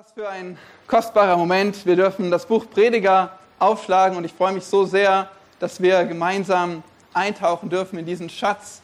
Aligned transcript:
Was 0.00 0.12
für 0.12 0.28
ein 0.28 0.56
kostbarer 0.86 1.36
Moment. 1.36 1.84
Wir 1.84 1.96
dürfen 1.96 2.30
das 2.30 2.46
Buch 2.46 2.70
Prediger 2.70 3.36
aufschlagen 3.58 4.16
und 4.16 4.22
ich 4.22 4.32
freue 4.32 4.52
mich 4.52 4.64
so 4.64 4.84
sehr, 4.84 5.28
dass 5.58 5.82
wir 5.82 6.04
gemeinsam 6.04 6.84
eintauchen 7.12 7.68
dürfen 7.68 7.98
in 7.98 8.06
diesen 8.06 8.30
Schatz 8.30 8.80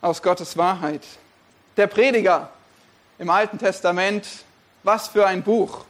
aus 0.00 0.20
Gottes 0.20 0.56
Wahrheit. 0.56 1.02
Der 1.76 1.86
Prediger 1.86 2.50
im 3.20 3.30
Alten 3.30 3.56
Testament, 3.56 4.26
was 4.82 5.06
für 5.06 5.28
ein 5.28 5.44
Buch. 5.44 5.84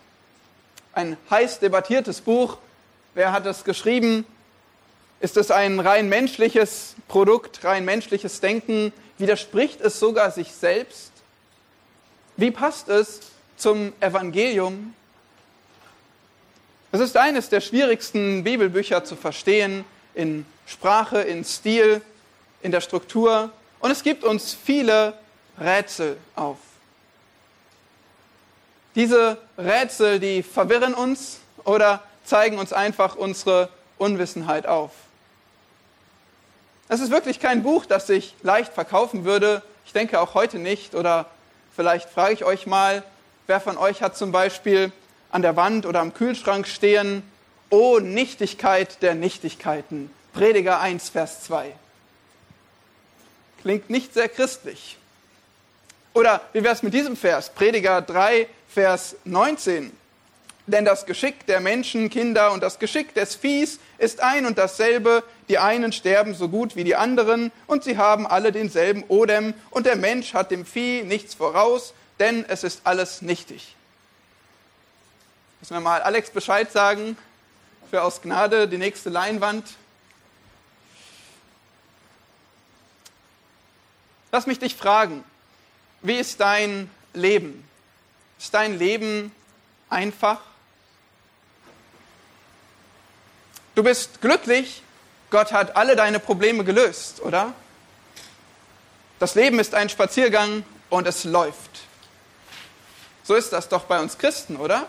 Ein 0.93 1.17
heiß 1.31 1.61
debattiertes 1.61 2.21
Buch. 2.21 2.59
Wer 3.15 3.33
hat 3.33 3.47
es 3.47 3.65
geschrieben? 3.65 4.27
Ist 5.21 5.39
es 5.39 5.51
ein 5.51 5.81
rein 5.81 6.11
menschliches 6.11 6.95
Produkt, 7.09 7.65
rein 7.65 7.87
menschliches 7.87 8.43
Denken? 8.43 8.93
Widerspricht 9.17 9.81
es 9.81 9.99
sogar 9.99 10.31
sich 10.31 10.53
selbst? 10.53 11.11
Wie 12.37 12.51
passt 12.51 12.91
es 12.91 13.34
zum 13.65 13.95
Evangelium? 13.99 14.95
Es 16.93 17.01
ist 17.01 17.17
eines 17.17 17.49
der 17.49 17.63
schwierigsten 17.63 18.45
Bibelbücher 18.45 19.05
zu 19.05 19.17
verstehen 19.17 19.87
in 20.13 20.45
Sprache, 20.67 21.23
in 21.23 21.47
Stil, 21.47 22.03
in 22.61 22.73
der 22.73 22.83
Struktur 22.83 23.51
und 23.81 23.91
es 23.91 24.03
gibt 24.03 24.23
uns 24.23 24.53
viele 24.53 25.15
Rätsel 25.59 26.19
auf. 26.37 26.59
Diese 28.97 29.39
Rätsel, 29.57 30.21
die 30.21 30.43
verwirren 30.43 30.93
uns 30.93 31.39
oder 31.65 32.03
zeigen 32.23 32.59
uns 32.59 32.75
einfach 32.75 33.17
unsere 33.17 33.71
Unwissenheit 33.97 34.67
auf. 34.67 34.91
Es 36.89 37.01
ist 37.01 37.11
wirklich 37.11 37.41
kein 37.41 37.63
Buch, 37.63 37.87
das 37.87 38.09
sich 38.09 38.35
leicht 38.43 38.75
verkaufen 38.75 39.25
würde. 39.25 39.63
Ich 39.87 39.95
denke 39.95 40.21
auch 40.21 40.35
heute 40.35 40.59
nicht. 40.59 40.95
Oder 40.95 41.25
vielleicht 41.75 42.11
frage 42.11 42.35
ich 42.35 42.45
euch 42.45 42.67
mal, 42.67 43.03
wer 43.47 43.61
von 43.61 43.77
euch 43.77 44.03
hat 44.03 44.17
zum 44.17 44.33
Beispiel 44.33 44.93
an 45.31 45.43
der 45.43 45.57
Wand 45.57 45.87
oder 45.87 46.01
am 46.01 46.15
Kühlschrank 46.15 46.67
stehen, 46.67 47.23
O 47.71 47.99
Nichtigkeit 47.99 49.03
der 49.03 49.15
Nichtigkeiten. 49.15 50.11
Prediger 50.33 50.81
1, 50.81 51.09
Vers 51.09 51.43
2. 51.45 51.73
Klingt 53.63 53.91
nicht 53.91 54.15
sehr 54.15 54.29
christlich. 54.29 54.99
Oder 56.13 56.41
wie 56.53 56.63
wäre 56.63 56.75
es 56.75 56.83
mit 56.83 56.95
diesem 56.95 57.17
Vers? 57.17 57.51
Prediger 57.51 58.01
3, 58.01 58.47
Vers 58.69 59.17
19. 59.25 59.91
Denn 60.67 60.85
das 60.85 61.05
Geschick 61.05 61.47
der 61.47 61.61
Menschen, 61.61 62.09
Kinder 62.11 62.53
und 62.53 62.63
das 62.63 62.79
Geschick 62.79 63.15
des 63.15 63.35
Viehs 63.35 63.81
ist 63.99 64.21
ein 64.21 64.47
und 64.47 64.57
dasselbe. 64.57 65.23
Die 65.49 65.59
einen 65.59 65.93
sterben 65.93 66.35
so 66.35 66.49
gut 66.49 66.77
wie 66.77 66.85
die 66.85 66.97
anderen 66.97 67.53
und 67.67 67.85
sie 67.85 67.99
haben 67.99 68.27
alle 68.27 68.53
denselben 68.53 69.05
Odem 69.09 69.53
und 69.71 69.85
der 69.85 69.97
Mensch 69.97 70.33
hat 70.33 70.51
dem 70.51 70.65
Vieh 70.65 71.03
nichts 71.03 71.35
voraus, 71.35 71.93
denn 72.19 72.45
es 72.49 72.65
ist 72.65 72.83
alles 72.85 73.23
nichtig. 73.23 73.75
Müssen 75.61 75.75
wir 75.75 75.81
mal 75.81 76.03
Alex 76.03 76.31
Bescheid 76.31 76.71
sagen 76.71 77.17
für 77.91 78.03
aus 78.03 78.23
Gnade 78.23 78.69
die 78.69 78.79
nächste 78.79 79.11
Leinwand. 79.11 79.75
Lass 84.33 84.47
mich 84.47 84.59
dich 84.59 84.75
fragen, 84.75 85.25
wie 86.03 86.17
ist 86.17 86.41
dein 86.41 86.91
Leben? 87.13 87.67
Ist 88.39 88.53
dein 88.53 88.79
Leben 88.79 89.33
einfach? 89.89 90.41
Du 93.75 93.83
bist 93.83 94.21
glücklich, 94.21 94.83
Gott 95.31 95.53
hat 95.53 95.77
alle 95.77 95.97
deine 95.97 96.21
Probleme 96.21 96.65
gelöst, 96.65 97.21
oder? 97.21 97.55
Das 99.19 99.35
Leben 99.35 99.59
ist 99.59 99.75
ein 99.75 99.89
Spaziergang 99.89 100.65
und 100.91 101.07
es 101.07 101.25
läuft. 101.25 101.81
So 103.25 103.35
ist 103.35 103.53
das 103.53 103.69
doch 103.69 103.85
bei 103.85 104.01
uns 104.01 104.19
Christen, 104.19 104.57
oder? 104.57 104.87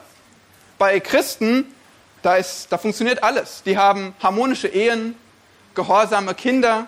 Bei 0.77 0.99
Christen, 0.99 1.73
da, 2.21 2.35
ist, 2.35 2.67
da 2.69 2.77
funktioniert 2.77 3.23
alles. 3.23 3.63
Die 3.63 3.77
haben 3.77 4.13
harmonische 4.21 4.67
Ehen, 4.67 5.15
gehorsame 5.73 6.35
Kinder, 6.35 6.87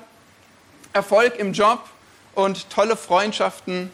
Erfolg 0.91 1.37
im 1.39 1.53
Job 1.53 1.87
und 2.35 2.69
tolle 2.69 2.97
Freundschaften. 2.97 3.91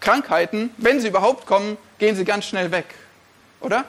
Krankheiten, 0.00 0.70
wenn 0.78 1.00
sie 1.00 1.08
überhaupt 1.08 1.46
kommen, 1.46 1.76
gehen 1.98 2.16
sie 2.16 2.24
ganz 2.24 2.44
schnell 2.46 2.70
weg, 2.72 2.86
oder? 3.60 3.84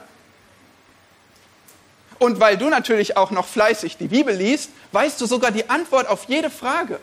Und 2.18 2.38
weil 2.38 2.56
du 2.56 2.68
natürlich 2.68 3.16
auch 3.16 3.30
noch 3.30 3.46
fleißig 3.46 3.96
die 3.96 4.08
Bibel 4.08 4.34
liest, 4.34 4.70
weißt 4.92 5.20
du 5.20 5.26
sogar 5.26 5.50
die 5.50 5.70
Antwort 5.70 6.06
auf 6.06 6.24
jede 6.24 6.50
Frage. 6.50 7.00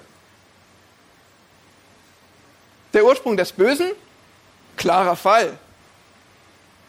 Der 2.93 3.03
Ursprung 3.03 3.35
des 3.35 3.51
Bösen? 3.51 3.91
Klarer 4.77 5.15
Fall. 5.15 5.57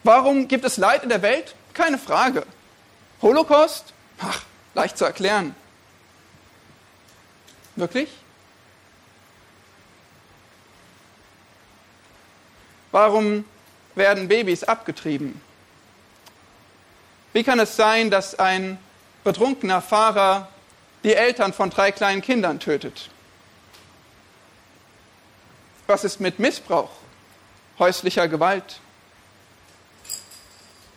Warum 0.04 0.47
gibt 0.47 0.65
es 0.65 0.76
Leid 0.76 1.03
in 1.03 1.09
der 1.09 1.22
Welt? 1.22 1.54
Keine 1.75 1.99
Frage. 1.99 2.47
Holocaust? 3.21 3.93
Ach, 4.21 4.43
leicht 4.75 4.97
zu 4.97 5.04
erklären. 5.04 5.54
Wirklich? 7.77 8.09
Warum 12.91 13.44
werden 13.94 14.28
Babys 14.28 14.65
abgetrieben? 14.65 15.41
Wie 17.32 17.44
kann 17.44 17.59
es 17.59 17.77
sein, 17.77 18.10
dass 18.10 18.38
ein 18.38 18.78
betrunkener 19.25 19.82
Fahrer 19.82 20.48
die 21.04 21.15
Eltern 21.15 21.53
von 21.53 21.71
drei 21.71 21.93
kleinen 21.93 22.22
Kindern 22.22 22.59
tötet? 22.60 23.10
Was 25.87 26.04
ist 26.04 26.21
mit 26.21 26.38
Missbrauch, 26.38 26.91
häuslicher 27.78 28.28
Gewalt? 28.28 28.81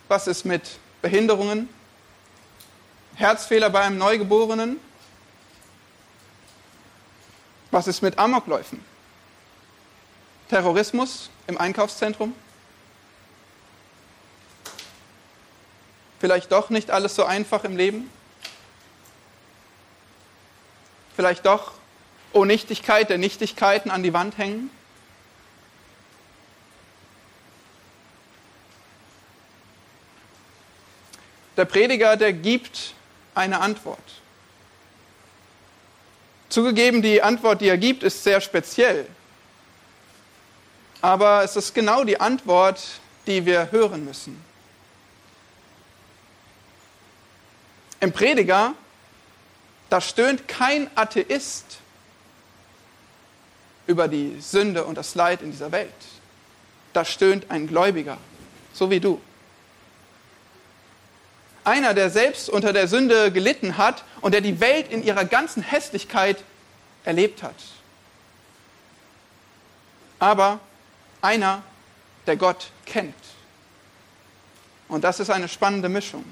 Was 0.08 0.26
ist 0.26 0.44
mit 0.44 0.62
Behinderungen, 1.00 1.68
Herzfehler 3.14 3.70
bei 3.70 3.80
einem 3.80 3.98
Neugeborenen? 3.98 4.78
Was 7.70 7.86
ist 7.86 8.02
mit 8.02 8.18
Amokläufen? 8.18 8.84
Terrorismus 10.48 11.30
im 11.46 11.56
Einkaufszentrum? 11.56 12.34
Vielleicht 16.20 16.52
doch 16.52 16.70
nicht 16.70 16.90
alles 16.90 17.14
so 17.14 17.24
einfach 17.24 17.64
im 17.64 17.76
Leben? 17.76 18.10
Vielleicht 21.16 21.46
doch 21.46 21.72
O 22.32 22.44
Nichtigkeit 22.44 23.10
der 23.10 23.18
Nichtigkeiten 23.18 23.90
an 23.90 24.02
die 24.02 24.12
Wand 24.12 24.38
hängen? 24.38 24.70
Der 31.56 31.64
Prediger, 31.64 32.16
der 32.16 32.32
gibt 32.32 32.94
eine 33.34 33.60
Antwort. 33.60 33.98
Zugegeben, 36.48 37.02
die 37.02 37.22
Antwort, 37.22 37.60
die 37.60 37.68
er 37.68 37.78
gibt, 37.78 38.02
ist 38.02 38.22
sehr 38.24 38.40
speziell. 38.40 39.06
Aber 41.00 41.42
es 41.42 41.56
ist 41.56 41.74
genau 41.74 42.04
die 42.04 42.20
Antwort, 42.20 42.80
die 43.26 43.44
wir 43.44 43.72
hören 43.72 44.04
müssen. 44.04 44.42
Im 48.00 48.12
Prediger, 48.12 48.74
da 49.88 50.00
stöhnt 50.00 50.48
kein 50.48 50.90
Atheist 50.94 51.78
über 53.86 54.08
die 54.08 54.40
Sünde 54.40 54.84
und 54.84 54.96
das 54.96 55.14
Leid 55.14 55.42
in 55.42 55.52
dieser 55.52 55.72
Welt. 55.72 55.90
Da 56.92 57.04
stöhnt 57.04 57.50
ein 57.50 57.66
Gläubiger, 57.66 58.18
so 58.72 58.90
wie 58.90 59.00
du. 59.00 59.20
Einer, 61.64 61.94
der 61.94 62.10
selbst 62.10 62.48
unter 62.48 62.72
der 62.72 62.88
Sünde 62.88 63.30
gelitten 63.30 63.76
hat 63.76 64.04
und 64.20 64.32
der 64.32 64.40
die 64.40 64.60
Welt 64.60 64.90
in 64.90 65.02
ihrer 65.02 65.24
ganzen 65.24 65.62
Hässlichkeit 65.62 66.42
erlebt 67.04 67.42
hat. 67.42 67.54
Aber 70.18 70.60
einer, 71.20 71.62
der 72.26 72.36
Gott 72.36 72.70
kennt. 72.86 73.14
Und 74.88 75.04
das 75.04 75.20
ist 75.20 75.30
eine 75.30 75.48
spannende 75.48 75.88
Mischung. 75.88 76.24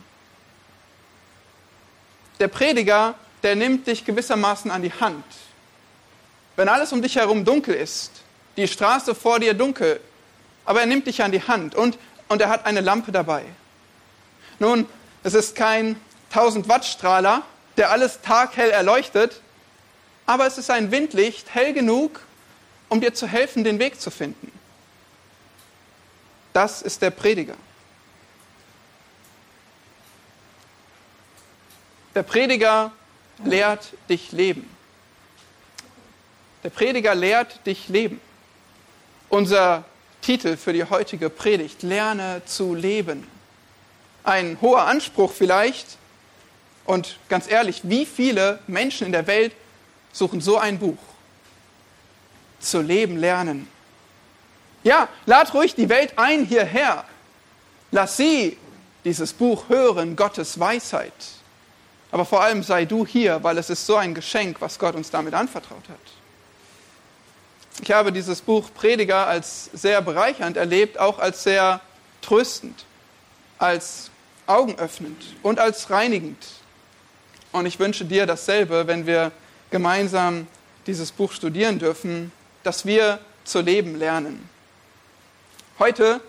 Der 2.38 2.48
Prediger, 2.48 3.14
der 3.42 3.56
nimmt 3.56 3.86
dich 3.86 4.04
gewissermaßen 4.04 4.70
an 4.70 4.82
die 4.82 4.92
Hand. 4.92 5.24
Wenn 6.56 6.68
alles 6.68 6.92
um 6.92 7.02
dich 7.02 7.16
herum 7.16 7.44
dunkel 7.44 7.74
ist, 7.74 8.22
die 8.56 8.68
Straße 8.68 9.14
vor 9.14 9.40
dir 9.40 9.54
dunkel, 9.54 10.00
aber 10.64 10.80
er 10.80 10.86
nimmt 10.86 11.06
dich 11.06 11.22
an 11.22 11.32
die 11.32 11.42
Hand 11.42 11.74
und, 11.74 11.98
und 12.28 12.40
er 12.40 12.48
hat 12.48 12.66
eine 12.66 12.80
Lampe 12.80 13.12
dabei. 13.12 13.44
Nun, 14.58 14.86
es 15.22 15.34
ist 15.34 15.54
kein 15.54 16.00
1000 16.30 16.68
Watt 16.68 16.84
Strahler, 16.84 17.42
der 17.76 17.90
alles 17.90 18.20
taghell 18.20 18.70
erleuchtet, 18.70 19.40
aber 20.26 20.46
es 20.46 20.58
ist 20.58 20.70
ein 20.70 20.90
Windlicht, 20.90 21.54
hell 21.54 21.72
genug, 21.72 22.20
um 22.88 23.00
dir 23.00 23.14
zu 23.14 23.26
helfen, 23.26 23.64
den 23.64 23.78
Weg 23.78 24.00
zu 24.00 24.10
finden. 24.10 24.52
Das 26.52 26.82
ist 26.82 27.02
der 27.02 27.10
Prediger. 27.10 27.54
Der 32.14 32.22
Prediger 32.22 32.92
lehrt 33.44 33.92
dich 34.08 34.32
leben. 34.32 34.68
Der 36.64 36.70
Prediger 36.70 37.14
lehrt 37.14 37.64
dich 37.66 37.88
leben. 37.88 38.20
Unser 39.28 39.84
Titel 40.20 40.56
für 40.56 40.72
die 40.72 40.84
heutige 40.84 41.30
Predigt. 41.30 41.82
Lerne 41.82 42.42
zu 42.44 42.74
leben. 42.74 43.26
Ein 44.24 44.58
hoher 44.60 44.86
Anspruch 44.86 45.32
vielleicht. 45.32 45.86
Und 46.84 47.18
ganz 47.28 47.50
ehrlich, 47.50 47.82
wie 47.84 48.06
viele 48.06 48.58
Menschen 48.66 49.06
in 49.06 49.12
der 49.12 49.26
Welt 49.26 49.52
suchen 50.12 50.40
so 50.40 50.58
ein 50.58 50.78
Buch? 50.78 50.98
Zu 52.58 52.80
leben 52.80 53.16
lernen. 53.16 53.68
Ja, 54.82 55.08
lad 55.26 55.52
ruhig 55.54 55.74
die 55.74 55.88
Welt 55.88 56.14
ein 56.16 56.44
hierher. 56.44 57.04
Lass 57.90 58.16
sie 58.16 58.56
dieses 59.04 59.32
Buch 59.32 59.68
hören, 59.68 60.16
Gottes 60.16 60.58
Weisheit. 60.58 61.12
Aber 62.10 62.24
vor 62.24 62.42
allem 62.42 62.62
sei 62.62 62.84
du 62.84 63.06
hier, 63.06 63.42
weil 63.42 63.58
es 63.58 63.70
ist 63.70 63.86
so 63.86 63.96
ein 63.96 64.14
Geschenk, 64.14 64.60
was 64.60 64.78
Gott 64.78 64.94
uns 64.94 65.10
damit 65.10 65.34
anvertraut 65.34 65.88
hat. 65.88 65.98
Ich 67.82 67.92
habe 67.92 68.12
dieses 68.12 68.40
Buch 68.40 68.68
Prediger 68.74 69.26
als 69.26 69.70
sehr 69.72 70.02
bereichernd 70.02 70.56
erlebt, 70.56 70.98
auch 70.98 71.18
als 71.18 71.44
sehr 71.44 71.80
tröstend, 72.20 72.84
als 73.60 74.10
augenöffnend 74.46 75.22
und 75.42 75.60
als 75.60 75.90
reinigend. 75.90 76.44
Und 77.52 77.66
ich 77.66 77.78
wünsche 77.78 78.04
dir 78.04 78.26
dasselbe, 78.26 78.86
wenn 78.86 79.06
wir 79.06 79.30
gemeinsam 79.70 80.46
dieses 80.86 81.12
Buch 81.12 81.32
studieren 81.32 81.78
dürfen, 81.78 82.32
dass 82.62 82.84
wir 82.84 83.20
zu 83.44 83.60
leben 83.60 83.96
lernen. 83.96 84.48
Heute 85.78 86.20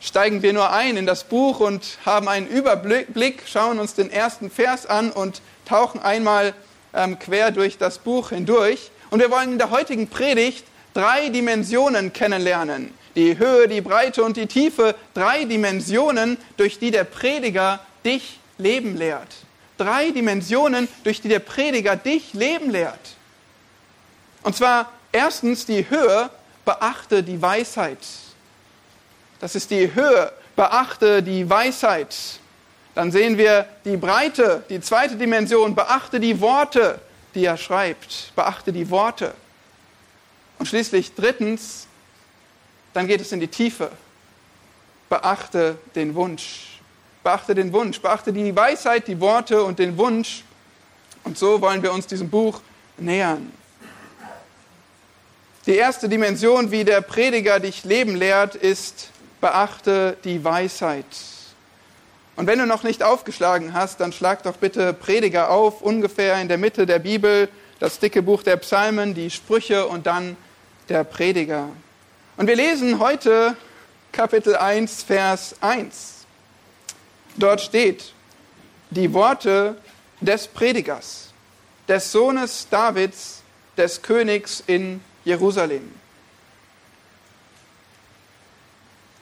steigen 0.00 0.42
wir 0.42 0.52
nur 0.52 0.70
ein 0.72 0.96
in 0.96 1.06
das 1.06 1.24
Buch 1.24 1.60
und 1.60 1.98
haben 2.04 2.28
einen 2.28 2.46
Überblick, 2.46 3.42
schauen 3.46 3.78
uns 3.78 3.94
den 3.94 4.10
ersten 4.10 4.50
Vers 4.50 4.86
an 4.86 5.10
und 5.10 5.42
tauchen 5.64 6.00
einmal 6.00 6.54
ähm, 6.94 7.18
quer 7.18 7.50
durch 7.50 7.78
das 7.78 7.98
Buch 7.98 8.30
hindurch. 8.30 8.90
Und 9.10 9.20
wir 9.20 9.30
wollen 9.30 9.52
in 9.52 9.58
der 9.58 9.70
heutigen 9.70 10.08
Predigt 10.08 10.64
drei 10.94 11.28
Dimensionen 11.28 12.12
kennenlernen. 12.12 12.92
Die 13.16 13.38
Höhe, 13.38 13.66
die 13.66 13.80
Breite 13.80 14.22
und 14.22 14.36
die 14.36 14.46
Tiefe. 14.46 14.94
Drei 15.14 15.44
Dimensionen, 15.44 16.36
durch 16.56 16.78
die 16.78 16.90
der 16.90 17.04
Prediger 17.04 17.80
dich 18.04 18.38
leben 18.58 18.96
lehrt. 18.96 19.34
Drei 19.78 20.10
Dimensionen, 20.10 20.88
durch 21.02 21.20
die 21.20 21.28
der 21.28 21.40
Prediger 21.40 21.96
dich 21.96 22.32
leben 22.34 22.70
lehrt. 22.70 23.16
Und 24.42 24.54
zwar 24.54 24.92
erstens 25.12 25.66
die 25.66 25.88
Höhe, 25.90 26.30
beachte 26.64 27.22
die 27.22 27.40
Weisheit. 27.40 27.98
Das 29.40 29.54
ist 29.54 29.70
die 29.70 29.94
Höhe, 29.94 30.32
beachte 30.54 31.22
die 31.22 31.48
Weisheit. 31.48 32.14
Dann 32.94 33.12
sehen 33.12 33.36
wir 33.36 33.66
die 33.84 33.96
Breite, 33.96 34.62
die 34.70 34.80
zweite 34.80 35.16
Dimension, 35.16 35.74
beachte 35.74 36.18
die 36.18 36.40
Worte, 36.40 36.98
die 37.34 37.44
er 37.44 37.56
schreibt. 37.56 38.32
Beachte 38.34 38.72
die 38.72 38.88
Worte. 38.88 39.34
Und 40.58 40.66
schließlich 40.66 41.14
drittens, 41.14 41.86
dann 42.96 43.06
geht 43.06 43.20
es 43.20 43.30
in 43.30 43.40
die 43.40 43.48
Tiefe. 43.48 43.90
Beachte 45.10 45.76
den 45.94 46.14
Wunsch. 46.14 46.80
Beachte 47.22 47.54
den 47.54 47.70
Wunsch. 47.74 48.00
Beachte 48.00 48.32
die 48.32 48.56
Weisheit, 48.56 49.06
die 49.06 49.20
Worte 49.20 49.62
und 49.64 49.78
den 49.78 49.98
Wunsch. 49.98 50.44
Und 51.22 51.36
so 51.36 51.60
wollen 51.60 51.82
wir 51.82 51.92
uns 51.92 52.06
diesem 52.06 52.30
Buch 52.30 52.62
nähern. 52.96 53.52
Die 55.66 55.74
erste 55.74 56.08
Dimension, 56.08 56.70
wie 56.70 56.84
der 56.84 57.02
Prediger 57.02 57.60
dich 57.60 57.84
leben 57.84 58.16
lehrt, 58.16 58.54
ist, 58.54 59.10
beachte 59.42 60.16
die 60.24 60.42
Weisheit. 60.42 61.04
Und 62.34 62.46
wenn 62.46 62.58
du 62.58 62.66
noch 62.66 62.82
nicht 62.82 63.02
aufgeschlagen 63.02 63.74
hast, 63.74 64.00
dann 64.00 64.12
schlag 64.12 64.42
doch 64.42 64.56
bitte 64.56 64.94
Prediger 64.94 65.50
auf, 65.50 65.82
ungefähr 65.82 66.40
in 66.40 66.48
der 66.48 66.56
Mitte 66.56 66.86
der 66.86 67.00
Bibel, 67.00 67.50
das 67.78 67.98
dicke 67.98 68.22
Buch 68.22 68.42
der 68.42 68.56
Psalmen, 68.56 69.12
die 69.12 69.28
Sprüche 69.28 69.86
und 69.86 70.06
dann 70.06 70.38
der 70.88 71.04
Prediger. 71.04 71.68
Und 72.38 72.48
wir 72.48 72.56
lesen 72.56 72.98
heute 72.98 73.56
Kapitel 74.12 74.56
1, 74.56 75.04
Vers 75.04 75.54
1. 75.62 76.26
Dort 77.38 77.62
steht, 77.62 78.12
die 78.90 79.14
Worte 79.14 79.76
des 80.20 80.46
Predigers, 80.46 81.32
des 81.88 82.12
Sohnes 82.12 82.68
Davids, 82.68 83.42
des 83.78 84.02
Königs 84.02 84.62
in 84.66 85.00
Jerusalem. 85.24 85.94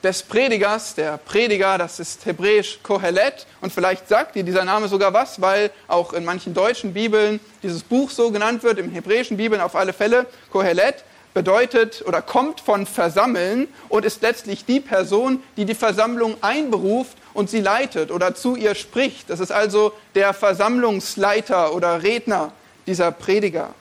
Des 0.03 0.21
Predigers, 0.21 0.97
der 0.97 1.17
Prediger, 1.19 1.79
das 1.79 2.01
ist 2.01 2.27
hebräisch 2.27 2.81
Kohelet. 2.83 3.47
Und 3.61 3.73
vielleicht 3.73 4.09
sagt 4.09 4.35
dir 4.35 4.43
dieser 4.43 4.65
Name 4.65 4.89
sogar 4.89 5.13
was, 5.13 5.41
weil 5.41 5.71
auch 5.87 6.15
in 6.15 6.25
manchen 6.25 6.53
deutschen 6.53 6.93
Bibeln 6.93 7.39
dieses 7.63 7.85
Buch 7.85 8.11
so 8.11 8.33
genannt 8.33 8.65
wird, 8.65 8.81
im 8.81 8.91
hebräischen 8.91 9.37
Bibeln 9.37 9.61
auf 9.61 9.77
alle 9.77 9.93
Fälle. 9.93 10.27
Kohelet 10.51 11.05
bedeutet 11.35 12.05
oder 12.07 12.23
kommt 12.23 12.61
von 12.61 12.87
versammeln 12.87 13.69
und 13.89 14.05
ist 14.05 14.23
letztlich 14.23 14.65
die 14.65 14.81
Person, 14.81 15.43
die 15.57 15.65
die 15.65 15.75
Versammlung 15.75 16.37
einberuft 16.41 17.19
und 17.35 17.51
sie 17.51 17.61
leitet 17.61 18.11
oder 18.11 18.35
zu 18.35 18.57
ihr 18.57 18.75
spricht. 18.75 19.29
Das 19.29 19.41
ist 19.41 19.53
also 19.53 19.93
der 20.15 20.33
Versammlungsleiter 20.33 21.75
oder 21.75 22.03
Redner 22.03 22.53
dieser 22.87 23.11
Prediger. 23.11 23.75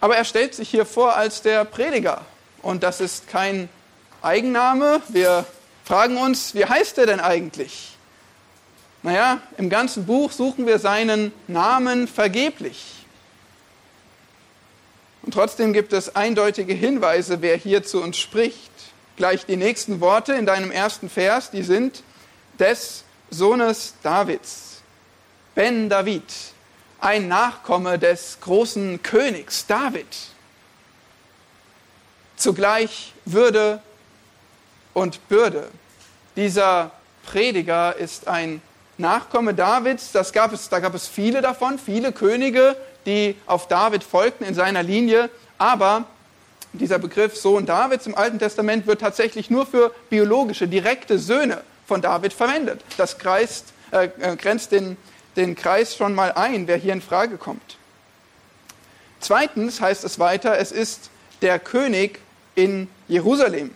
Aber 0.00 0.16
er 0.16 0.24
stellt 0.24 0.54
sich 0.54 0.68
hier 0.68 0.86
vor 0.86 1.16
als 1.16 1.42
der 1.42 1.64
Prediger 1.64 2.22
und 2.62 2.82
das 2.82 3.00
ist 3.00 3.28
kein 3.28 3.68
Eigenname. 4.22 5.02
Wir 5.08 5.44
fragen 5.84 6.16
uns, 6.16 6.54
wie 6.54 6.64
heißt 6.64 6.98
er 6.98 7.06
denn 7.06 7.20
eigentlich? 7.20 7.96
Naja, 9.02 9.40
im 9.58 9.68
ganzen 9.68 10.06
Buch 10.06 10.32
suchen 10.32 10.66
wir 10.66 10.78
seinen 10.78 11.32
Namen 11.46 12.08
vergeblich. 12.08 13.03
Und 15.24 15.32
trotzdem 15.32 15.72
gibt 15.72 15.94
es 15.94 16.16
eindeutige 16.16 16.74
Hinweise, 16.74 17.40
wer 17.40 17.56
hier 17.56 17.82
zu 17.82 18.02
uns 18.02 18.18
spricht. 18.18 18.70
Gleich 19.16 19.46
die 19.46 19.56
nächsten 19.56 20.00
Worte 20.00 20.34
in 20.34 20.44
deinem 20.44 20.70
ersten 20.70 21.08
Vers, 21.08 21.50
die 21.50 21.62
sind 21.62 22.02
des 22.58 23.04
Sohnes 23.30 23.94
Davids, 24.02 24.82
Ben 25.54 25.88
David, 25.88 26.24
ein 27.00 27.28
Nachkomme 27.28 27.98
des 27.98 28.38
großen 28.42 29.02
Königs 29.02 29.66
David. 29.66 30.06
Zugleich 32.36 33.14
Würde 33.24 33.80
und 34.92 35.26
Bürde. 35.28 35.68
Dieser 36.36 36.90
Prediger 37.24 37.96
ist 37.96 38.28
ein 38.28 38.60
Nachkomme 38.98 39.54
Davids, 39.54 40.12
das 40.12 40.34
gab 40.34 40.52
es, 40.52 40.68
da 40.68 40.80
gab 40.80 40.94
es 40.94 41.08
viele 41.08 41.40
davon, 41.40 41.78
viele 41.78 42.12
Könige, 42.12 42.76
die 43.06 43.36
auf 43.46 43.68
David 43.68 44.04
folgten 44.04 44.44
in 44.44 44.54
seiner 44.54 44.82
Linie. 44.82 45.30
Aber 45.58 46.04
dieser 46.72 46.98
Begriff 46.98 47.36
Sohn 47.36 47.66
Davids 47.66 48.06
im 48.06 48.16
Alten 48.16 48.38
Testament 48.38 48.86
wird 48.86 49.00
tatsächlich 49.00 49.50
nur 49.50 49.66
für 49.66 49.94
biologische, 50.10 50.68
direkte 50.68 51.18
Söhne 51.18 51.62
von 51.86 52.02
David 52.02 52.32
verwendet. 52.32 52.82
Das 52.96 53.18
kreist, 53.18 53.72
äh, 53.92 54.08
äh, 54.20 54.36
grenzt 54.36 54.72
den, 54.72 54.96
den 55.36 55.54
Kreis 55.54 55.96
schon 55.96 56.14
mal 56.14 56.32
ein, 56.32 56.66
wer 56.66 56.76
hier 56.76 56.92
in 56.92 57.02
Frage 57.02 57.36
kommt. 57.36 57.76
Zweitens 59.20 59.80
heißt 59.80 60.04
es 60.04 60.18
weiter, 60.18 60.58
es 60.58 60.72
ist 60.72 61.10
der 61.40 61.58
König 61.58 62.20
in 62.54 62.88
Jerusalem. 63.08 63.70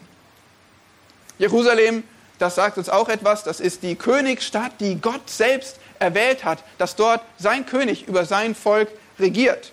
Jerusalem, 1.38 2.02
das 2.38 2.56
sagt 2.56 2.78
uns 2.78 2.88
auch 2.88 3.08
etwas, 3.08 3.44
das 3.44 3.60
ist 3.60 3.82
die 3.82 3.96
Königsstadt, 3.96 4.72
die 4.80 5.00
Gott 5.00 5.30
selbst 5.30 5.76
erwählt 5.98 6.44
hat, 6.44 6.62
dass 6.78 6.96
dort 6.96 7.22
sein 7.38 7.66
König 7.66 8.08
über 8.08 8.24
sein 8.24 8.54
Volk 8.54 8.88
regiert. 9.18 9.72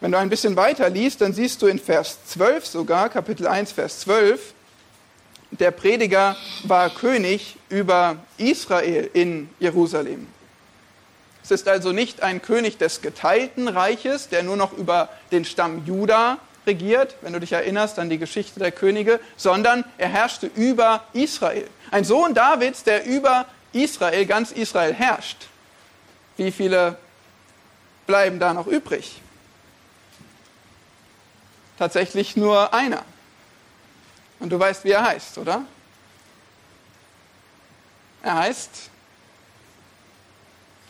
Wenn 0.00 0.12
du 0.12 0.18
ein 0.18 0.28
bisschen 0.28 0.54
weiter 0.56 0.88
liest, 0.90 1.20
dann 1.20 1.32
siehst 1.32 1.60
du 1.60 1.66
in 1.66 1.78
Vers 1.78 2.18
12 2.26 2.66
sogar, 2.66 3.08
Kapitel 3.08 3.46
1, 3.46 3.72
Vers 3.72 4.00
12, 4.00 4.54
der 5.50 5.70
Prediger 5.70 6.36
war 6.64 6.90
König 6.90 7.56
über 7.68 8.16
Israel 8.36 9.10
in 9.12 9.48
Jerusalem. 9.58 10.28
Es 11.42 11.50
ist 11.50 11.66
also 11.66 11.92
nicht 11.92 12.22
ein 12.22 12.42
König 12.42 12.76
des 12.76 13.00
geteilten 13.00 13.68
Reiches, 13.68 14.28
der 14.28 14.42
nur 14.42 14.56
noch 14.56 14.74
über 14.74 15.08
den 15.32 15.46
Stamm 15.46 15.84
Juda 15.86 16.38
regiert, 16.66 17.16
wenn 17.22 17.32
du 17.32 17.40
dich 17.40 17.52
erinnerst 17.52 17.98
an 17.98 18.10
die 18.10 18.18
Geschichte 18.18 18.60
der 18.60 18.70
Könige, 18.70 19.18
sondern 19.38 19.84
er 19.96 20.08
herrschte 20.08 20.50
über 20.54 21.04
Israel. 21.14 21.66
Ein 21.90 22.04
Sohn 22.04 22.34
Davids, 22.34 22.84
der 22.84 23.06
über 23.06 23.46
Israel, 23.72 24.26
ganz 24.26 24.52
Israel 24.52 24.92
herrscht. 24.92 25.46
Wie 26.36 26.52
viele 26.52 26.98
bleiben 28.08 28.40
da 28.40 28.54
noch 28.54 28.66
übrig? 28.66 29.20
Tatsächlich 31.78 32.36
nur 32.36 32.74
einer. 32.74 33.04
Und 34.40 34.50
du 34.50 34.58
weißt, 34.58 34.84
wie 34.84 34.90
er 34.90 35.04
heißt, 35.04 35.38
oder? 35.38 35.62
Er 38.22 38.34
heißt 38.34 38.90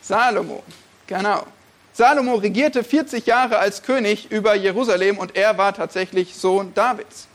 Salomo. 0.00 0.62
Genau. 1.06 1.44
Salomo 1.92 2.36
regierte 2.36 2.84
40 2.84 3.26
Jahre 3.26 3.58
als 3.58 3.82
König 3.82 4.30
über 4.30 4.54
Jerusalem 4.54 5.18
und 5.18 5.34
er 5.34 5.58
war 5.58 5.74
tatsächlich 5.74 6.36
Sohn 6.36 6.72
Davids. 6.72 7.26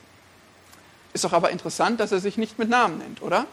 Ist 1.12 1.26
doch 1.26 1.34
aber 1.34 1.52
interessant, 1.52 2.00
dass 2.00 2.14
er 2.14 2.22
sich 2.22 2.38
nicht 2.38 2.58
mit 2.58 2.70
Namen 2.70 3.00
nennt, 3.00 3.22
oder? 3.22 3.46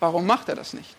Warum 0.00 0.26
macht 0.26 0.48
er 0.48 0.56
das 0.56 0.72
nicht? 0.72 0.96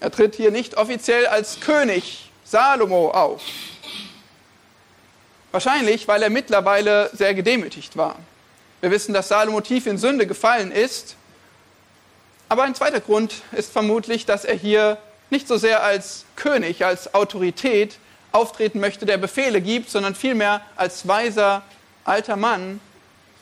Er 0.00 0.10
tritt 0.10 0.36
hier 0.36 0.50
nicht 0.50 0.76
offiziell 0.76 1.26
als 1.26 1.60
König 1.60 2.30
Salomo 2.44 3.10
auf. 3.10 3.42
Wahrscheinlich, 5.50 6.06
weil 6.06 6.22
er 6.22 6.30
mittlerweile 6.30 7.10
sehr 7.12 7.34
gedemütigt 7.34 7.96
war. 7.96 8.16
Wir 8.80 8.90
wissen, 8.90 9.12
dass 9.12 9.28
Salomo 9.28 9.60
tief 9.60 9.86
in 9.86 9.98
Sünde 9.98 10.26
gefallen 10.26 10.70
ist. 10.70 11.16
Aber 12.48 12.62
ein 12.62 12.74
zweiter 12.74 13.00
Grund 13.00 13.34
ist 13.52 13.72
vermutlich, 13.72 14.24
dass 14.24 14.44
er 14.44 14.54
hier 14.54 14.98
nicht 15.30 15.48
so 15.48 15.56
sehr 15.56 15.82
als 15.82 16.24
König, 16.36 16.84
als 16.84 17.14
Autorität 17.14 17.98
auftreten 18.32 18.80
möchte, 18.80 19.04
der 19.04 19.18
Befehle 19.18 19.60
gibt, 19.60 19.90
sondern 19.90 20.14
vielmehr 20.14 20.60
als 20.76 21.08
weiser 21.08 21.62
alter 22.04 22.36
Mann, 22.36 22.80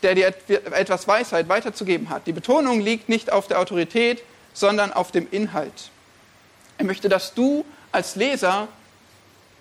der 0.02 0.14
dir 0.14 0.34
etwas 0.72 1.06
Weisheit 1.06 1.48
weiterzugeben 1.48 2.08
hat. 2.08 2.26
Die 2.26 2.32
Betonung 2.32 2.80
liegt 2.80 3.08
nicht 3.08 3.30
auf 3.30 3.46
der 3.46 3.60
Autorität, 3.60 4.22
sondern 4.52 4.92
auf 4.92 5.12
dem 5.12 5.28
Inhalt. 5.30 5.90
Er 6.78 6.84
möchte, 6.84 7.08
dass 7.08 7.32
du 7.34 7.64
als 7.92 8.16
Leser 8.16 8.68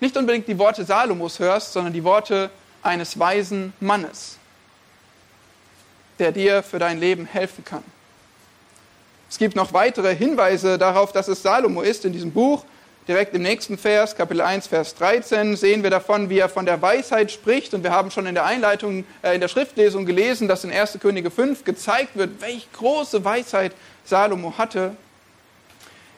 nicht 0.00 0.16
unbedingt 0.16 0.46
die 0.48 0.58
Worte 0.58 0.84
Salomos 0.84 1.38
hörst, 1.38 1.72
sondern 1.72 1.92
die 1.92 2.04
Worte 2.04 2.50
eines 2.82 3.18
weisen 3.18 3.72
Mannes, 3.80 4.36
der 6.18 6.32
dir 6.32 6.62
für 6.62 6.78
dein 6.78 7.00
Leben 7.00 7.26
helfen 7.26 7.64
kann. 7.64 7.82
Es 9.28 9.38
gibt 9.38 9.56
noch 9.56 9.72
weitere 9.72 10.14
Hinweise 10.14 10.78
darauf, 10.78 11.12
dass 11.12 11.28
es 11.28 11.42
Salomo 11.42 11.82
ist 11.82 12.04
in 12.04 12.12
diesem 12.12 12.32
Buch. 12.32 12.64
Direkt 13.08 13.34
im 13.34 13.42
nächsten 13.42 13.78
Vers, 13.78 14.16
Kapitel 14.16 14.40
1, 14.40 14.66
Vers 14.66 14.94
13, 14.96 15.56
sehen 15.56 15.82
wir 15.82 15.90
davon, 15.90 16.28
wie 16.28 16.38
er 16.38 16.48
von 16.48 16.66
der 16.66 16.82
Weisheit 16.82 17.30
spricht. 17.30 17.72
Und 17.72 17.84
wir 17.84 17.92
haben 17.92 18.10
schon 18.10 18.26
in 18.26 18.34
der 18.34 18.44
Einleitung, 18.44 19.04
äh, 19.22 19.34
in 19.34 19.40
der 19.40 19.48
Schriftlesung 19.48 20.06
gelesen, 20.06 20.48
dass 20.48 20.64
in 20.64 20.72
1. 20.72 20.98
Könige 21.00 21.30
5 21.30 21.64
gezeigt 21.64 22.16
wird, 22.16 22.40
welch 22.40 22.68
große 22.72 23.24
Weisheit 23.24 23.72
Salomo 24.04 24.54
hatte. 24.58 24.96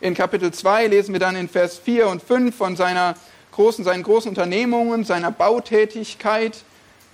In 0.00 0.14
Kapitel 0.14 0.52
2 0.52 0.86
lesen 0.86 1.12
wir 1.12 1.18
dann 1.18 1.34
in 1.34 1.48
Vers 1.48 1.76
4 1.78 2.06
und 2.06 2.22
5 2.22 2.56
von 2.56 2.76
seiner 2.76 3.16
großen, 3.50 3.84
seinen 3.84 4.04
großen 4.04 4.28
Unternehmungen, 4.28 5.04
seiner 5.04 5.32
Bautätigkeit. 5.32 6.58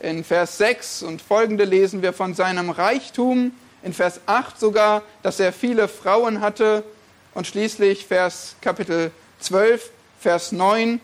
In 0.03 0.23
Vers 0.23 0.59
6 0.59 1.03
und 1.03 1.23
folgende 1.23 1.65
lesen 1.65 2.03
wir 2.03 2.13
von 2.13 2.35
seinem 2.35 2.69
Reichtum. 2.69 3.53
In 3.83 3.95
Vers 3.95 4.21
8 4.27 4.61
sogar, 4.61 5.03
dass 5.23 5.41
er 5.41 5.55
viele 5.55 5.89
Frauen 5.89 6.43
hatte. 6.43 6.85
Und 7.33 7.47
schließlich 7.47 8.05
Vers 8.05 8.57
Kapitel 8.61 9.11
12, 9.41 9.91
Vers 10.21 10.53
9, 10.53 11.01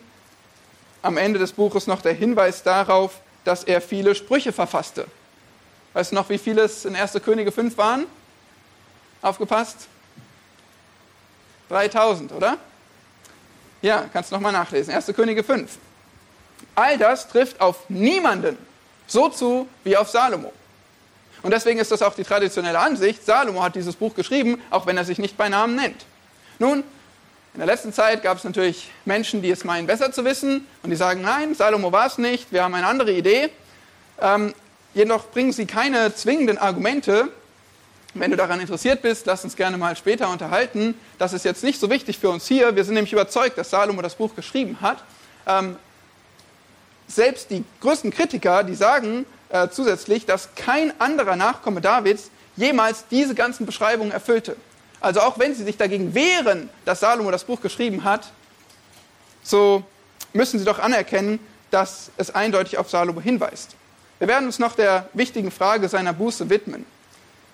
am 1.01 1.17
Ende 1.17 1.39
des 1.39 1.53
Buches 1.53 1.87
noch 1.87 2.03
der 2.03 2.13
Hinweis 2.13 2.63
darauf, 2.63 3.21
dass 3.45 3.65
er 3.65 3.81
viele 3.81 4.15
Sprüche 4.15 4.53
verfasste. 4.53 5.07
Weißt 5.95 6.13
du 6.13 6.17
noch, 6.17 6.29
wie 6.29 6.39
viele 6.39 6.61
es 6.63 6.85
in 6.85 6.95
1. 6.95 7.15
Könige 7.25 7.53
5 7.53 7.79
waren? 7.79 8.05
Aufgepasst? 9.23 9.89
3000, 11.71 12.33
oder? 12.33 12.57
Ja, 13.83 14.05
kannst 14.12 14.31
du 14.31 14.35
nochmal 14.35 14.53
nachlesen. 14.53 14.93
1. 14.93 15.07
Könige 15.15 15.43
5. 15.43 15.79
All 16.75 16.99
das 16.99 17.29
trifft 17.29 17.61
auf 17.61 17.89
niemanden 17.89 18.59
so 19.07 19.29
zu 19.29 19.69
wie 19.85 19.97
auf 19.97 20.09
Salomo. 20.09 20.53
Und 21.43 21.53
deswegen 21.53 21.81
ist 21.81 21.91
das 21.91 22.03
auch 22.03 22.15
die 22.15 22.25
traditionelle 22.25 22.79
Ansicht. 22.79 23.25
Salomo 23.25 23.62
hat 23.62 23.75
dieses 23.75 23.97
Buch 23.97 24.15
geschrieben, 24.15 24.61
auch 24.71 24.87
wenn 24.87 24.97
er 24.97 25.05
sich 25.05 25.19
nicht 25.19 25.37
bei 25.37 25.49
Namen 25.49 25.75
nennt. 25.75 26.05
Nun, 26.59 26.85
in 27.55 27.59
der 27.59 27.67
letzten 27.67 27.93
Zeit 27.93 28.23
gab 28.23 28.39
es 28.39 28.45
natürlich 28.45 28.91
Menschen, 29.05 29.43
die 29.43 29.50
es 29.50 29.65
meinen, 29.65 29.87
besser 29.87 30.12
zu 30.12 30.25
wissen 30.25 30.67
und 30.83 30.91
die 30.91 30.97
sagen, 30.97 31.23
nein, 31.23 31.55
Salomo 31.55 31.91
war 31.91 32.07
es 32.07 32.19
nicht, 32.19 32.53
wir 32.53 32.62
haben 32.62 32.75
eine 32.75 32.87
andere 32.87 33.12
Idee. 33.12 33.50
Ähm, 34.21 34.55
jedoch 34.95 35.27
bringen 35.31 35.53
sie 35.53 35.67
keine 35.67 36.15
zwingenden 36.15 36.59
Argumente. 36.59 37.29
Wenn 38.14 38.33
du 38.33 38.37
daran 38.37 38.59
interessiert 38.59 39.02
bist, 39.02 39.26
lass 39.26 39.45
uns 39.45 39.55
gerne 39.55 39.79
mal 39.79 39.95
später 39.95 40.31
unterhalten. 40.31 40.95
Das 41.19 41.33
ist 41.33 41.45
jetzt 41.45 41.62
nicht 41.62 41.79
so 41.79 41.90
wichtig 41.90 42.19
für 42.19 42.31
uns 42.31 42.47
hier. 42.47 42.75
Wir 42.75 42.85
sind 42.85 42.95
nämlich 42.95 43.12
überzeugt, 43.12 43.57
dass 43.57 43.71
Salomo 43.71 44.02
das 44.02 44.17
Buch 44.17 44.35
geschrieben 44.35 44.79
hat. 44.81 45.05
Ähm, 45.47 45.76
selbst 47.07 47.50
die 47.50 47.64
größten 47.81 48.11
Kritiker, 48.11 48.64
die 48.64 48.75
sagen 48.75 49.26
äh, 49.49 49.69
zusätzlich, 49.69 50.26
dass 50.26 50.55
kein 50.57 50.93
anderer 51.00 51.37
Nachkomme 51.37 51.81
Davids 51.81 52.31
jemals 52.57 53.05
diese 53.11 53.35
ganzen 53.37 53.64
Beschreibungen 53.64 54.11
erfüllte. 54.11 54.57
Also 55.00 55.21
auch 55.21 55.38
wenn 55.38 55.55
sie 55.55 55.64
sich 55.64 55.76
dagegen 55.76 56.14
wehren, 56.14 56.69
dass 56.85 57.00
Salomo 57.00 57.31
das 57.31 57.45
Buch 57.45 57.61
geschrieben 57.61 58.02
hat, 58.02 58.33
so 59.43 59.85
müssen 60.33 60.59
sie 60.59 60.64
doch 60.64 60.81
anerkennen, 60.81 61.38
dass 61.71 62.11
es 62.17 62.35
eindeutig 62.35 62.76
auf 62.76 62.90
Salomo 62.90 63.21
hinweist. 63.21 63.76
Wir 64.19 64.29
werden 64.29 64.47
uns 64.47 64.59
noch 64.59 64.75
der 64.75 65.09
wichtigen 65.14 65.50
Frage 65.50 65.88
seiner 65.88 66.12
Buße 66.12 66.50
widmen. 66.50 66.85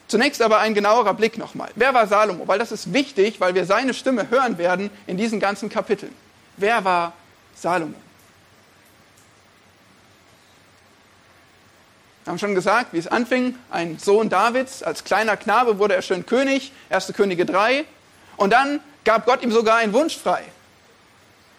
Zunächst 0.09 0.41
aber 0.41 0.59
ein 0.59 0.75
genauerer 0.75 1.15
Blick 1.15 1.37
nochmal. 1.37 1.71
Wer 1.75 1.93
war 1.93 2.07
Salomo? 2.07 2.47
Weil 2.47 2.59
das 2.59 2.71
ist 2.71 2.93
wichtig, 2.93 3.41
weil 3.41 3.55
wir 3.55 3.65
seine 3.65 3.93
Stimme 3.93 4.31
hören 4.31 4.57
werden 4.59 4.91
in 5.07 5.17
diesen 5.17 5.41
ganzen 5.41 5.69
Kapiteln. 5.69 6.15
Wer 6.57 6.85
war 6.85 7.13
Salomo? 7.55 7.95
Wir 12.25 12.33
haben 12.33 12.39
schon 12.39 12.55
gesagt, 12.55 12.93
wie 12.93 12.99
es 12.99 13.07
anfing. 13.07 13.57
Ein 13.71 13.99
Sohn 13.99 14.29
Davids, 14.29 14.83
als 14.83 15.05
kleiner 15.05 15.37
Knabe 15.37 15.79
wurde 15.79 15.95
er 15.95 16.03
schön 16.03 16.27
König, 16.27 16.73
1. 16.91 17.13
Könige 17.17 17.47
3. 17.47 17.85
Und 18.37 18.53
dann 18.53 18.81
gab 19.05 19.27
Gott 19.27 19.43
ihm 19.43 19.53
sogar 19.53 19.77
einen 19.77 19.93
Wunsch 19.93 20.17
frei. 20.17 20.43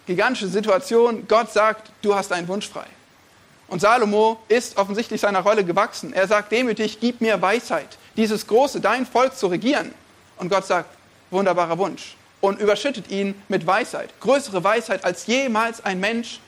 Gigantische 0.06 0.48
Situation, 0.48 1.28
Gott 1.28 1.52
sagt, 1.52 1.92
du 2.02 2.16
hast 2.16 2.32
einen 2.32 2.48
Wunsch 2.48 2.68
frei. 2.68 2.86
Und 3.68 3.82
Salomo 3.82 4.40
ist 4.48 4.78
offensichtlich 4.78 5.22
seiner 5.22 5.40
Rolle 5.40 5.64
gewachsen. 5.66 6.14
Er 6.14 6.28
sagt 6.28 6.52
demütig, 6.52 7.00
gib 7.00 7.22
mir 7.22 7.42
Weisheit, 7.42 7.98
dieses 8.18 8.48
große, 8.48 8.82
dein 8.82 9.06
Volk 9.06 9.38
zu 9.38 9.48
regieren. 9.48 9.94
Und 10.38 10.50
Gott 10.50 10.66
sagt, 10.66 10.90
wunderbarer 11.32 11.78
Wunsch. 11.78 12.16
Und 12.42 12.60
überschüttet 12.60 13.10
ihn 13.10 13.42
mit 13.48 13.66
Weisheit. 13.66 14.10
Größere 14.20 14.64
Weisheit, 14.64 15.04
als 15.06 15.26
jemals 15.28 15.84
ein 15.84 16.00
Mensch 16.00 16.40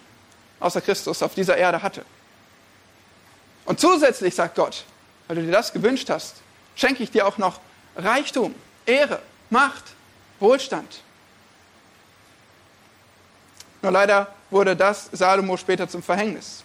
außer 0.60 0.82
Christus 0.82 1.24
auf 1.24 1.34
dieser 1.36 1.58
Erde 1.58 1.82
hatte. 1.82 2.04
Und 3.66 3.80
zusätzlich 3.80 4.36
sagt 4.36 4.56
Gott, 4.56 4.84
weil 5.28 5.38
du 5.38 5.44
dir 5.44 5.52
das 5.52 5.72
gewünscht 5.72 6.10
hast, 6.10 6.38
schenke 6.76 7.04
ich 7.04 7.12
dir 7.12 7.28
auch 7.28 7.38
noch 7.38 7.60
Reichtum, 7.96 8.54
Ehre, 8.86 9.20
Macht, 9.50 9.84
Wohlstand. 10.40 11.02
Nur 13.82 13.92
leider 13.92 14.34
wurde 14.50 14.76
das 14.76 15.10
Salomo 15.12 15.58
später 15.58 15.88
zum 15.88 16.04
Verhängnis. 16.04 16.64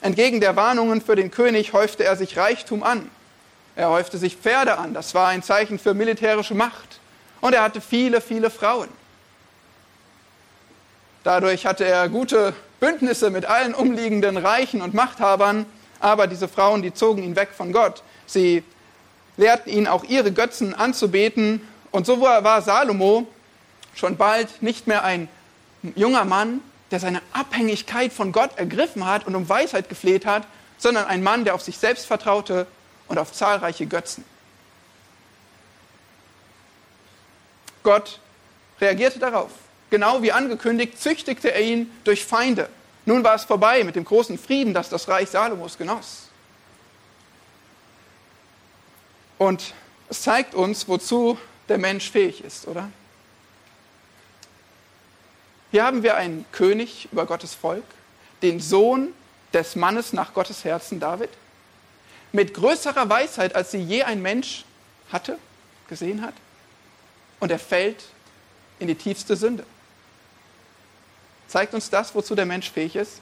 Entgegen 0.00 0.40
der 0.40 0.56
Warnungen 0.56 1.00
für 1.00 1.16
den 1.16 1.30
König 1.30 1.72
häufte 1.72 2.04
er 2.04 2.16
sich 2.16 2.36
Reichtum 2.36 2.82
an. 2.82 3.10
Er 3.76 3.90
häufte 3.90 4.18
sich 4.18 4.36
Pferde 4.36 4.78
an. 4.78 4.94
Das 4.94 5.14
war 5.14 5.28
ein 5.28 5.42
Zeichen 5.42 5.78
für 5.78 5.94
militärische 5.94 6.54
Macht. 6.54 6.98
Und 7.40 7.54
er 7.54 7.62
hatte 7.62 7.80
viele, 7.80 8.20
viele 8.20 8.50
Frauen. 8.50 8.88
Dadurch 11.22 11.66
hatte 11.66 11.84
er 11.84 12.08
gute 12.08 12.54
Bündnisse 12.80 13.30
mit 13.30 13.46
allen 13.46 13.74
umliegenden 13.74 14.36
Reichen 14.36 14.82
und 14.82 14.94
Machthabern 14.94 15.66
aber 16.00 16.26
diese 16.26 16.48
Frauen, 16.48 16.82
die 16.82 16.92
zogen 16.92 17.22
ihn 17.22 17.36
weg 17.36 17.50
von 17.56 17.72
Gott. 17.72 18.02
Sie 18.26 18.62
lehrten 19.36 19.70
ihn 19.70 19.86
auch 19.86 20.04
ihre 20.04 20.32
Götzen 20.32 20.74
anzubeten. 20.74 21.66
Und 21.90 22.06
so 22.06 22.20
war 22.20 22.62
Salomo 22.62 23.26
schon 23.94 24.16
bald 24.16 24.62
nicht 24.62 24.86
mehr 24.86 25.04
ein 25.04 25.28
junger 25.94 26.24
Mann, 26.24 26.60
der 26.90 27.00
seine 27.00 27.22
Abhängigkeit 27.32 28.12
von 28.12 28.32
Gott 28.32 28.50
ergriffen 28.56 29.06
hat 29.06 29.26
und 29.26 29.34
um 29.34 29.48
Weisheit 29.48 29.88
gefleht 29.88 30.26
hat, 30.26 30.46
sondern 30.78 31.06
ein 31.06 31.22
Mann, 31.22 31.44
der 31.44 31.54
auf 31.54 31.62
sich 31.62 31.78
selbst 31.78 32.06
vertraute 32.06 32.66
und 33.08 33.18
auf 33.18 33.32
zahlreiche 33.32 33.86
Götzen. 33.86 34.24
Gott 37.82 38.18
reagierte 38.80 39.18
darauf. 39.18 39.50
Genau 39.90 40.22
wie 40.22 40.32
angekündigt, 40.32 41.00
züchtigte 41.00 41.52
er 41.52 41.62
ihn 41.62 41.90
durch 42.04 42.24
Feinde. 42.24 42.68
Nun 43.04 43.22
war 43.22 43.36
es 43.36 43.44
vorbei 43.44 43.84
mit 43.84 43.94
dem 43.94 44.04
großen 44.04 44.36
Frieden, 44.36 44.74
das 44.74 44.88
das 44.88 45.08
Reich 45.08 45.30
Salomos 45.30 45.78
genoss. 45.78 46.28
Und 49.38 49.74
es 50.08 50.22
zeigt 50.22 50.54
uns, 50.54 50.88
wozu 50.88 51.38
der 51.68 51.78
Mensch 51.78 52.10
fähig 52.10 52.42
ist, 52.42 52.66
oder? 52.66 52.90
Hier 55.70 55.84
haben 55.84 56.02
wir 56.02 56.16
einen 56.16 56.44
König 56.52 57.08
über 57.12 57.26
Gottes 57.26 57.54
Volk, 57.54 57.84
den 58.42 58.60
Sohn 58.60 59.12
des 59.52 59.76
Mannes 59.76 60.12
nach 60.12 60.32
Gottes 60.32 60.64
Herzen, 60.64 61.00
David, 61.00 61.30
mit 62.32 62.54
größerer 62.54 63.08
Weisheit, 63.08 63.54
als 63.54 63.70
sie 63.70 63.78
je 63.78 64.02
ein 64.02 64.20
Mensch 64.22 64.64
hatte, 65.10 65.38
gesehen 65.88 66.22
hat. 66.22 66.34
Und 67.40 67.50
er 67.50 67.58
fällt 67.58 68.04
in 68.78 68.88
die 68.88 68.94
tiefste 68.94 69.36
Sünde. 69.36 69.64
Zeigt 71.48 71.74
uns 71.74 71.88
das, 71.90 72.14
wozu 72.14 72.34
der 72.34 72.46
Mensch 72.46 72.70
fähig 72.70 72.96
ist? 72.96 73.20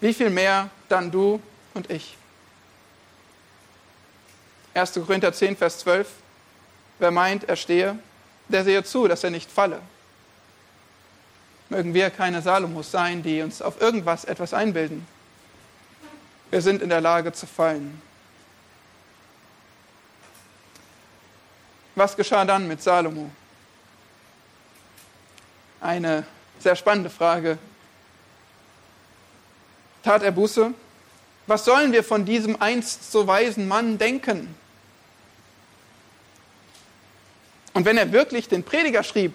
Wie 0.00 0.12
viel 0.12 0.30
mehr 0.30 0.70
dann 0.88 1.10
du 1.10 1.40
und 1.74 1.90
ich? 1.90 2.16
1. 4.74 4.92
Korinther 4.92 5.32
10, 5.32 5.56
Vers 5.56 5.78
12. 5.78 6.08
Wer 6.98 7.10
meint, 7.10 7.44
er 7.44 7.56
stehe, 7.56 7.98
der 8.48 8.64
sehe 8.64 8.84
zu, 8.84 9.08
dass 9.08 9.24
er 9.24 9.30
nicht 9.30 9.50
falle. 9.50 9.80
Mögen 11.68 11.94
wir 11.94 12.10
keine 12.10 12.42
Salomos 12.42 12.90
sein, 12.90 13.22
die 13.22 13.42
uns 13.42 13.60
auf 13.60 13.80
irgendwas 13.80 14.24
etwas 14.24 14.54
einbilden. 14.54 15.06
Wir 16.50 16.62
sind 16.62 16.80
in 16.80 16.88
der 16.88 17.00
Lage 17.00 17.32
zu 17.32 17.46
fallen. 17.46 18.00
Was 21.96 22.16
geschah 22.16 22.44
dann 22.44 22.68
mit 22.68 22.82
Salomo? 22.82 23.30
Eine 25.80 26.24
Sehr 26.58 26.76
spannende 26.76 27.10
Frage. 27.10 27.58
Tat 30.02 30.22
er 30.22 30.32
Buße? 30.32 30.72
Was 31.46 31.64
sollen 31.64 31.92
wir 31.92 32.02
von 32.02 32.24
diesem 32.24 32.60
einst 32.60 33.12
so 33.12 33.26
weisen 33.26 33.68
Mann 33.68 33.98
denken? 33.98 34.54
Und 37.72 37.84
wenn 37.84 37.98
er 37.98 38.10
wirklich 38.10 38.48
den 38.48 38.64
Prediger 38.64 39.02
schrieb, 39.02 39.34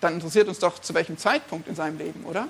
dann 0.00 0.14
interessiert 0.14 0.48
uns 0.48 0.58
doch, 0.58 0.78
zu 0.78 0.94
welchem 0.94 1.18
Zeitpunkt 1.18 1.68
in 1.68 1.76
seinem 1.76 1.98
Leben, 1.98 2.24
oder? 2.24 2.48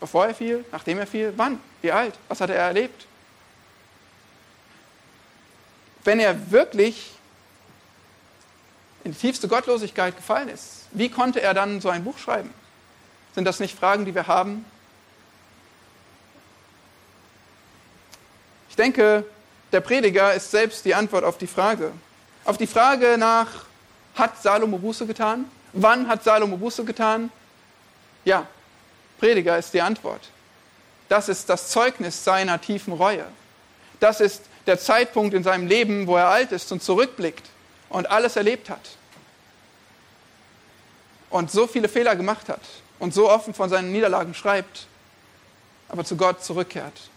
Bevor 0.00 0.26
er 0.26 0.34
fiel, 0.34 0.64
nachdem 0.70 0.98
er 0.98 1.06
fiel, 1.06 1.32
wann, 1.36 1.60
wie 1.82 1.90
alt, 1.90 2.14
was 2.28 2.40
hatte 2.40 2.54
er 2.54 2.66
erlebt? 2.66 3.06
Wenn 6.04 6.20
er 6.20 6.50
wirklich 6.50 7.10
in 9.04 9.12
die 9.12 9.18
tiefste 9.18 9.48
Gottlosigkeit 9.48 10.16
gefallen 10.16 10.48
ist, 10.48 10.86
wie 10.92 11.08
konnte 11.08 11.40
er 11.40 11.54
dann 11.54 11.80
so 11.80 11.88
ein 11.88 12.04
Buch 12.04 12.18
schreiben? 12.18 12.52
Sind 13.34 13.44
das 13.44 13.60
nicht 13.60 13.78
Fragen, 13.78 14.04
die 14.04 14.14
wir 14.14 14.26
haben? 14.26 14.64
Ich 18.70 18.76
denke, 18.76 19.24
der 19.72 19.80
Prediger 19.80 20.34
ist 20.34 20.50
selbst 20.50 20.84
die 20.84 20.94
Antwort 20.94 21.24
auf 21.24 21.38
die 21.38 21.46
Frage. 21.46 21.92
Auf 22.44 22.56
die 22.56 22.66
Frage 22.66 23.16
nach, 23.18 23.67
hat 24.18 24.42
Salomo 24.42 24.78
Buße 24.78 25.06
getan? 25.06 25.46
Wann 25.72 26.08
hat 26.08 26.24
Salomo 26.24 26.56
Buße 26.56 26.84
getan? 26.84 27.30
Ja, 28.24 28.46
Prediger 29.18 29.58
ist 29.58 29.72
die 29.74 29.80
Antwort. 29.80 30.30
Das 31.08 31.28
ist 31.28 31.48
das 31.48 31.68
Zeugnis 31.68 32.24
seiner 32.24 32.60
tiefen 32.60 32.92
Reue. 32.92 33.24
Das 34.00 34.20
ist 34.20 34.42
der 34.66 34.78
Zeitpunkt 34.78 35.34
in 35.34 35.42
seinem 35.42 35.66
Leben, 35.66 36.06
wo 36.06 36.16
er 36.16 36.28
alt 36.28 36.52
ist 36.52 36.70
und 36.70 36.82
zurückblickt 36.82 37.44
und 37.88 38.10
alles 38.10 38.36
erlebt 38.36 38.70
hat. 38.70 38.90
Und 41.30 41.50
so 41.50 41.66
viele 41.66 41.88
Fehler 41.88 42.16
gemacht 42.16 42.48
hat 42.48 42.60
und 42.98 43.14
so 43.14 43.30
offen 43.30 43.54
von 43.54 43.68
seinen 43.68 43.92
Niederlagen 43.92 44.34
schreibt, 44.34 44.86
aber 45.88 46.04
zu 46.04 46.16
Gott 46.16 46.44
zurückkehrt. 46.44 47.10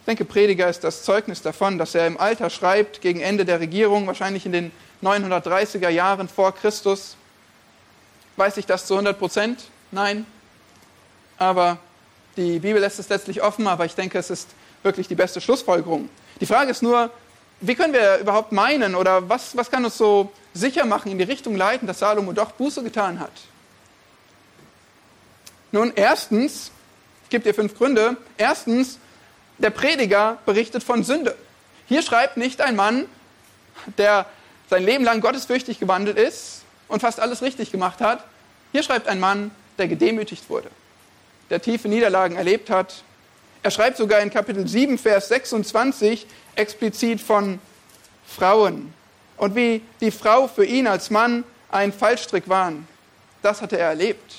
Ich 0.00 0.06
denke, 0.06 0.24
Prediger 0.24 0.68
ist 0.68 0.82
das 0.82 1.04
Zeugnis 1.04 1.42
davon, 1.42 1.78
dass 1.78 1.94
er 1.94 2.08
im 2.08 2.18
Alter 2.18 2.50
schreibt, 2.50 3.00
gegen 3.00 3.20
Ende 3.20 3.44
der 3.44 3.60
Regierung, 3.60 4.08
wahrscheinlich 4.08 4.44
in 4.46 4.52
den 4.52 4.72
930er 5.02 5.88
Jahren 5.88 6.28
vor 6.28 6.54
Christus. 6.54 7.16
Weiß 8.36 8.56
ich 8.56 8.66
das 8.66 8.86
zu 8.86 8.94
100 8.94 9.18
Prozent? 9.18 9.64
Nein. 9.90 10.26
Aber 11.38 11.78
die 12.36 12.60
Bibel 12.60 12.80
lässt 12.80 12.98
es 12.98 13.08
letztlich 13.08 13.42
offen, 13.42 13.66
aber 13.66 13.84
ich 13.84 13.94
denke, 13.94 14.18
es 14.18 14.30
ist 14.30 14.48
wirklich 14.82 15.08
die 15.08 15.14
beste 15.14 15.40
Schlussfolgerung. 15.40 16.08
Die 16.40 16.46
Frage 16.46 16.70
ist 16.70 16.82
nur, 16.82 17.10
wie 17.60 17.74
können 17.74 17.92
wir 17.92 18.18
überhaupt 18.18 18.52
meinen 18.52 18.94
oder 18.94 19.28
was, 19.28 19.56
was 19.56 19.70
kann 19.70 19.84
uns 19.84 19.98
so 19.98 20.32
sicher 20.54 20.84
machen, 20.84 21.10
in 21.10 21.18
die 21.18 21.24
Richtung 21.24 21.56
leiten, 21.56 21.86
dass 21.86 22.00
Salomo 22.00 22.32
doch 22.32 22.52
Buße 22.52 22.82
getan 22.82 23.20
hat? 23.20 23.32
Nun, 25.70 25.92
erstens, 25.94 26.70
ich 27.24 27.30
gebe 27.30 27.44
dir 27.44 27.54
fünf 27.54 27.76
Gründe. 27.76 28.16
Erstens, 28.36 28.98
der 29.58 29.70
Prediger 29.70 30.38
berichtet 30.44 30.82
von 30.82 31.02
Sünde. 31.04 31.36
Hier 31.86 32.02
schreibt 32.02 32.36
nicht 32.36 32.60
ein 32.60 32.76
Mann, 32.76 33.06
der 33.96 34.26
sein 34.72 34.84
Leben 34.84 35.04
lang 35.04 35.20
gottesfürchtig 35.20 35.78
gewandelt 35.80 36.16
ist 36.16 36.62
und 36.88 37.00
fast 37.00 37.20
alles 37.20 37.42
richtig 37.42 37.70
gemacht 37.70 38.00
hat. 38.00 38.24
Hier 38.72 38.82
schreibt 38.82 39.06
ein 39.06 39.20
Mann, 39.20 39.50
der 39.76 39.86
gedemütigt 39.86 40.48
wurde, 40.48 40.70
der 41.50 41.60
tiefe 41.60 41.88
Niederlagen 41.88 42.36
erlebt 42.36 42.70
hat. 42.70 43.04
Er 43.62 43.70
schreibt 43.70 43.98
sogar 43.98 44.20
in 44.20 44.30
Kapitel 44.30 44.66
7, 44.66 44.96
Vers 44.96 45.28
26 45.28 46.26
explizit 46.56 47.20
von 47.20 47.58
Frauen 48.26 48.94
und 49.36 49.54
wie 49.54 49.82
die 50.00 50.10
Frau 50.10 50.48
für 50.48 50.64
ihn 50.64 50.86
als 50.86 51.10
Mann 51.10 51.44
ein 51.70 51.92
Fallstrick 51.92 52.48
waren. 52.48 52.88
Das 53.42 53.60
hatte 53.60 53.76
er 53.78 53.88
erlebt. 53.88 54.36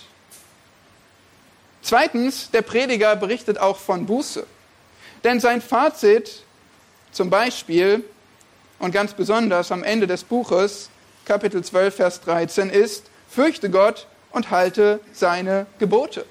Zweitens, 1.84 2.50
der 2.50 2.64
Prediger 2.64 3.16
berichtet 3.16 3.60
auch 3.60 3.78
von 3.78 4.08
Buße. 4.08 4.48
Denn 5.24 5.40
sein 5.40 5.62
Fazit 5.62 6.42
zum 7.12 7.30
Beispiel 7.30 8.04
und 8.84 8.92
ganz 8.92 9.14
besonders 9.14 9.72
am 9.72 9.82
Ende 9.82 10.08
des 10.08 10.26
Buches, 10.26 10.90
Kapitel 11.24 11.64
12, 11.64 11.96
Vers 11.96 12.20
13, 12.20 12.70
ist, 12.70 13.06
fürchte 13.30 13.70
Gott 13.70 14.08
und 14.32 14.52
halte 14.52 15.00
seine 15.14 15.68
Gebote. 15.80 16.26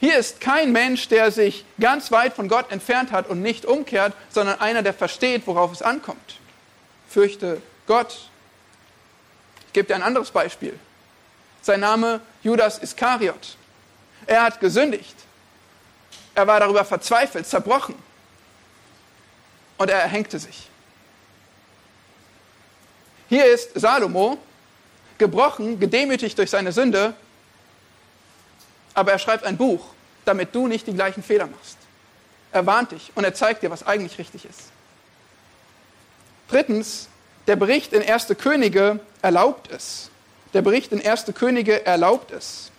Hier 0.00 0.18
ist 0.18 0.40
kein 0.40 0.72
Mensch, 0.72 1.06
der 1.06 1.30
sich 1.30 1.64
ganz 1.78 2.10
weit 2.10 2.34
von 2.34 2.48
Gott 2.48 2.72
entfernt 2.72 3.12
hat 3.12 3.28
und 3.28 3.42
nicht 3.42 3.64
umkehrt, 3.64 4.12
sondern 4.28 4.60
einer, 4.60 4.82
der 4.82 4.92
versteht, 4.92 5.46
worauf 5.46 5.72
es 5.72 5.80
ankommt. 5.80 6.38
Fürchte 7.08 7.62
Gott. 7.86 8.28
Ich 9.68 9.72
gebe 9.72 9.86
dir 9.86 9.94
ein 9.94 10.02
anderes 10.02 10.32
Beispiel. 10.32 10.76
Sein 11.62 11.78
Name 11.78 12.20
Judas 12.42 12.78
Iskariot. 12.80 13.56
Er 14.26 14.42
hat 14.42 14.58
gesündigt. 14.58 15.14
Er 16.34 16.48
war 16.48 16.58
darüber 16.58 16.84
verzweifelt, 16.84 17.46
zerbrochen. 17.46 17.94
Und 19.76 19.90
er 19.90 20.00
erhängte 20.00 20.40
sich. 20.40 20.68
Hier 23.28 23.44
ist 23.46 23.78
Salomo, 23.78 24.38
gebrochen, 25.18 25.78
gedemütigt 25.78 26.38
durch 26.38 26.50
seine 26.50 26.72
Sünde, 26.72 27.14
aber 28.94 29.12
er 29.12 29.18
schreibt 29.18 29.44
ein 29.44 29.56
Buch, 29.56 29.84
damit 30.24 30.54
du 30.54 30.66
nicht 30.66 30.86
die 30.86 30.94
gleichen 30.94 31.22
Fehler 31.22 31.46
machst. 31.46 31.76
Er 32.52 32.64
warnt 32.64 32.92
dich 32.92 33.12
und 33.14 33.24
er 33.24 33.34
zeigt 33.34 33.62
dir, 33.62 33.70
was 33.70 33.86
eigentlich 33.86 34.18
richtig 34.18 34.46
ist. 34.46 34.70
Drittens, 36.48 37.08
der 37.46 37.56
Bericht 37.56 37.92
in 37.92 38.02
1. 38.02 38.28
Könige 38.38 39.00
erlaubt 39.20 39.70
es. 39.70 40.10
Der 40.54 40.62
Bericht 40.62 40.92
in 40.92 41.04
1. 41.04 41.26
Könige 41.34 41.84
erlaubt 41.84 42.30
es. 42.30 42.70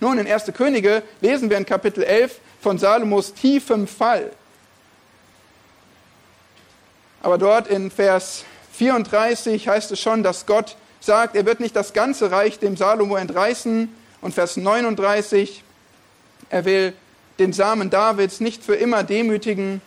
Nun, 0.00 0.18
in 0.18 0.26
1. 0.26 0.46
Könige 0.54 1.02
lesen 1.20 1.50
wir 1.50 1.58
in 1.58 1.66
Kapitel 1.66 2.02
11 2.02 2.38
von 2.62 2.78
Salomos 2.78 3.34
tiefem 3.34 3.86
Fall. 3.86 4.32
Aber 7.20 7.36
dort 7.36 7.66
in 7.66 7.90
Vers 7.90 8.44
34 8.78 9.66
heißt 9.68 9.90
es 9.90 10.00
schon, 10.00 10.22
dass 10.22 10.46
Gott 10.46 10.76
sagt, 11.00 11.34
er 11.34 11.44
wird 11.44 11.58
nicht 11.58 11.74
das 11.74 11.92
ganze 11.92 12.30
Reich 12.30 12.60
dem 12.60 12.76
Salomo 12.76 13.16
entreißen. 13.16 13.92
Und 14.20 14.34
Vers 14.34 14.56
39, 14.56 15.64
er 16.48 16.64
will 16.64 16.92
den 17.40 17.52
Samen 17.52 17.90
Davids 17.90 18.38
nicht 18.38 18.62
für 18.62 18.76
immer 18.76 19.02
demütigen. 19.02 19.80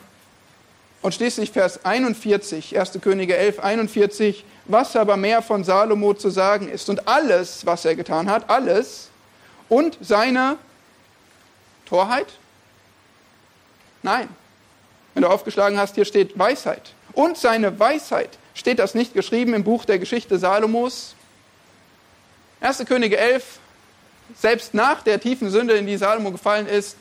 Und 1.02 1.16
schließlich 1.16 1.52
Vers 1.52 1.86
41, 1.86 2.78
1. 2.78 3.00
Könige 3.02 3.38
11, 3.38 3.60
41, 3.60 4.46
was 4.66 4.96
aber 4.98 5.16
mehr 5.16 5.42
von 5.42 5.64
Salomo 5.64 6.14
zu 6.14 6.30
sagen 6.30 6.70
ist 6.70 6.90
und 6.90 7.08
alles, 7.08 7.66
was 7.66 7.86
er 7.86 7.96
getan 7.96 8.30
hat, 8.30 8.50
alles 8.50 9.10
und 9.70 9.98
seine 10.02 10.58
Torheit? 11.86 12.28
Nein. 14.04 14.28
Wenn 15.14 15.24
du 15.24 15.30
aufgeschlagen 15.30 15.78
hast, 15.80 15.96
hier 15.96 16.06
steht 16.06 16.38
Weisheit. 16.38 16.94
Und 17.14 17.38
seine 17.38 17.80
Weisheit. 17.80 18.38
Steht 18.54 18.80
das 18.80 18.96
nicht 18.96 19.14
geschrieben 19.14 19.54
im 19.54 19.64
Buch 19.64 19.86
der 19.86 20.00
Geschichte 20.00 20.38
Salomos? 20.38 21.16
1. 22.60 22.86
Könige 22.86 23.18
11, 23.18 23.60
selbst 24.36 24.74
nach 24.74 25.02
der 25.02 25.20
tiefen 25.20 25.50
Sünde, 25.50 25.74
in 25.74 25.88
die 25.88 25.98
Salomo 25.98 26.32
gefallen 26.32 26.68
ist, 26.68 26.96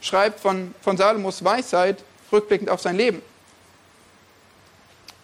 schreibt 0.00 0.40
von, 0.40 0.74
von 0.82 0.96
Salomos 0.96 1.42
Weisheit 1.42 2.02
rückblickend 2.32 2.68
auf 2.68 2.80
sein 2.80 2.96
Leben. 2.96 3.22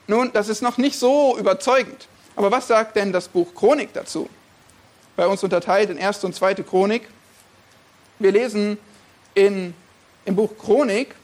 Nun, 0.07 0.33
das 0.33 0.49
ist 0.49 0.63
noch 0.63 0.79
nicht 0.79 0.99
so 0.99 1.37
überzeugend. 1.39 2.09
Aber 2.37 2.51
was 2.51 2.69
sagt 2.69 2.97
denn 2.97 3.13
das 3.13 3.29
Buch 3.29 3.55
Chronik 3.55 3.93
dazu? 3.93 4.29
Bei 5.17 5.27
uns 5.27 5.43
unterteilt 5.43 5.91
in 5.91 5.97
erste 5.97 6.27
und 6.27 6.35
zweite 6.35 6.63
Chronik. 6.63 7.09
Wir 8.19 8.33
lesen 8.33 8.79
in, 9.35 9.75
im 10.25 10.37
Buch 10.37 10.51
Chronik, 10.59 11.15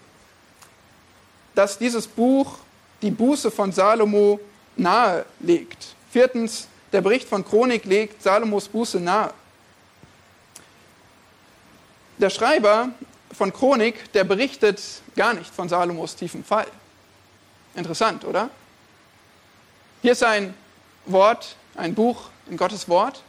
dass 1.55 1.79
dieses 1.79 2.07
Buch 2.07 2.59
die 3.03 3.11
Buße 3.11 3.51
von 3.51 3.73
Salomo 3.73 4.41
nahelegt. 4.77 5.95
Viertens, 6.11 6.69
der 6.93 7.01
Bericht 7.01 7.29
von 7.29 7.45
Chronik 7.45 7.85
legt 7.85 8.23
Salomos 8.23 8.69
Buße 8.69 9.01
nahe. 9.01 9.33
Der 12.19 12.31
Schreiber 12.31 12.91
von 13.37 13.53
Chronik, 13.53 14.13
der 14.13 14.25
berichtet 14.25 14.81
gar 15.17 15.35
nicht 15.35 15.53
von 15.53 15.69
Salomos 15.69 16.15
tiefen 16.15 16.45
Fall. 16.45 16.69
Interessant, 17.75 18.25
oder? 18.25 18.51
Hier 20.03 20.13
ist 20.13 20.23
ein 20.23 20.55
Wort, 21.07 21.57
ein 21.75 21.95
Buch 21.95 22.29
in 22.49 22.57
Gottes 22.57 22.89
Wort. 22.89 23.23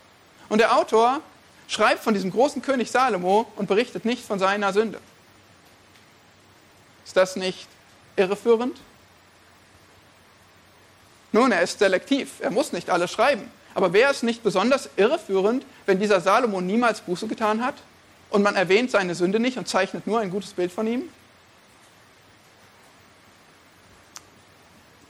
Und 0.49 0.59
der 0.59 0.77
Autor 0.77 1.21
schreibt 1.67 2.03
von 2.03 2.13
diesem 2.13 2.31
großen 2.31 2.61
König 2.61 2.91
Salomo 2.91 3.47
und 3.55 3.67
berichtet 3.67 4.05
nicht 4.05 4.23
von 4.25 4.37
seiner 4.37 4.73
Sünde. 4.73 4.99
Ist 7.05 7.15
das 7.15 7.35
nicht 7.35 7.67
irreführend? 8.15 8.79
Nun, 11.33 11.51
er 11.51 11.63
ist 11.63 11.79
selektiv, 11.79 12.39
er 12.39 12.51
muss 12.51 12.71
nicht 12.71 12.89
alles 12.89 13.11
schreiben. 13.11 13.51
Aber 13.73 13.91
wäre 13.91 14.11
es 14.11 14.21
nicht 14.21 14.43
besonders 14.43 14.87
irreführend, 14.95 15.65
wenn 15.87 15.99
dieser 15.99 16.21
Salomo 16.21 16.61
niemals 16.61 17.01
Buße 17.01 17.27
getan 17.27 17.65
hat 17.65 17.73
und 18.29 18.43
man 18.43 18.55
erwähnt 18.55 18.91
seine 18.91 19.15
Sünde 19.15 19.39
nicht 19.39 19.57
und 19.57 19.67
zeichnet 19.67 20.05
nur 20.05 20.19
ein 20.19 20.29
gutes 20.29 20.53
Bild 20.53 20.71
von 20.71 20.85
ihm? 20.85 21.09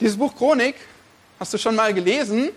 Dieses 0.00 0.16
Buch 0.16 0.34
Chronik 0.34 0.76
hast 1.38 1.52
du 1.52 1.58
schon 1.58 1.76
mal 1.76 1.92
gelesen. 1.92 2.50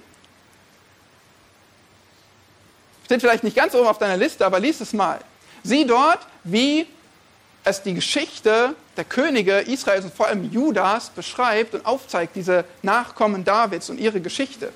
Steht 3.06 3.19
vielleicht 3.19 3.43
nicht 3.43 3.56
ganz 3.56 3.75
oben 3.75 3.88
auf 3.88 3.99
deiner 3.99 4.17
Liste, 4.17 4.45
aber 4.45 4.62
lies 4.62 4.80
es 4.80 4.93
mal. 4.93 5.19
Sieh 5.63 5.86
dort, 5.86 6.25
wie 6.45 6.88
es 7.65 7.82
die 7.84 7.93
Geschichte 7.93 8.75
der 8.97 9.05
Könige 9.05 9.60
Israels 9.60 10.05
und 10.05 10.13
vor 10.13 10.27
allem 10.27 10.51
Judas 10.51 11.10
beschreibt 11.10 11.73
und 11.73 11.86
aufzeigt, 11.86 12.36
diese 12.36 12.65
Nachkommen 12.81 13.45
Davids 13.45 13.89
und 13.89 13.99
ihre 13.99 14.19
Geschichte. 14.19 14.73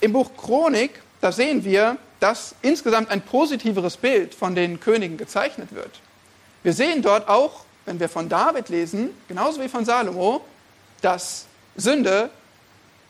Im 0.00 0.12
Buch 0.12 0.30
Chronik, 0.36 1.00
da 1.20 1.32
sehen 1.32 1.64
wir, 1.64 1.96
dass 2.20 2.54
insgesamt 2.62 3.10
ein 3.10 3.22
positiveres 3.22 3.96
Bild 3.96 4.34
von 4.34 4.54
den 4.54 4.80
Königen 4.80 5.16
gezeichnet 5.16 5.74
wird. 5.74 6.00
Wir 6.62 6.72
sehen 6.72 7.02
dort 7.02 7.28
auch, 7.28 7.64
wenn 7.84 8.00
wir 8.00 8.08
von 8.08 8.28
David 8.28 8.68
lesen, 8.68 9.10
genauso 9.28 9.60
wie 9.60 9.68
von 9.68 9.84
Salomo, 9.84 10.44
dass 11.00 11.46
Sünde 11.76 12.30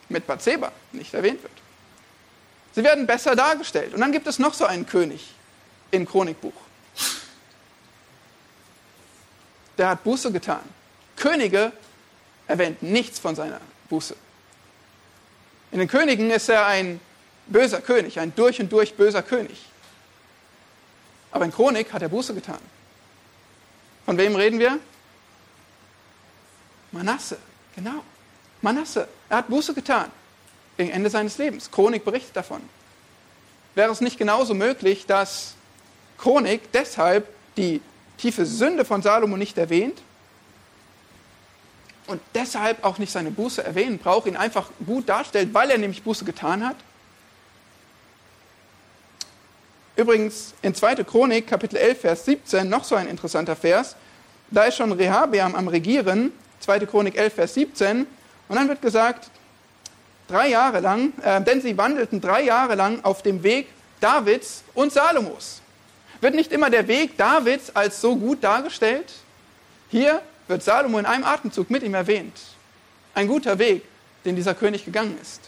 mit 0.09 0.27
Bathseba 0.27 0.71
nicht 0.93 1.15
erwähnt 1.15 1.43
wird. 1.43 1.53
Sie 2.75 2.85
werden 2.85 3.07
besser 3.07 3.35
dargestellt. 3.35 3.95
Und 3.95 4.01
dann 4.01 4.13
gibt 4.13 4.27
es 4.27 4.39
noch 4.39 4.53
so 4.53 4.67
einen 4.67 4.87
König 4.87 5.35
im 5.91 6.07
Chronikbuch. 6.07 6.53
Der 9.79 9.89
hat 9.91 10.05
Buße 10.05 10.33
getan. 10.33 10.63
Könige 11.17 11.73
erwähnt 12.47 12.83
nichts 12.83 13.19
von 13.19 13.35
seiner 13.35 13.61
Buße. 13.89 14.17
In 15.73 15.79
den 15.79 15.89
Königen 15.89 16.31
ist 16.31 16.49
er 16.49 16.67
ein 16.67 17.01
böser 17.47 17.81
König, 17.81 18.19
ein 18.19 18.35
durch 18.35 18.61
und 18.61 18.71
durch 18.73 18.95
böser 18.95 19.23
König. 19.23 19.67
Aber 21.31 21.45
in 21.45 21.53
Chronik 21.53 21.93
hat 21.93 22.03
er 22.03 22.09
Buße 22.09 22.35
getan. 22.35 22.59
Von 24.05 24.17
wem 24.17 24.37
reden 24.37 24.59
wir? 24.59 24.79
Manasse, 26.93 27.39
genau. 27.75 28.03
Manasse, 28.63 29.09
er 29.29 29.39
hat 29.39 29.49
Buße 29.49 29.75
getan 29.75 30.11
gegen 30.77 30.91
Ende 30.91 31.11
seines 31.11 31.39
Lebens. 31.39 31.71
Chronik 31.71 32.05
berichtet 32.05 32.37
davon. 32.37 32.63
Wäre 33.75 33.91
es 33.91 34.01
nicht 34.01 34.19
genauso 34.19 34.55
möglich, 34.55 35.07
dass 35.07 35.55
Chronik 36.17 36.73
deshalb 36.73 37.29
die 37.57 37.83
tiefe 38.19 38.47
Sünde 38.47 38.85
von 38.85 39.03
Salomo 39.03 39.37
nicht 39.37 39.59
erwähnt 39.59 40.01
und 42.07 42.21
deshalb 42.35 42.85
auch 42.85 42.99
nicht 42.99 43.13
seine 43.13 43.31
Buße 43.31 43.63
erwähnen 43.65 43.99
braucht, 43.99 44.27
ihn 44.27 44.37
einfach 44.37 44.71
gut 44.85 45.09
darstellt, 45.09 45.53
weil 45.53 45.71
er 45.71 45.79
nämlich 45.79 46.03
Buße 46.03 46.25
getan 46.25 46.67
hat? 46.67 46.77
Übrigens 49.97 50.55
in 50.63 50.75
2. 50.75 50.97
Chronik, 51.05 51.47
Kapitel 51.47 51.77
11, 51.77 52.01
Vers 52.01 52.25
17, 52.27 52.69
noch 52.69 52.85
so 52.85 52.95
ein 52.95 53.09
interessanter 53.09 53.57
Vers. 53.57 53.97
Da 54.51 54.65
ist 54.65 54.77
schon 54.77 54.93
Rehabeam 54.93 55.55
am 55.55 55.69
Regieren, 55.69 56.33
2. 56.61 56.81
Chronik 56.81 57.17
11, 57.17 57.35
Vers 57.35 57.55
17. 57.55 58.07
Und 58.49 58.57
dann 58.57 58.69
wird 58.69 58.83
gesagt, 58.83 59.31
drei 60.29 60.49
Jahre 60.49 60.81
lang, 60.81 61.13
äh, 61.23 61.41
denn 61.41 61.61
sie 61.63 61.77
wandelten 61.77 62.21
drei 62.21 62.43
Jahre 62.43 62.75
lang 62.75 63.03
auf 63.05 63.23
dem 63.23 63.43
Weg 63.43 63.69
Davids 64.01 64.63
und 64.75 64.93
Salomos. 64.93 65.63
Wird 66.21 66.35
nicht 66.35 66.53
immer 66.53 66.71
der 66.71 66.89
Weg 66.89 67.17
Davids 67.17 67.75
als 67.75 68.01
so 68.01 68.17
gut 68.17 68.43
dargestellt? 68.43 69.13
Hier 69.91 70.23
wird 70.49 70.63
Salomo 70.63 70.99
in 70.99 71.07
einem 71.07 71.25
Atemzug 71.25 71.71
mit 71.71 71.83
ihm 71.83 71.95
erwähnt. 71.95 72.39
Ein 73.15 73.29
guter 73.29 73.59
Weg, 73.59 73.83
den 74.25 74.37
dieser 74.37 74.55
König 74.55 74.85
gegangen 74.85 75.17
ist. 75.21 75.43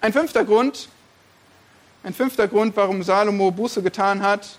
Ein 0.00 0.12
fünfter 0.12 0.44
Grund, 0.44 0.88
ein 2.02 2.14
fünfter 2.14 2.48
Grund, 2.48 2.76
warum 2.76 3.02
Salomo 3.02 3.50
Buße 3.50 3.82
getan 3.82 4.22
hat, 4.22 4.58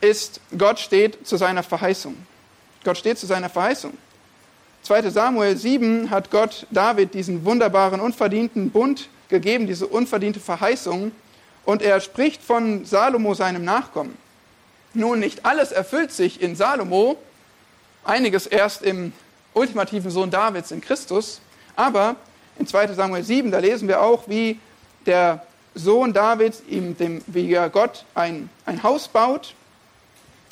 ist, 0.00 0.40
Gott 0.56 0.80
steht 0.80 1.26
zu 1.26 1.36
seiner 1.36 1.62
Verheißung. 1.62 2.16
Gott 2.84 2.98
steht 2.98 3.18
zu 3.18 3.26
seiner 3.26 3.48
Verheißung. 3.48 3.92
2 4.82 5.10
Samuel 5.10 5.56
7 5.56 6.10
hat 6.10 6.30
Gott 6.30 6.66
David 6.70 7.12
diesen 7.12 7.44
wunderbaren, 7.44 8.00
unverdienten 8.00 8.70
Bund 8.70 9.08
gegeben, 9.28 9.66
diese 9.66 9.86
unverdiente 9.86 10.40
Verheißung. 10.40 11.12
Und 11.64 11.82
er 11.82 12.00
spricht 12.00 12.42
von 12.42 12.84
Salomo, 12.84 13.34
seinem 13.34 13.64
Nachkommen. 13.64 14.16
Nun, 14.94 15.20
nicht 15.20 15.44
alles 15.44 15.72
erfüllt 15.72 16.10
sich 16.12 16.40
in 16.42 16.56
Salomo, 16.56 17.16
einiges 18.04 18.46
erst 18.46 18.82
im 18.82 19.12
ultimativen 19.54 20.10
Sohn 20.10 20.30
Davids 20.30 20.70
in 20.70 20.80
Christus. 20.80 21.40
Aber 21.76 22.16
in 22.58 22.66
2 22.66 22.94
Samuel 22.94 23.22
7, 23.22 23.50
da 23.50 23.58
lesen 23.58 23.88
wir 23.88 24.02
auch, 24.02 24.26
wie 24.26 24.58
der 25.06 25.46
Sohn 25.74 26.12
Davids, 26.12 26.62
ihm 26.68 26.96
dem, 26.96 27.22
wie 27.26 27.56
Gott 27.72 28.04
ein, 28.14 28.50
ein 28.66 28.82
Haus 28.82 29.08
baut. 29.08 29.54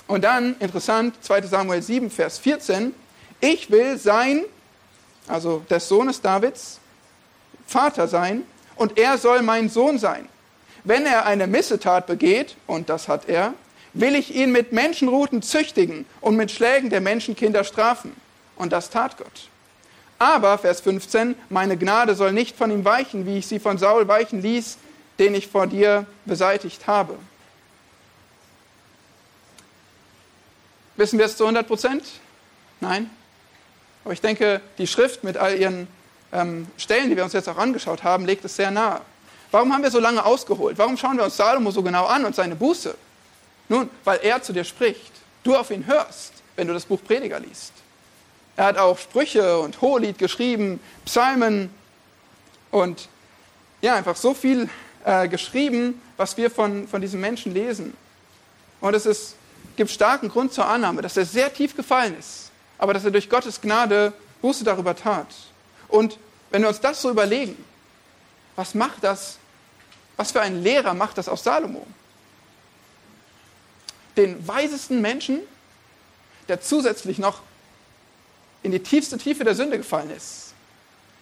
Und 0.07 0.25
dann, 0.25 0.57
interessant, 0.61 1.14
2 1.23 1.42
Samuel 1.42 1.83
7, 1.83 2.11
Vers 2.11 2.38
14, 2.38 2.94
ich 3.40 3.71
will 3.71 3.99
sein, 3.99 4.44
also 5.27 5.62
des 5.68 5.88
Sohnes 5.88 6.21
Davids, 6.21 6.81
Vater 7.66 8.09
sein 8.09 8.44
und 8.77 8.99
er 8.99 9.18
soll 9.18 9.42
mein 9.42 9.68
Sohn 9.68 9.99
sein. 9.99 10.29
Wenn 10.85 11.07
er 11.07 11.27
eine 11.27 11.47
Missetat 11.47 12.07
begeht, 12.07 12.57
und 12.67 12.88
das 12.88 13.09
hat 13.09 13.29
er, 13.29 13.55
will 13.93 14.14
ich 14.14 14.35
ihn 14.35 14.53
mit 14.53 14.73
Menschenruten 14.73 15.43
züchtigen 15.43 16.07
und 16.21 16.37
mit 16.37 16.51
Schlägen 16.51 16.91
der 16.91 17.01
Menschenkinder 17.01 17.64
strafen. 17.64 18.14
Und 18.57 18.73
das 18.73 18.91
tat 18.91 19.17
Gott. 19.17 19.49
Aber, 20.19 20.59
Vers 20.59 20.81
15, 20.81 21.37
meine 21.49 21.77
Gnade 21.77 22.14
soll 22.14 22.33
nicht 22.33 22.57
von 22.57 22.71
ihm 22.71 22.85
weichen, 22.85 23.25
wie 23.27 23.38
ich 23.38 23.47
sie 23.47 23.61
von 23.61 23.79
Saul 23.79 24.09
weichen 24.09 24.43
ließ, 24.43 24.79
den 25.19 25.35
ich 25.35 25.47
vor 25.47 25.67
dir 25.67 26.07
beseitigt 26.25 26.87
habe. 26.87 27.14
Wissen 30.97 31.19
wir 31.19 31.27
es 31.27 31.37
zu 31.37 31.45
100 31.45 31.67
Prozent? 31.67 32.05
Nein. 32.81 33.09
Aber 34.05 34.12
ich 34.12 34.21
denke, 34.21 34.61
die 34.79 34.88
Schrift 34.88 35.23
mit 35.23 35.37
all 35.37 35.57
ihren 35.57 35.87
ähm, 36.33 36.67
Stellen, 36.77 37.11
die 37.11 37.17
wir 37.17 37.25
uns 37.25 37.33
jetzt 37.33 37.49
auch 37.49 37.59
angeschaut 37.59 38.03
haben, 38.03 38.27
legt 38.27 38.45
es 38.45 38.57
sehr 38.57 38.71
nahe. 38.71 39.01
Warum 39.51 39.73
haben 39.73 39.83
wir 39.83 39.91
so 39.91 40.01
lange 40.01 40.25
ausgeholt? 40.25 40.77
Warum 40.79 40.97
schauen 40.97 41.17
wir 41.17 41.25
uns 41.25 41.37
Salomo 41.37 41.71
so 41.71 41.83
genau 41.83 42.07
an 42.07 42.25
und 42.25 42.35
seine 42.35 42.55
Buße? 42.55 42.95
Nun, 43.69 43.89
weil 44.05 44.21
er 44.23 44.43
zu 44.43 44.53
dir 44.53 44.65
spricht, 44.65 45.13
du 45.43 45.57
auf 45.57 45.71
ihn 45.71 45.87
hörst, 45.87 46.33
wenn 46.57 46.67
du 46.67 46.75
das 46.75 46.85
Buch 46.85 47.01
Prediger 47.03 47.41
liest. 47.41 47.73
Er 48.57 48.67
hat 48.67 48.79
auch 48.79 48.99
Sprüche 48.99 49.59
und 49.59 49.81
Hohelied 49.81 50.19
geschrieben, 50.19 50.81
Psalmen 51.05 51.71
und 52.71 53.09
ja, 53.81 53.95
einfach 53.95 54.17
so 54.17 54.35
viel 54.35 54.69
äh, 55.05 55.29
geschrieben, 55.29 56.01
was 56.17 56.37
wir 56.37 56.51
von, 56.51 56.89
von 56.89 57.01
diesem 57.01 57.21
Menschen 57.21 57.55
lesen. 57.55 57.95
Und 58.81 58.95
es 58.95 59.07
ist, 59.07 59.37
gibt 59.77 59.91
starken 59.91 60.29
Grund 60.29 60.53
zur 60.53 60.67
Annahme, 60.67 61.03
dass 61.03 61.17
er 61.17 61.25
sehr 61.25 61.53
tief 61.53 61.77
gefallen 61.77 62.17
ist 62.19 62.49
aber 62.79 62.95
dass 62.95 63.05
er 63.05 63.11
durch 63.11 63.29
Gottes 63.29 63.61
Gnade 63.61 64.13
Buße 64.41 64.65
darüber 64.65 64.97
tat. 64.97 65.27
Und 65.89 66.17
wenn 66.51 66.63
wir 66.63 66.69
uns 66.69 66.81
das 66.81 67.03
so 67.03 67.11
überlegen, 67.11 67.63
was 68.59 68.75
macht 68.75 69.05
das, 69.05 69.38
was 70.16 70.33
für 70.33 70.40
ein 70.40 70.64
Lehrer 70.64 70.92
macht 70.92 71.16
das 71.16 71.29
aus 71.29 71.44
Salomo? 71.44 71.87
Den 74.16 74.49
weisesten 74.49 75.01
Menschen, 75.01 75.38
der 76.49 76.61
zusätzlich 76.61 77.18
noch 77.18 77.40
in 78.64 78.73
die 78.73 78.83
tiefste 78.83 79.16
Tiefe 79.16 79.44
der 79.44 79.55
Sünde 79.55 79.79
gefallen 79.79 80.11
ist 80.11 80.55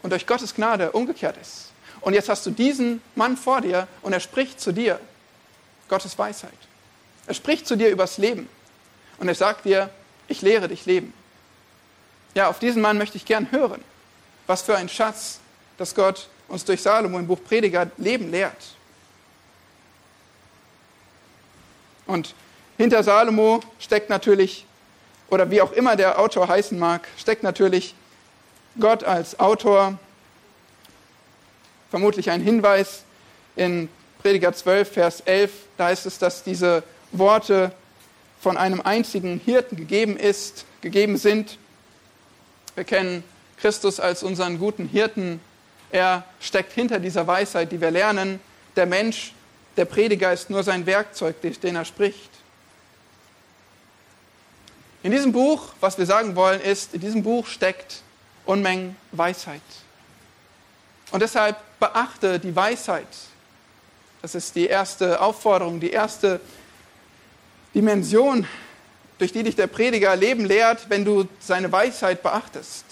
und 0.03 0.11
durch 0.11 0.27
Gottes 0.27 0.55
Gnade 0.55 0.93
umgekehrt 0.93 1.37
ist. 1.37 1.73
Und 2.01 2.15
jetzt 2.15 2.31
hast 2.31 2.47
du 2.47 2.51
diesen 2.51 3.03
Mann 3.15 3.37
vor 3.37 3.61
dir 3.61 3.87
und 4.01 4.15
er 4.15 4.21
spricht 4.21 4.59
zu 4.59 4.73
dir 4.73 4.99
Gottes 5.91 6.19
Weisheit. 6.19 6.51
Er 7.27 7.35
spricht 7.35 7.67
zu 7.67 7.77
dir 7.77 7.91
übers 7.91 8.17
Leben 8.17 8.49
und 9.19 9.29
er 9.29 9.35
sagt 9.35 9.67
dir, 9.67 9.91
ich 10.27 10.41
lehre 10.41 10.69
dich 10.69 10.87
leben. 10.87 11.13
Ja, 12.35 12.49
auf 12.49 12.61
diesen 12.61 12.81
Mann 12.81 12.97
möchte 12.97 13.19
ich 13.19 13.27
gern 13.27 13.53
hören. 13.53 13.85
Was 14.47 14.63
für 14.63 14.75
ein 14.75 14.89
Schatz, 14.89 15.41
dass 15.77 15.95
Gott 15.95 16.31
uns 16.49 16.65
durch 16.65 16.83
Salomo 16.83 17.19
im 17.19 17.27
Buch 17.27 17.39
Prediger 17.43 17.91
Leben 17.97 18.31
lehrt. 18.31 18.75
Und 22.07 22.35
hinter 22.77 23.03
Salomo 23.03 23.61
steckt 23.79 24.11
natürlich, 24.11 24.65
oder 25.29 25.51
wie 25.51 25.61
auch 25.61 25.73
immer 25.73 25.97
der 25.97 26.19
Autor 26.19 26.49
heißen 26.49 26.79
mag, 26.79 27.07
steckt 27.17 27.43
natürlich 27.43 27.95
Gott 28.79 29.03
als 29.03 29.41
Autor. 29.41 29.99
Vermutlich 31.91 32.31
ein 32.31 32.41
Hinweis 32.41 33.03
in 33.57 33.89
Prediger 34.23 34.53
12, 34.53 34.93
Vers 34.93 35.21
11. 35.23 35.51
Da 35.77 35.87
heißt 35.87 36.07
es, 36.07 36.19
dass 36.19 36.45
diese 36.45 36.83
Worte 37.13 37.73
von 38.41 38.57
einem 38.57 38.81
einzigen 38.81 39.41
Hirten 39.45 39.77
gegeben 39.77 40.17
ist, 40.17 40.65
gegeben 40.81 41.17
sind 41.17 41.59
wir 42.77 42.85
kennen 42.85 43.25
Christus 43.57 44.01
als 44.01 44.23
unseren 44.23 44.59
guten 44.59 44.87
Hirten. 44.87 45.41
Er 45.91 46.25
steckt 46.41 46.73
hinter 46.73 46.99
dieser 46.99 47.27
Weisheit, 47.27 47.73
die 47.73 47.81
wir 47.81 47.91
lernen. 47.91 48.41
Der 48.75 48.87
Mensch, 48.87 49.33
der 49.77 49.85
Prediger 49.85 50.33
ist 50.33 50.51
nur 50.51 50.63
sein 50.63 50.87
Werkzeug, 50.87 51.41
durch 51.41 51.61
den 51.61 51.77
er 51.77 51.85
spricht. 51.85 52.31
In 55.03 55.13
diesem 55.13 55.33
Buch, 55.33 55.73
was 55.81 55.99
wir 55.99 56.07
sagen 56.07 56.35
wollen, 56.35 56.61
ist, 56.61 56.95
in 56.95 57.01
diesem 57.01 57.23
Buch 57.23 57.47
steckt 57.47 58.03
Unmengen 58.45 58.97
Weisheit. 59.13 59.61
Und 61.11 61.21
deshalb 61.21 61.57
beachte 61.79 62.39
die 62.39 62.55
Weisheit. 62.55 63.07
Das 64.23 64.35
ist 64.35 64.55
die 64.55 64.67
erste 64.67 65.21
Aufforderung, 65.21 65.81
die 65.81 65.91
erste 65.91 66.41
Dimension 67.75 68.47
durch 69.19 69.33
die 69.33 69.43
dich 69.43 69.57
der 69.57 69.67
Prediger 69.67 70.15
Leben 70.17 70.45
lehrt, 70.45 70.91
wenn 70.91 71.05
du 71.05 71.27
seine 71.39 71.71
Weisheit 71.73 72.23
beachtest. 72.23 72.85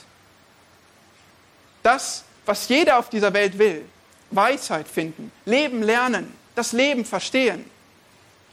Das, 1.83 2.25
was 2.47 2.69
jeder 2.69 2.99
auf 2.99 3.09
dieser 3.11 3.33
Welt 3.33 3.59
will, 3.59 3.85
Weisheit 4.31 4.89
finden, 4.89 5.33
Leben 5.45 5.83
lernen, 5.83 6.35
das 6.55 6.73
Leben 6.73 7.05
verstehen. 7.05 7.71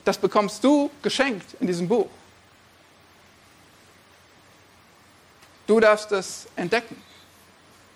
Das 0.03 0.17
bekommst 0.17 0.63
du 0.63 0.89
geschenkt 1.01 1.55
in 1.59 1.67
diesem 1.67 1.87
Buch. 1.87 2.09
Du 5.67 5.79
darfst 5.79 6.11
es 6.11 6.47
entdecken 6.55 7.01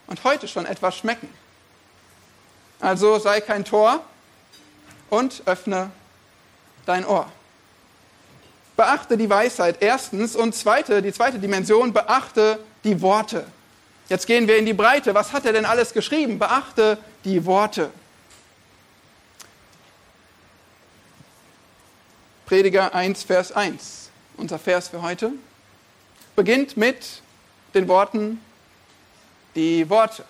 und 0.07 0.23
heute 0.23 0.47
schon 0.47 0.65
etwas 0.65 0.97
schmecken. 0.97 1.29
Also 2.79 3.19
sei 3.19 3.41
kein 3.41 3.65
Tor 3.65 4.03
und 5.09 5.43
öffne 5.45 5.91
dein 6.85 7.05
Ohr. 7.05 7.31
Beachte 8.75 9.17
die 9.17 9.29
Weisheit 9.29 9.77
erstens 9.81 10.35
und 10.35 10.53
zweite, 10.53 11.01
die 11.01 11.13
zweite 11.13 11.39
Dimension, 11.39 11.93
beachte 11.93 12.59
die 12.83 13.01
Worte. 13.01 13.45
Jetzt 14.07 14.27
gehen 14.27 14.47
wir 14.47 14.57
in 14.57 14.65
die 14.65 14.73
Breite. 14.73 15.15
Was 15.15 15.33
hat 15.33 15.45
er 15.45 15.53
denn 15.53 15.65
alles 15.65 15.93
geschrieben? 15.93 16.37
Beachte 16.37 16.97
die 17.23 17.45
Worte. 17.45 17.91
Prediger 22.45 22.93
1, 22.93 23.23
Vers 23.23 23.51
1, 23.51 24.11
unser 24.37 24.59
Vers 24.59 24.89
für 24.89 25.01
heute, 25.01 25.31
beginnt 26.35 26.77
mit 26.77 27.23
den 27.73 27.87
Worten, 27.87 28.39
die 29.55 29.89
Worte. 29.89 30.23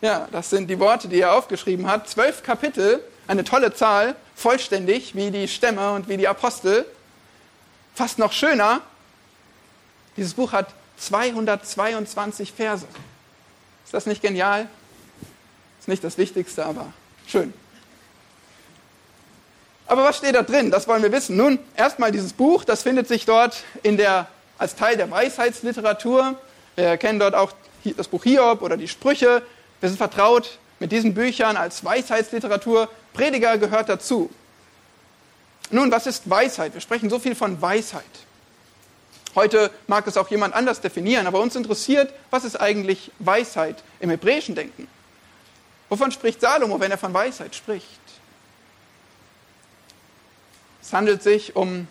Ja, 0.00 0.26
das 0.32 0.50
sind 0.50 0.66
die 0.68 0.80
Worte, 0.80 1.06
die 1.06 1.20
er 1.20 1.34
aufgeschrieben 1.34 1.86
hat. 1.86 2.08
Zwölf 2.08 2.42
Kapitel, 2.42 3.00
eine 3.28 3.44
tolle 3.44 3.72
Zahl, 3.72 4.16
vollständig 4.34 5.14
wie 5.14 5.30
die 5.30 5.46
Stämme 5.46 5.92
und 5.92 6.08
wie 6.08 6.16
die 6.16 6.26
Apostel. 6.26 6.84
Fast 7.94 8.18
noch 8.18 8.32
schöner, 8.32 8.80
dieses 10.16 10.34
Buch 10.34 10.50
hat 10.52 10.74
222 11.00 12.52
Verse. 12.52 12.86
Ist 13.84 13.94
das 13.94 14.06
nicht 14.06 14.22
genial? 14.22 14.68
Ist 15.80 15.88
nicht 15.88 16.04
das 16.04 16.18
Wichtigste, 16.18 16.64
aber 16.64 16.92
schön. 17.26 17.52
Aber 19.86 20.04
was 20.04 20.18
steht 20.18 20.36
da 20.36 20.42
drin? 20.42 20.70
Das 20.70 20.86
wollen 20.86 21.02
wir 21.02 21.10
wissen. 21.10 21.36
Nun, 21.36 21.58
erstmal 21.76 22.12
dieses 22.12 22.32
Buch, 22.32 22.62
das 22.64 22.82
findet 22.82 23.08
sich 23.08 23.26
dort 23.26 23.64
der, 23.82 24.28
als 24.56 24.76
Teil 24.76 24.96
der 24.96 25.10
Weisheitsliteratur. 25.10 26.38
Wir 26.76 26.96
kennen 26.96 27.18
dort 27.18 27.34
auch 27.34 27.50
das 27.96 28.06
Buch 28.06 28.22
Hiob 28.22 28.62
oder 28.62 28.76
die 28.76 28.86
Sprüche. 28.86 29.42
Wir 29.80 29.88
sind 29.88 29.98
vertraut 29.98 30.58
mit 30.78 30.92
diesen 30.92 31.14
Büchern 31.14 31.56
als 31.56 31.84
Weisheitsliteratur. 31.84 32.88
Prediger 33.12 33.58
gehört 33.58 33.88
dazu. 33.88 34.30
Nun, 35.72 35.90
was 35.90 36.06
ist 36.06 36.28
Weisheit? 36.30 36.74
Wir 36.74 36.80
sprechen 36.80 37.10
so 37.10 37.18
viel 37.18 37.34
von 37.34 37.60
Weisheit. 37.60 38.04
Heute 39.34 39.70
mag 39.86 40.06
es 40.06 40.16
auch 40.16 40.28
jemand 40.28 40.54
anders 40.54 40.80
definieren, 40.80 41.26
aber 41.26 41.40
uns 41.40 41.54
interessiert, 41.54 42.12
was 42.30 42.44
ist 42.44 42.56
eigentlich 42.56 43.12
Weisheit 43.18 43.82
im 44.00 44.10
hebräischen 44.10 44.54
Denken? 44.54 44.88
Wovon 45.88 46.10
spricht 46.10 46.40
Salomo, 46.40 46.80
wenn 46.80 46.90
er 46.90 46.98
von 46.98 47.14
Weisheit 47.14 47.54
spricht? 47.54 48.00
Es 50.82 50.92
handelt 50.92 51.22
sich 51.22 51.54
um 51.54 51.86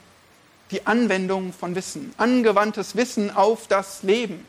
die 0.71 0.86
Anwendung 0.86 1.54
von 1.54 1.75
Wissen, 1.75 2.13
angewandtes 2.17 2.95
Wissen 2.95 3.36
auf 3.36 3.67
das 3.67 4.04
Leben. 4.04 4.45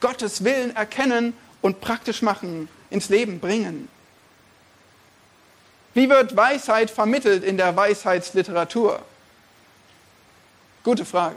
Gottes 0.00 0.44
Willen 0.44 0.74
erkennen 0.74 1.34
und 1.62 1.80
praktisch 1.80 2.22
machen, 2.22 2.68
ins 2.90 3.08
Leben 3.08 3.40
bringen. 3.40 3.88
Wie 5.94 6.08
wird 6.08 6.36
Weisheit 6.36 6.90
vermittelt 6.90 7.42
in 7.42 7.56
der 7.56 7.74
Weisheitsliteratur? 7.74 9.02
Gute 10.84 11.04
Frage. 11.04 11.36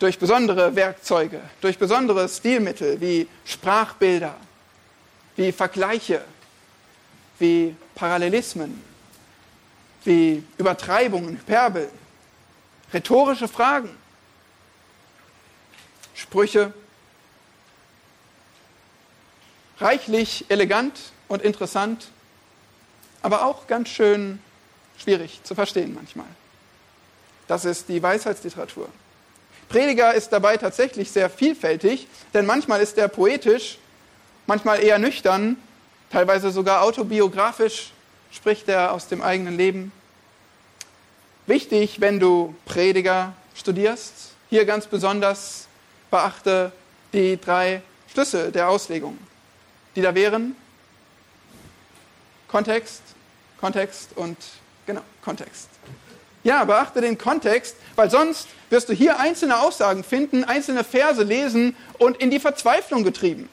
Durch 0.00 0.18
besondere 0.18 0.74
Werkzeuge, 0.74 1.40
durch 1.60 1.78
besondere 1.78 2.26
Stilmittel 2.28 3.00
wie 3.02 3.28
Sprachbilder, 3.44 4.34
wie 5.36 5.52
Vergleiche, 5.52 6.24
wie 7.38 7.76
Parallelismen, 7.94 8.82
wie 10.04 10.42
Übertreibungen, 10.56 11.36
Hyperbel, 11.36 11.90
rhetorische 12.94 13.46
Fragen, 13.46 13.90
Sprüche, 16.14 16.72
reichlich 19.80 20.46
elegant 20.48 20.98
und 21.28 21.42
interessant, 21.42 22.08
aber 23.20 23.44
auch 23.44 23.66
ganz 23.66 23.90
schön 23.90 24.40
schwierig 24.96 25.40
zu 25.44 25.54
verstehen 25.54 25.94
manchmal. 25.94 26.26
Das 27.48 27.66
ist 27.66 27.90
die 27.90 28.02
Weisheitsliteratur. 28.02 28.88
Prediger 29.70 30.12
ist 30.14 30.30
dabei 30.30 30.56
tatsächlich 30.56 31.12
sehr 31.12 31.30
vielfältig, 31.30 32.08
denn 32.34 32.44
manchmal 32.44 32.82
ist 32.82 32.98
er 32.98 33.06
poetisch, 33.06 33.78
manchmal 34.46 34.82
eher 34.82 34.98
nüchtern, 34.98 35.56
teilweise 36.10 36.50
sogar 36.50 36.82
autobiografisch 36.82 37.92
spricht 38.32 38.68
er 38.68 38.92
aus 38.92 39.06
dem 39.06 39.22
eigenen 39.22 39.56
Leben. 39.56 39.92
Wichtig, 41.46 42.00
wenn 42.00 42.18
du 42.18 42.54
Prediger 42.64 43.32
studierst, 43.54 44.32
hier 44.48 44.64
ganz 44.64 44.88
besonders 44.88 45.68
beachte 46.10 46.72
die 47.12 47.40
drei 47.40 47.82
Schlüssel 48.12 48.50
der 48.50 48.68
Auslegung, 48.68 49.18
die 49.94 50.02
da 50.02 50.16
wären 50.16 50.56
Kontext, 52.48 53.02
Kontext 53.60 54.16
und 54.16 54.36
genau, 54.84 55.02
Kontext. 55.22 55.68
Ja, 56.42 56.64
beachte 56.64 57.00
den 57.00 57.16
Kontext, 57.16 57.76
weil 57.94 58.10
sonst 58.10 58.48
wirst 58.70 58.88
du 58.88 58.92
hier 58.92 59.18
einzelne 59.18 59.60
Aussagen 59.60 60.04
finden, 60.04 60.44
einzelne 60.44 60.84
Verse 60.84 61.22
lesen 61.22 61.76
und 61.98 62.16
in 62.16 62.30
die 62.30 62.40
Verzweiflung 62.40 63.04
getrieben. 63.04 63.48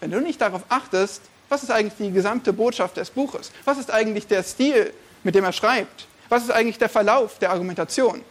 Wenn 0.00 0.10
du 0.10 0.20
nicht 0.20 0.40
darauf 0.40 0.62
achtest, 0.68 1.22
was 1.48 1.62
ist 1.62 1.70
eigentlich 1.70 1.94
die 1.98 2.12
gesamte 2.12 2.52
Botschaft 2.52 2.96
des 2.96 3.10
Buches? 3.10 3.52
Was 3.64 3.78
ist 3.78 3.90
eigentlich 3.90 4.26
der 4.26 4.42
Stil, 4.42 4.92
mit 5.22 5.34
dem 5.34 5.44
er 5.44 5.52
schreibt? 5.52 6.06
Was 6.28 6.42
ist 6.42 6.50
eigentlich 6.50 6.78
der 6.78 6.88
Verlauf 6.88 7.38
der 7.38 7.50
Argumentation? 7.50 8.22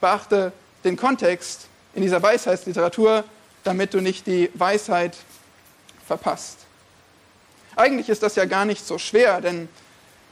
Beachte 0.00 0.52
den 0.84 0.96
Kontext 0.96 1.66
in 1.94 2.02
dieser 2.02 2.22
Weisheitsliteratur, 2.22 3.24
damit 3.64 3.94
du 3.94 4.00
nicht 4.00 4.26
die 4.26 4.50
Weisheit 4.54 5.16
verpasst. 6.06 6.58
Eigentlich 7.74 8.08
ist 8.08 8.22
das 8.22 8.36
ja 8.36 8.44
gar 8.44 8.64
nicht 8.64 8.86
so 8.86 8.96
schwer, 8.96 9.40
denn 9.40 9.68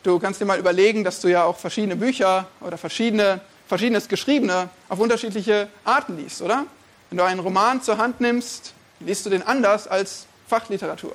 du 0.02 0.18
kannst 0.18 0.40
dir 0.40 0.44
mal 0.44 0.58
überlegen, 0.58 1.04
dass 1.04 1.20
du 1.20 1.28
ja 1.28 1.44
auch 1.44 1.58
verschiedene 1.58 1.96
Bücher 1.96 2.46
oder 2.60 2.78
verschiedene, 2.78 3.40
verschiedenes 3.66 4.08
Geschriebene 4.08 4.68
auf 4.88 4.98
unterschiedliche 4.98 5.68
Arten 5.84 6.16
liest, 6.16 6.42
oder? 6.42 6.66
Wenn 7.10 7.18
du 7.18 7.24
einen 7.24 7.40
Roman 7.40 7.82
zur 7.82 7.98
Hand 7.98 8.20
nimmst, 8.20 8.74
liest 9.00 9.24
du 9.26 9.30
den 9.30 9.42
anders 9.42 9.86
als 9.86 10.26
Fachliteratur 10.48 11.14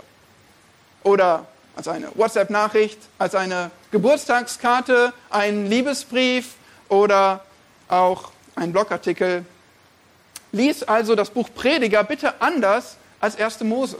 oder 1.03 1.45
als 1.75 1.87
eine 1.87 2.09
WhatsApp-Nachricht, 2.15 2.99
als 3.17 3.35
eine 3.35 3.71
Geburtstagskarte, 3.91 5.13
einen 5.29 5.67
Liebesbrief 5.67 6.55
oder 6.89 7.43
auch 7.87 8.31
einen 8.55 8.73
Blogartikel. 8.73 9.45
Lies 10.51 10.83
also 10.83 11.15
das 11.15 11.29
Buch 11.29 11.49
Prediger 11.55 12.03
bitte 12.03 12.41
anders 12.41 12.97
als 13.19 13.37
1. 13.37 13.61
Mose 13.61 13.99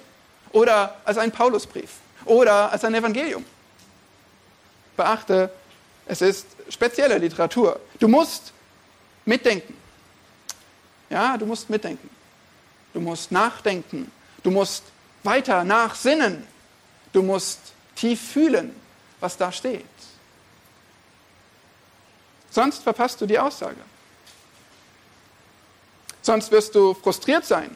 oder 0.51 0.95
als 1.05 1.17
einen 1.17 1.31
Paulusbrief 1.31 1.91
oder 2.25 2.71
als 2.71 2.83
ein 2.83 2.95
Evangelium. 2.95 3.45
Beachte, 4.97 5.49
es 6.09 6.21
ist 6.21 6.47
spezielle 6.69 7.19
Literatur. 7.19 7.79
Du 7.99 8.07
musst 8.07 8.51
mitdenken. 9.25 9.77
Ja, 11.07 11.37
du 11.37 11.45
musst 11.45 11.69
mitdenken. 11.69 12.09
Du 12.93 12.99
musst 12.99 13.31
nachdenken. 13.31 14.11
Du 14.41 14.49
musst 14.49 14.83
weiter 15.23 15.63
nachsinnen. 15.63 16.47
Du 17.13 17.21
musst 17.21 17.59
tief 17.95 18.31
fühlen, 18.31 18.75
was 19.19 19.37
da 19.37 19.51
steht. 19.51 19.85
Sonst 22.49 22.81
verpasst 22.81 23.21
du 23.21 23.27
die 23.27 23.37
Aussage. 23.37 23.81
Sonst 26.23 26.51
wirst 26.51 26.73
du 26.73 26.95
frustriert 26.95 27.45
sein. 27.45 27.75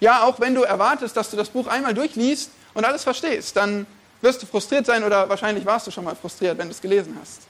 Ja, 0.00 0.22
auch 0.22 0.40
wenn 0.40 0.54
du 0.54 0.62
erwartest, 0.62 1.14
dass 1.14 1.30
du 1.30 1.36
das 1.36 1.50
Buch 1.50 1.66
einmal 1.66 1.92
durchliest 1.92 2.50
und 2.72 2.86
alles 2.86 3.02
verstehst, 3.04 3.54
dann 3.54 3.86
wirst 4.22 4.42
du 4.42 4.46
frustriert 4.46 4.86
sein 4.86 5.04
oder 5.04 5.28
wahrscheinlich 5.28 5.66
warst 5.66 5.86
du 5.86 5.90
schon 5.90 6.04
mal 6.04 6.16
frustriert, 6.16 6.56
wenn 6.56 6.68
du 6.68 6.72
es 6.72 6.80
gelesen 6.80 7.18
hast. 7.20 7.42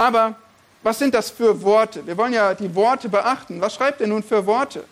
Aber 0.00 0.34
was 0.82 0.98
sind 0.98 1.12
das 1.12 1.28
für 1.28 1.60
Worte? 1.60 2.06
Wir 2.06 2.16
wollen 2.16 2.32
ja 2.32 2.54
die 2.54 2.74
Worte 2.74 3.10
beachten. 3.10 3.60
Was 3.60 3.74
schreibt 3.74 4.00
er 4.00 4.06
nun 4.06 4.22
für 4.22 4.46
Worte? 4.46 4.82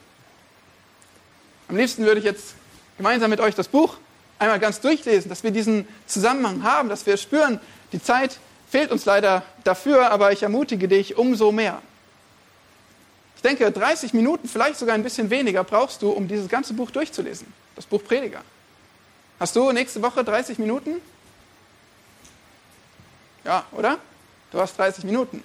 Am 1.66 1.78
liebsten 1.78 2.04
würde 2.04 2.18
ich 2.18 2.26
jetzt 2.26 2.54
gemeinsam 2.98 3.30
mit 3.30 3.40
euch 3.40 3.54
das 3.54 3.68
Buch 3.68 3.96
einmal 4.38 4.60
ganz 4.60 4.82
durchlesen, 4.82 5.30
dass 5.30 5.42
wir 5.42 5.50
diesen 5.50 5.88
Zusammenhang 6.06 6.62
haben, 6.62 6.90
dass 6.90 7.06
wir 7.06 7.16
spüren, 7.16 7.58
die 7.92 8.02
Zeit 8.02 8.38
fehlt 8.68 8.92
uns 8.92 9.06
leider 9.06 9.44
dafür, 9.64 10.10
aber 10.10 10.32
ich 10.32 10.42
ermutige 10.42 10.88
dich 10.88 11.16
umso 11.16 11.52
mehr. 11.52 11.80
Ich 13.36 13.42
denke, 13.42 13.72
30 13.72 14.12
Minuten, 14.12 14.46
vielleicht 14.46 14.78
sogar 14.78 14.94
ein 14.94 15.02
bisschen 15.02 15.30
weniger, 15.30 15.64
brauchst 15.64 16.02
du, 16.02 16.10
um 16.10 16.28
dieses 16.28 16.50
ganze 16.50 16.74
Buch 16.74 16.90
durchzulesen. 16.90 17.50
Das 17.76 17.86
Buch 17.86 18.04
Prediger. 18.04 18.42
Hast 19.40 19.56
du 19.56 19.72
nächste 19.72 20.02
Woche 20.02 20.22
30 20.22 20.58
Minuten? 20.58 21.00
Ja, 23.46 23.64
oder? 23.72 23.98
Du 24.50 24.60
hast 24.60 24.78
30 24.78 25.04
Minuten. 25.04 25.42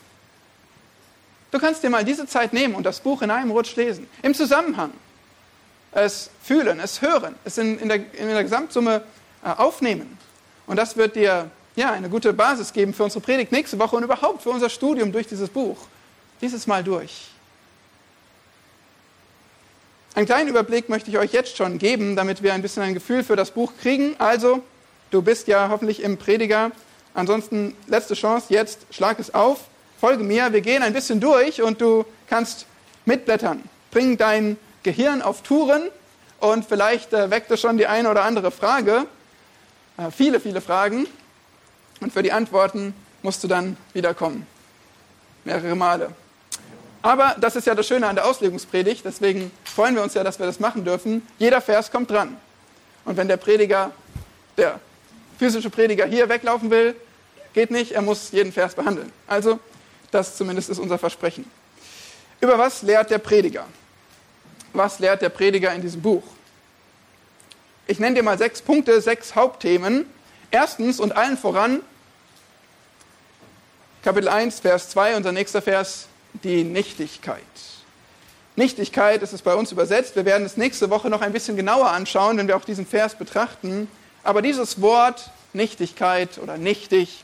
Du 1.52 1.60
kannst 1.60 1.84
dir 1.84 1.90
mal 1.90 2.04
diese 2.04 2.26
Zeit 2.26 2.54
nehmen 2.54 2.74
und 2.74 2.84
das 2.84 3.00
Buch 3.00 3.22
in 3.22 3.30
einem 3.30 3.52
Rutsch 3.52 3.76
lesen. 3.76 4.08
Im 4.22 4.34
Zusammenhang. 4.34 4.92
es 5.92 6.30
fühlen, 6.42 6.80
es 6.80 7.02
hören, 7.02 7.36
es 7.46 7.58
in, 7.58 7.78
in, 7.78 7.90
der, 7.90 7.98
in 8.14 8.28
der 8.28 8.44
Gesamtsumme 8.44 9.04
äh, 9.44 9.50
aufnehmen. 9.50 10.18
Und 10.66 10.78
das 10.78 10.98
wird 10.98 11.16
dir 11.16 11.52
ja, 11.76 11.92
eine 11.92 12.10
gute 12.10 12.34
Basis 12.34 12.74
geben 12.74 12.94
für 12.94 13.04
unsere 13.04 13.22
Predigt 13.22 13.52
nächste 13.52 13.78
Woche 13.78 13.96
und 13.96 14.04
überhaupt 14.04 14.42
für 14.42 14.50
unser 14.50 14.70
Studium 14.70 15.12
durch 15.12 15.28
dieses 15.28 15.50
Buch. 15.50 15.78
Dieses 16.42 16.68
Mal 16.68 16.84
durch. 16.84 17.28
Einen 20.16 20.26
kleinen 20.28 20.50
Überblick 20.50 20.90
möchte 20.90 21.10
ich 21.10 21.18
euch 21.18 21.34
jetzt 21.34 21.58
schon 21.58 21.80
geben, 21.80 22.16
damit 22.16 22.44
wir 22.44 22.54
ein 22.54 22.62
bisschen 22.62 22.84
ein 22.84 22.94
Gefühl 22.94 23.24
für 23.24 23.36
das 23.36 23.52
Buch 23.52 23.74
kriegen. 23.82 24.16
Also, 24.20 24.62
du 25.10 25.24
bist 25.24 25.48
ja 25.48 25.70
hoffentlich 25.70 26.04
im 26.04 26.18
Prediger. 26.18 26.72
Ansonsten 27.14 27.76
letzte 27.88 28.16
Chance, 28.16 28.48
jetzt 28.50 28.88
schlag 28.92 29.20
es 29.20 29.34
auf, 29.34 29.60
folge 30.00 30.24
mir, 30.24 30.52
wir 30.52 30.62
gehen 30.62 30.84
ein 30.84 30.94
bisschen 30.94 31.20
durch 31.20 31.62
und 31.62 31.80
du 31.80 32.06
kannst 32.28 32.66
mitblättern. 33.06 33.64
Bring 33.92 34.18
dein 34.18 34.58
Gehirn 34.82 35.22
auf 35.22 35.44
Touren 35.44 35.90
und 36.40 36.66
vielleicht 36.66 37.14
äh, 37.14 37.30
weckt 37.30 37.52
es 37.52 37.62
schon 37.62 37.78
die 37.78 37.88
eine 37.88 38.10
oder 38.10 38.24
andere 38.24 38.52
Frage. 38.52 39.06
Äh, 39.98 40.12
viele, 40.12 40.40
viele 40.40 40.62
Fragen. 40.62 41.08
Und 42.02 42.12
für 42.12 42.24
die 42.24 42.32
Antworten 42.32 42.94
musst 43.22 43.44
du 43.44 43.48
dann 43.48 43.78
wiederkommen. 43.94 44.46
Mehrere 45.46 45.76
Male. 45.76 46.10
Aber 47.02 47.36
das 47.40 47.56
ist 47.56 47.68
ja 47.68 47.76
das 47.76 47.88
Schöne 47.88 48.08
an 48.08 48.16
der 48.16 48.26
Auslegungspredigt, 48.26 49.04
deswegen 49.06 49.52
freuen 49.66 49.96
wir 49.96 50.04
uns 50.04 50.14
ja, 50.14 50.24
dass 50.24 50.40
wir 50.40 50.46
das 50.46 50.60
machen 50.62 50.86
dürfen. 50.86 51.26
Jeder 51.38 51.60
Vers 51.60 51.92
kommt 51.92 52.10
dran. 52.10 52.38
Und 53.04 53.18
wenn 53.18 53.28
der 53.28 53.38
Prediger, 53.38 53.92
der 54.58 54.80
physische 55.44 55.70
Prediger 55.70 56.06
hier 56.06 56.30
weglaufen 56.30 56.72
will, 56.72 56.96
geht 57.54 57.70
nicht, 57.70 57.92
er 57.92 58.02
muss 58.02 58.32
jeden 58.32 58.54
Vers 58.54 58.76
behandeln. 58.76 59.12
Also, 59.28 59.60
das 60.10 60.38
zumindest 60.38 60.70
ist 60.70 60.80
unser 60.80 60.98
Versprechen. 60.98 61.44
Über 62.40 62.58
was 62.58 62.82
lehrt 62.82 63.10
der 63.10 63.18
Prediger? 63.18 63.66
Was 64.72 65.00
lehrt 65.00 65.22
der 65.22 65.28
Prediger 65.28 65.74
in 65.74 65.82
diesem 65.82 66.02
Buch? 66.02 66.24
Ich 67.88 68.00
nenne 68.00 68.16
dir 68.16 68.24
mal 68.24 68.38
sechs 68.38 68.62
Punkte, 68.62 69.02
sechs 69.02 69.36
Hauptthemen. 69.36 70.06
Erstens 70.50 71.02
und 71.02 71.12
allen 71.18 71.38
voran, 71.38 71.82
Kapitel 74.02 74.30
1, 74.30 74.62
Vers 74.62 74.90
2, 74.92 75.18
unser 75.18 75.34
nächster 75.34 75.62
Vers, 75.62 76.08
die 76.44 76.64
Nichtigkeit. 76.64 77.44
Nichtigkeit 78.56 79.22
ist 79.22 79.34
es 79.34 79.42
bei 79.42 79.56
uns 79.56 79.74
übersetzt. 79.74 80.16
Wir 80.16 80.24
werden 80.24 80.46
es 80.46 80.56
nächste 80.56 80.90
Woche 80.90 81.10
noch 81.10 81.22
ein 81.22 81.34
bisschen 81.34 81.58
genauer 81.58 81.90
anschauen, 81.90 82.38
wenn 82.38 82.48
wir 82.48 82.56
auch 82.56 82.64
diesen 82.64 82.86
Vers 82.86 83.16
betrachten. 83.16 83.90
Aber 84.24 84.42
dieses 84.42 84.82
Wort 84.82 85.30
Nichtigkeit 85.54 86.38
oder 86.38 86.58
nichtig 86.58 87.24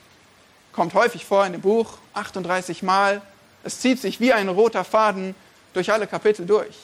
kommt 0.71 0.93
häufig 0.93 1.25
vor 1.25 1.45
in 1.45 1.53
dem 1.53 1.61
Buch, 1.61 1.97
38 2.13 2.83
Mal. 2.83 3.21
Es 3.63 3.79
zieht 3.79 3.99
sich 3.99 4.19
wie 4.19 4.33
ein 4.33 4.49
roter 4.49 4.83
Faden 4.83 5.35
durch 5.73 5.91
alle 5.91 6.07
Kapitel 6.07 6.45
durch. 6.45 6.75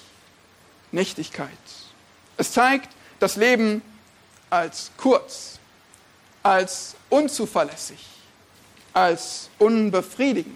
Nichtigkeit. 0.92 1.50
Es 2.38 2.52
zeigt 2.52 2.90
das 3.20 3.36
Leben 3.36 3.82
als 4.50 4.92
kurz, 4.98 5.60
als 6.44 6.96
unzuverlässig, 7.10 8.06
als 8.94 9.50
unbefriedigend 9.60 10.56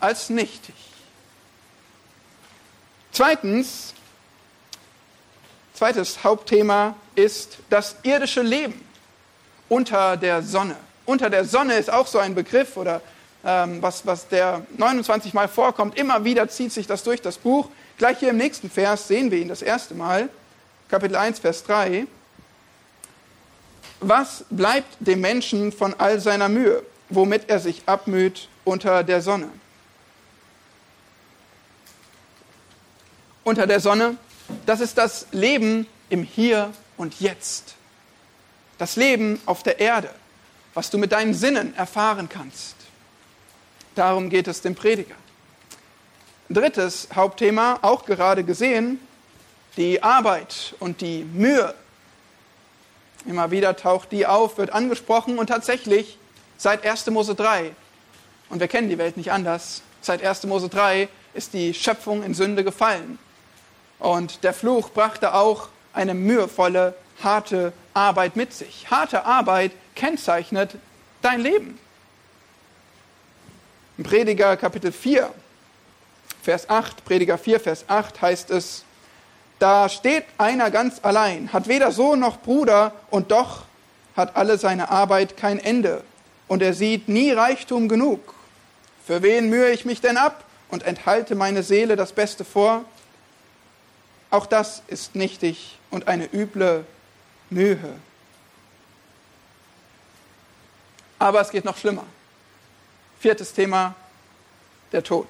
als 0.00 0.30
nichtig. 0.30 0.74
Zweitens, 3.12 3.87
zweites 5.78 6.24
Hauptthema 6.24 6.96
ist 7.14 7.58
das 7.70 7.94
irdische 8.02 8.42
Leben 8.42 8.84
unter 9.68 10.16
der 10.16 10.42
Sonne. 10.42 10.74
Unter 11.06 11.30
der 11.30 11.44
Sonne 11.44 11.74
ist 11.74 11.88
auch 11.88 12.08
so 12.08 12.18
ein 12.18 12.34
Begriff 12.34 12.76
oder 12.76 13.00
ähm, 13.44 13.80
was, 13.80 14.04
was 14.04 14.26
der 14.26 14.62
29 14.76 15.34
Mal 15.34 15.46
vorkommt. 15.46 15.96
Immer 15.96 16.24
wieder 16.24 16.48
zieht 16.48 16.72
sich 16.72 16.88
das 16.88 17.04
durch 17.04 17.22
das 17.22 17.38
Buch. 17.38 17.68
Gleich 17.96 18.18
hier 18.18 18.30
im 18.30 18.38
nächsten 18.38 18.68
Vers 18.68 19.06
sehen 19.06 19.30
wir 19.30 19.38
ihn 19.38 19.46
das 19.46 19.62
erste 19.62 19.94
Mal. 19.94 20.28
Kapitel 20.88 21.14
1, 21.14 21.38
Vers 21.38 21.62
3. 21.62 22.06
Was 24.00 24.44
bleibt 24.50 24.96
dem 24.98 25.20
Menschen 25.20 25.70
von 25.70 25.94
all 25.98 26.18
seiner 26.18 26.48
Mühe, 26.48 26.82
womit 27.08 27.48
er 27.48 27.60
sich 27.60 27.82
abmüht 27.86 28.48
unter 28.64 29.04
der 29.04 29.22
Sonne? 29.22 29.48
unter 33.48 33.66
der 33.66 33.80
Sonne, 33.80 34.16
das 34.66 34.80
ist 34.80 34.98
das 34.98 35.26
Leben 35.32 35.86
im 36.08 36.22
Hier 36.22 36.72
und 36.96 37.20
Jetzt. 37.20 37.74
Das 38.78 38.96
Leben 38.96 39.40
auf 39.46 39.62
der 39.62 39.80
Erde, 39.80 40.10
was 40.74 40.90
du 40.90 40.98
mit 40.98 41.12
deinen 41.12 41.34
Sinnen 41.34 41.74
erfahren 41.76 42.28
kannst. 42.28 42.76
Darum 43.94 44.30
geht 44.30 44.46
es 44.46 44.60
dem 44.60 44.74
Prediger. 44.74 45.16
Drittes 46.48 47.08
Hauptthema, 47.14 47.78
auch 47.82 48.04
gerade 48.04 48.44
gesehen, 48.44 49.00
die 49.76 50.02
Arbeit 50.02 50.74
und 50.78 51.00
die 51.00 51.24
Mühe. 51.24 51.74
Immer 53.26 53.50
wieder 53.50 53.76
taucht 53.76 54.12
die 54.12 54.26
auf, 54.26 54.56
wird 54.56 54.70
angesprochen 54.70 55.38
und 55.38 55.48
tatsächlich 55.48 56.18
seit 56.56 56.86
1. 56.86 57.06
Mose 57.06 57.34
3, 57.34 57.72
und 58.48 58.60
wir 58.60 58.68
kennen 58.68 58.88
die 58.88 58.98
Welt 58.98 59.16
nicht 59.16 59.30
anders, 59.32 59.82
seit 60.00 60.22
1. 60.22 60.44
Mose 60.44 60.68
3 60.68 61.08
ist 61.34 61.52
die 61.52 61.74
Schöpfung 61.74 62.22
in 62.22 62.34
Sünde 62.34 62.64
gefallen. 62.64 63.18
Und 63.98 64.44
der 64.44 64.52
Fluch 64.52 64.90
brachte 64.90 65.34
auch 65.34 65.68
eine 65.92 66.14
mühevolle, 66.14 66.94
harte 67.22 67.72
Arbeit 67.94 68.36
mit 68.36 68.52
sich. 68.52 68.86
Harte 68.90 69.24
Arbeit 69.24 69.72
kennzeichnet 69.94 70.76
dein 71.22 71.40
Leben. 71.40 71.78
Im 73.96 74.04
Prediger 74.04 74.56
Kapitel 74.56 74.92
4, 74.92 75.28
Vers 76.42 76.70
8, 76.70 77.04
Prediger 77.04 77.36
4, 77.36 77.58
Vers 77.58 77.84
8 77.88 78.22
heißt 78.22 78.50
es, 78.50 78.84
da 79.58 79.88
steht 79.88 80.24
einer 80.38 80.70
ganz 80.70 81.00
allein, 81.02 81.52
hat 81.52 81.66
weder 81.66 81.90
Sohn 81.90 82.20
noch 82.20 82.40
Bruder 82.40 82.92
und 83.10 83.32
doch 83.32 83.64
hat 84.16 84.36
alle 84.36 84.56
seine 84.56 84.88
Arbeit 84.90 85.36
kein 85.36 85.58
Ende 85.58 86.04
und 86.46 86.62
er 86.62 86.74
sieht 86.74 87.08
nie 87.08 87.32
Reichtum 87.32 87.88
genug. 87.88 88.34
Für 89.04 89.22
wen 89.22 89.50
mühe 89.50 89.70
ich 89.70 89.84
mich 89.84 90.00
denn 90.00 90.16
ab 90.16 90.44
und 90.70 90.84
enthalte 90.84 91.34
meine 91.34 91.64
Seele 91.64 91.96
das 91.96 92.12
Beste 92.12 92.44
vor? 92.44 92.84
Auch 94.30 94.46
das 94.46 94.82
ist 94.88 95.14
nichtig 95.14 95.78
und 95.90 96.06
eine 96.08 96.32
üble 96.32 96.84
Mühe. 97.50 97.78
Aber 101.18 101.40
es 101.40 101.50
geht 101.50 101.64
noch 101.64 101.76
schlimmer. 101.76 102.04
Viertes 103.18 103.52
Thema, 103.52 103.94
der 104.92 105.02
Tod. 105.02 105.28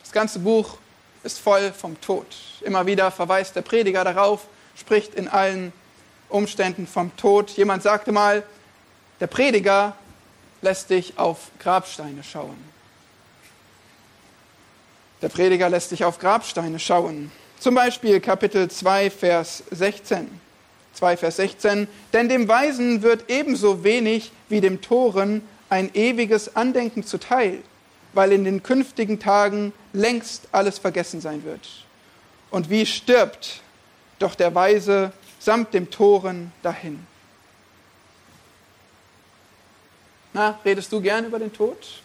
Das 0.00 0.10
ganze 0.12 0.38
Buch 0.38 0.78
ist 1.22 1.38
voll 1.38 1.72
vom 1.72 2.00
Tod. 2.00 2.26
Immer 2.62 2.86
wieder 2.86 3.10
verweist 3.10 3.54
der 3.54 3.62
Prediger 3.62 4.02
darauf, 4.02 4.46
spricht 4.76 5.14
in 5.14 5.28
allen 5.28 5.72
Umständen 6.28 6.86
vom 6.86 7.14
Tod. 7.16 7.50
Jemand 7.50 7.82
sagte 7.82 8.12
mal, 8.12 8.42
der 9.20 9.26
Prediger 9.26 9.96
lässt 10.62 10.90
dich 10.90 11.18
auf 11.18 11.50
Grabsteine 11.58 12.24
schauen. 12.24 12.75
Der 15.22 15.28
Prediger 15.28 15.68
lässt 15.70 15.90
sich 15.90 16.04
auf 16.04 16.18
Grabsteine 16.18 16.78
schauen. 16.78 17.30
Zum 17.58 17.74
Beispiel 17.74 18.20
Kapitel 18.20 18.70
2, 18.70 19.10
Vers 19.10 19.62
16. 19.70 20.40
2, 20.92 21.16
Vers 21.16 21.36
16. 21.36 21.88
Denn 22.12 22.28
dem 22.28 22.48
Weisen 22.48 23.02
wird 23.02 23.30
ebenso 23.30 23.82
wenig 23.82 24.30
wie 24.48 24.60
dem 24.60 24.82
Toren 24.82 25.42
ein 25.70 25.94
ewiges 25.94 26.54
Andenken 26.54 27.04
zuteil, 27.04 27.62
weil 28.12 28.32
in 28.32 28.44
den 28.44 28.62
künftigen 28.62 29.18
Tagen 29.18 29.72
längst 29.92 30.48
alles 30.52 30.78
vergessen 30.78 31.20
sein 31.20 31.44
wird. 31.44 31.66
Und 32.50 32.70
wie 32.70 32.86
stirbt 32.86 33.62
doch 34.18 34.34
der 34.34 34.54
Weise 34.54 35.12
samt 35.38 35.74
dem 35.74 35.90
Toren 35.90 36.52
dahin. 36.62 37.06
Na, 40.32 40.58
redest 40.64 40.92
du 40.92 41.00
gern 41.00 41.24
über 41.24 41.38
den 41.38 41.52
Tod? 41.52 42.02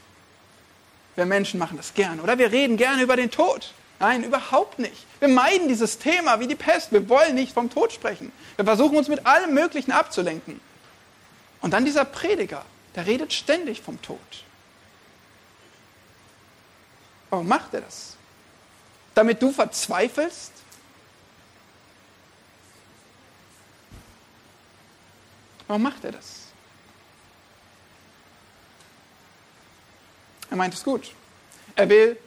Wir 1.16 1.26
Menschen 1.26 1.60
machen 1.60 1.78
das 1.78 1.94
gerne. 1.94 2.22
Oder 2.22 2.38
wir 2.38 2.52
reden 2.52 2.78
gerne 2.78 3.02
über 3.02 3.16
den 3.16 3.32
Tod. 3.32 3.74
Nein, 4.00 4.24
überhaupt 4.24 4.80
nicht. 4.80 5.06
Wir 5.20 5.28
meiden 5.28 5.68
dieses 5.68 6.00
Thema 6.00 6.40
wie 6.40 6.48
die 6.48 6.56
Pest. 6.56 6.92
Wir 6.92 7.08
wollen 7.08 7.36
nicht 7.36 7.54
vom 7.54 7.70
Tod 7.70 7.92
sprechen. 7.92 8.32
Wir 8.56 8.66
versuchen 8.66 8.98
uns 8.98 9.08
mit 9.08 9.26
allem 9.26 9.54
Möglichen 9.54 9.92
abzulenken. 9.92 10.60
Und 11.62 11.72
dann 11.72 11.86
dieser 11.86 12.06
Prediger, 12.06 12.66
der 12.96 13.06
redet 13.06 13.32
ständig 13.32 13.82
vom 13.82 14.02
Tod. 14.02 14.20
Warum 17.30 17.48
macht 17.48 17.74
er 17.74 17.82
das? 17.82 18.18
Damit 19.14 19.42
du 19.42 19.52
verzweifelst? 19.52 20.52
Warum 25.68 25.84
macht 25.84 26.04
er 26.04 26.12
das? 26.12 26.41
Er 30.52 30.58
meint 30.58 30.76
es 30.76 30.84
gut. 30.84 31.12
Er 31.76 31.90
will 31.90 32.18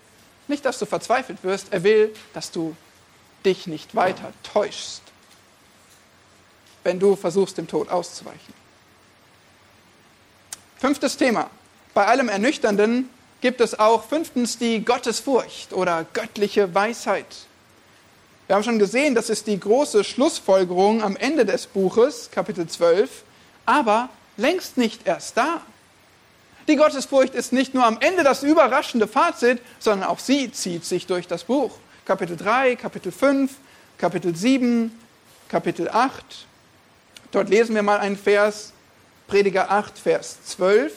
nicht, 0.48 0.64
dass 0.64 0.78
du 0.78 0.86
verzweifelt 0.86 1.44
wirst, 1.44 1.68
er 1.70 1.84
will, 1.84 2.14
dass 2.32 2.50
du 2.50 2.74
dich 3.44 3.66
nicht 3.66 3.94
weiter 3.94 4.32
täuschst, 4.42 5.02
wenn 6.82 6.98
du 6.98 7.14
versuchst, 7.14 7.58
dem 7.58 7.68
Tod 7.68 7.90
auszuweichen. 7.90 8.54
Fünftes 10.78 11.16
Thema. 11.16 11.50
Bei 11.92 12.06
allem 12.06 12.28
Ernüchternden 12.28 13.08
gibt 13.40 13.60
es 13.60 13.78
auch 13.78 14.04
fünftens 14.04 14.58
die 14.58 14.84
Gottesfurcht 14.84 15.72
oder 15.72 16.04
göttliche 16.12 16.74
Weisheit. 16.74 17.26
Wir 18.46 18.56
haben 18.56 18.64
schon 18.64 18.78
gesehen, 18.78 19.14
das 19.14 19.30
ist 19.30 19.46
die 19.46 19.60
große 19.60 20.02
Schlussfolgerung 20.04 21.02
am 21.02 21.16
Ende 21.16 21.46
des 21.46 21.66
Buches, 21.66 22.30
Kapitel 22.30 22.66
12, 22.66 23.22
aber 23.64 24.08
längst 24.36 24.76
nicht 24.76 25.06
erst 25.06 25.36
da. 25.36 25.62
Die 26.66 26.76
Gottesfurcht 26.76 27.34
ist 27.34 27.52
nicht 27.52 27.74
nur 27.74 27.84
am 27.84 27.98
Ende 28.00 28.24
das 28.24 28.42
überraschende 28.42 29.06
Fazit, 29.06 29.60
sondern 29.78 30.08
auch 30.08 30.18
sie 30.18 30.50
zieht 30.50 30.84
sich 30.84 31.06
durch 31.06 31.28
das 31.28 31.44
Buch. 31.44 31.72
Kapitel 32.06 32.36
3, 32.36 32.76
Kapitel 32.76 33.12
5, 33.12 33.52
Kapitel 33.98 34.34
7, 34.34 34.90
Kapitel 35.48 35.88
8. 35.88 36.46
Dort 37.32 37.50
lesen 37.50 37.74
wir 37.74 37.82
mal 37.82 37.98
einen 37.98 38.16
Vers, 38.16 38.72
Prediger 39.26 39.70
8, 39.70 39.98
Vers 39.98 40.38
12. 40.46 40.92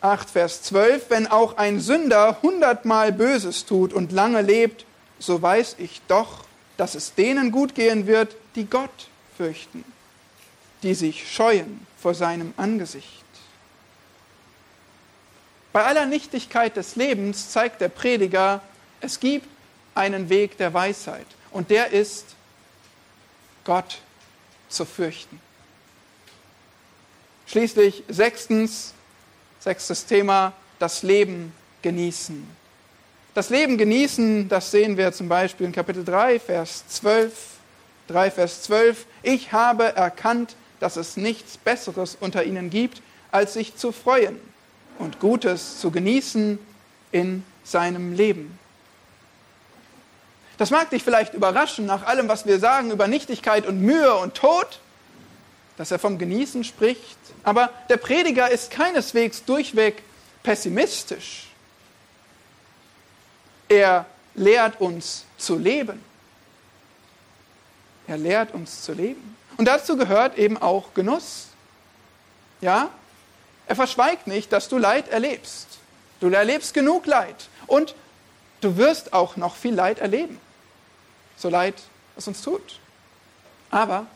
8, 0.00 0.30
Vers 0.30 0.62
12. 0.62 1.10
Wenn 1.10 1.26
auch 1.26 1.56
ein 1.56 1.80
Sünder 1.80 2.38
hundertmal 2.42 3.12
Böses 3.12 3.64
tut 3.64 3.92
und 3.92 4.12
lange 4.12 4.42
lebt, 4.42 4.84
so 5.18 5.40
weiß 5.40 5.76
ich 5.78 6.02
doch, 6.06 6.44
dass 6.76 6.94
es 6.94 7.14
denen 7.14 7.50
gut 7.50 7.74
gehen 7.74 8.06
wird, 8.06 8.36
die 8.54 8.66
Gott 8.66 9.08
fürchten, 9.36 9.84
die 10.82 10.94
sich 10.94 11.32
scheuen 11.32 11.86
vor 12.00 12.14
seinem 12.14 12.52
Angesicht. 12.56 13.23
Bei 15.74 15.86
aller 15.86 16.06
Nichtigkeit 16.06 16.76
des 16.76 16.94
Lebens 16.94 17.50
zeigt 17.50 17.80
der 17.80 17.88
Prediger, 17.88 18.62
es 19.00 19.18
gibt 19.18 19.48
einen 19.96 20.28
Weg 20.28 20.56
der 20.56 20.72
Weisheit 20.72 21.26
und 21.50 21.68
der 21.68 21.90
ist, 21.90 22.26
Gott 23.64 23.98
zu 24.68 24.84
fürchten. 24.84 25.40
Schließlich 27.48 28.04
sechstens, 28.06 28.94
sechstes 29.58 30.06
Thema, 30.06 30.52
das 30.78 31.02
Leben 31.02 31.52
genießen. 31.82 32.48
Das 33.34 33.50
Leben 33.50 33.76
genießen, 33.76 34.48
das 34.48 34.70
sehen 34.70 34.96
wir 34.96 35.12
zum 35.12 35.28
Beispiel 35.28 35.66
in 35.66 35.72
Kapitel 35.72 36.04
3, 36.04 36.38
Vers 36.38 36.84
12. 36.86 37.32
3, 38.06 38.30
Vers 38.30 38.62
12. 38.62 39.06
Ich 39.24 39.50
habe 39.50 39.96
erkannt, 39.96 40.54
dass 40.78 40.94
es 40.94 41.16
nichts 41.16 41.56
Besseres 41.56 42.16
unter 42.20 42.44
ihnen 42.44 42.70
gibt, 42.70 43.02
als 43.32 43.54
sich 43.54 43.74
zu 43.74 43.90
freuen 43.90 44.53
und 44.98 45.20
Gutes 45.20 45.80
zu 45.80 45.90
genießen 45.90 46.58
in 47.12 47.44
seinem 47.64 48.12
Leben. 48.12 48.58
Das 50.56 50.70
mag 50.70 50.90
dich 50.90 51.02
vielleicht 51.02 51.34
überraschen 51.34 51.86
nach 51.86 52.04
allem, 52.06 52.28
was 52.28 52.46
wir 52.46 52.58
sagen 52.58 52.90
über 52.90 53.08
Nichtigkeit 53.08 53.66
und 53.66 53.80
Mühe 53.80 54.14
und 54.14 54.34
Tod, 54.34 54.80
dass 55.76 55.90
er 55.90 55.98
vom 55.98 56.18
Genießen 56.18 56.62
spricht. 56.62 57.18
Aber 57.42 57.70
der 57.88 57.96
Prediger 57.96 58.50
ist 58.50 58.70
keineswegs 58.70 59.44
durchweg 59.44 60.02
pessimistisch. 60.42 61.48
Er 63.68 64.06
lehrt 64.34 64.80
uns 64.80 65.24
zu 65.38 65.58
leben. 65.58 66.00
Er 68.06 68.18
lehrt 68.18 68.52
uns 68.54 68.82
zu 68.82 68.92
leben. 68.92 69.36
Und 69.56 69.66
dazu 69.66 69.96
gehört 69.96 70.36
eben 70.38 70.58
auch 70.58 70.94
Genuss. 70.94 71.48
Ja? 72.60 72.90
Er 73.66 73.76
verschweigt 73.76 74.26
nicht, 74.26 74.52
dass 74.52 74.68
du 74.68 74.78
Leid 74.78 75.08
erlebst. 75.08 75.66
Du 76.20 76.28
erlebst 76.28 76.74
genug 76.74 77.06
Leid. 77.06 77.48
Und 77.66 77.94
du 78.60 78.76
wirst 78.76 79.12
auch 79.12 79.36
noch 79.36 79.56
viel 79.56 79.74
Leid 79.74 79.98
erleben. 79.98 80.38
So 81.36 81.48
leid 81.48 81.74
es 82.16 82.28
uns 82.28 82.42
tut. 82.42 82.78
Aber 83.70 84.06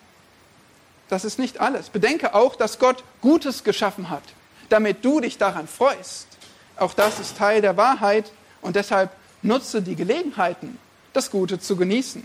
das 1.08 1.24
ist 1.24 1.38
nicht 1.38 1.60
alles. 1.60 1.88
Bedenke 1.88 2.34
auch, 2.34 2.54
dass 2.54 2.78
Gott 2.78 3.02
Gutes 3.20 3.64
geschaffen 3.64 4.10
hat, 4.10 4.22
damit 4.68 5.04
du 5.04 5.20
dich 5.20 5.38
daran 5.38 5.66
freust. 5.66 6.28
Auch 6.76 6.94
das 6.94 7.18
ist 7.18 7.36
Teil 7.36 7.60
der 7.60 7.76
Wahrheit 7.76 8.30
und 8.60 8.76
deshalb 8.76 9.10
nutze 9.42 9.82
die 9.82 9.96
Gelegenheiten, 9.96 10.78
das 11.12 11.30
Gute 11.30 11.58
zu 11.58 11.76
genießen. 11.76 12.24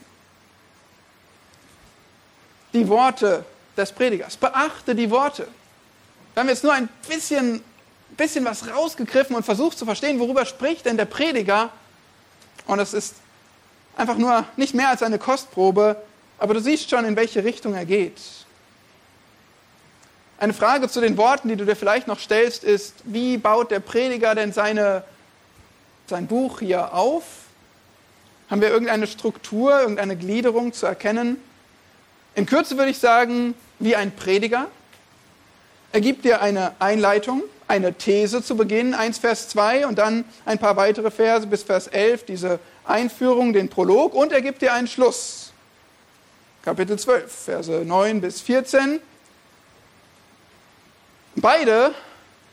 Die 2.74 2.88
Worte 2.88 3.45
des 3.78 3.91
Predigers. 3.91 4.38
Beachte 4.38 4.95
die 4.95 5.09
Worte. 5.09 5.47
Wir 6.34 6.41
haben 6.41 6.49
jetzt 6.49 6.63
nur 6.63 6.73
ein 6.73 6.89
bisschen, 7.07 7.63
bisschen 8.17 8.45
was 8.45 8.67
rausgegriffen 8.67 9.36
und 9.36 9.43
versucht 9.43 9.77
zu 9.77 9.86
verstehen, 9.86 10.19
worüber 10.19 10.45
spricht 10.45 10.86
denn 10.86 10.97
der 10.97 11.05
Prediger. 11.05 11.69
Und 12.65 12.79
es 12.79 12.93
ist 12.93 13.15
einfach 13.95 14.17
nur 14.17 14.45
nicht 14.55 14.73
mehr 14.73 14.89
als 14.89 15.03
eine 15.03 15.19
Kostprobe, 15.19 16.01
aber 16.39 16.55
du 16.55 16.59
siehst 16.59 16.89
schon, 16.89 17.05
in 17.05 17.15
welche 17.15 17.43
Richtung 17.43 17.75
er 17.75 17.86
geht. 17.86 18.19
Eine 20.39 20.53
Frage 20.53 20.89
zu 20.89 20.99
den 20.99 21.17
Worten, 21.17 21.49
die 21.49 21.55
du 21.55 21.65
dir 21.65 21.75
vielleicht 21.75 22.07
noch 22.07 22.19
stellst, 22.19 22.63
ist, 22.63 22.95
wie 23.03 23.38
baut 23.38 23.71
der 23.71 23.79
Prediger 23.79 24.36
denn 24.36 24.51
seine 24.51 25.03
sein 26.07 26.27
Buch 26.27 26.59
hier 26.59 26.93
auf? 26.93 27.23
Haben 28.49 28.61
wir 28.61 28.69
irgendeine 28.69 29.07
Struktur, 29.07 29.79
irgendeine 29.79 30.17
Gliederung 30.17 30.73
zu 30.73 30.86
erkennen? 30.86 31.38
In 32.36 32.45
Kürze 32.45 32.77
würde 32.77 32.91
ich 32.91 32.97
sagen, 32.97 33.53
wie 33.79 33.95
ein 33.95 34.13
Prediger. 34.15 34.67
Er 35.93 36.01
gibt 36.01 36.25
dir 36.25 36.41
eine 36.41 36.73
Einleitung, 36.79 37.43
eine 37.67 37.93
These 37.93 38.43
zu 38.43 38.57
Beginn, 38.57 38.95
1 38.95 39.19
Vers 39.19 39.49
2 39.49 39.85
und 39.85 39.99
dann 39.99 40.25
ein 40.43 40.57
paar 40.57 40.75
weitere 40.75 41.11
Verse 41.11 41.45
bis 41.45 41.61
Vers 41.61 41.85
11, 41.85 42.25
diese 42.25 42.59
Einführung, 42.83 43.53
den 43.53 43.69
Prolog 43.69 44.15
und 44.15 44.31
er 44.31 44.41
gibt 44.41 44.63
dir 44.63 44.73
einen 44.73 44.87
Schluss. 44.87 45.53
Kapitel 46.63 46.97
12, 46.97 47.31
Verse 47.31 47.71
9 47.85 48.21
bis 48.21 48.41
14. 48.41 48.99
Beide 51.35 51.93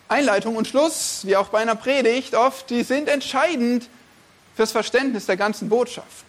Einleitung 0.09 0.57
und 0.57 0.69
Schluss, 0.69 1.21
wie 1.25 1.37
auch 1.37 1.49
bei 1.49 1.61
einer 1.61 1.77
Predigt 1.77 2.35
oft, 2.35 2.69
die 2.69 2.83
sind 2.83 3.09
entscheidend 3.09 3.89
fürs 4.55 4.73
Verständnis 4.73 5.25
der 5.25 5.39
ganzen 5.39 5.71
Botschaft. 5.71 6.27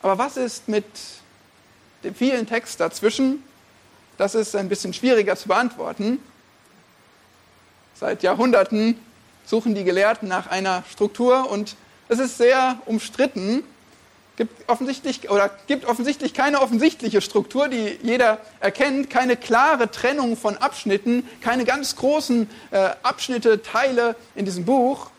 Aber 0.00 0.16
was 0.16 0.36
ist 0.36 0.68
mit 0.68 0.84
dem 2.04 2.14
vielen 2.14 2.46
Text 2.46 2.78
dazwischen? 2.78 3.42
Das 4.16 4.34
ist 4.34 4.54
ein 4.54 4.68
bisschen 4.68 4.94
schwieriger 4.94 5.36
zu 5.36 5.48
beantworten. 5.48 6.18
Seit 7.94 8.22
Jahrhunderten 8.22 8.98
suchen 9.44 9.74
die 9.74 9.84
Gelehrten 9.84 10.28
nach 10.28 10.46
einer 10.46 10.84
Struktur 10.90 11.50
und 11.50 11.76
es 12.08 12.18
ist 12.18 12.38
sehr 12.38 12.78
umstritten, 12.86 13.64
gibt 14.36 14.68
offensichtlich 14.68 15.30
oder 15.30 15.50
gibt 15.66 15.84
offensichtlich 15.86 16.34
keine 16.34 16.60
offensichtliche 16.60 17.20
Struktur, 17.20 17.68
die 17.68 17.98
jeder 18.02 18.38
erkennt, 18.60 19.10
keine 19.10 19.36
klare 19.36 19.90
Trennung 19.90 20.36
von 20.36 20.56
Abschnitten, 20.56 21.28
keine 21.40 21.64
ganz 21.64 21.96
großen 21.96 22.48
äh, 22.70 22.90
Abschnitte, 23.02 23.62
Teile 23.62 24.16
in 24.34 24.44
diesem 24.44 24.64
Buch. 24.64 25.10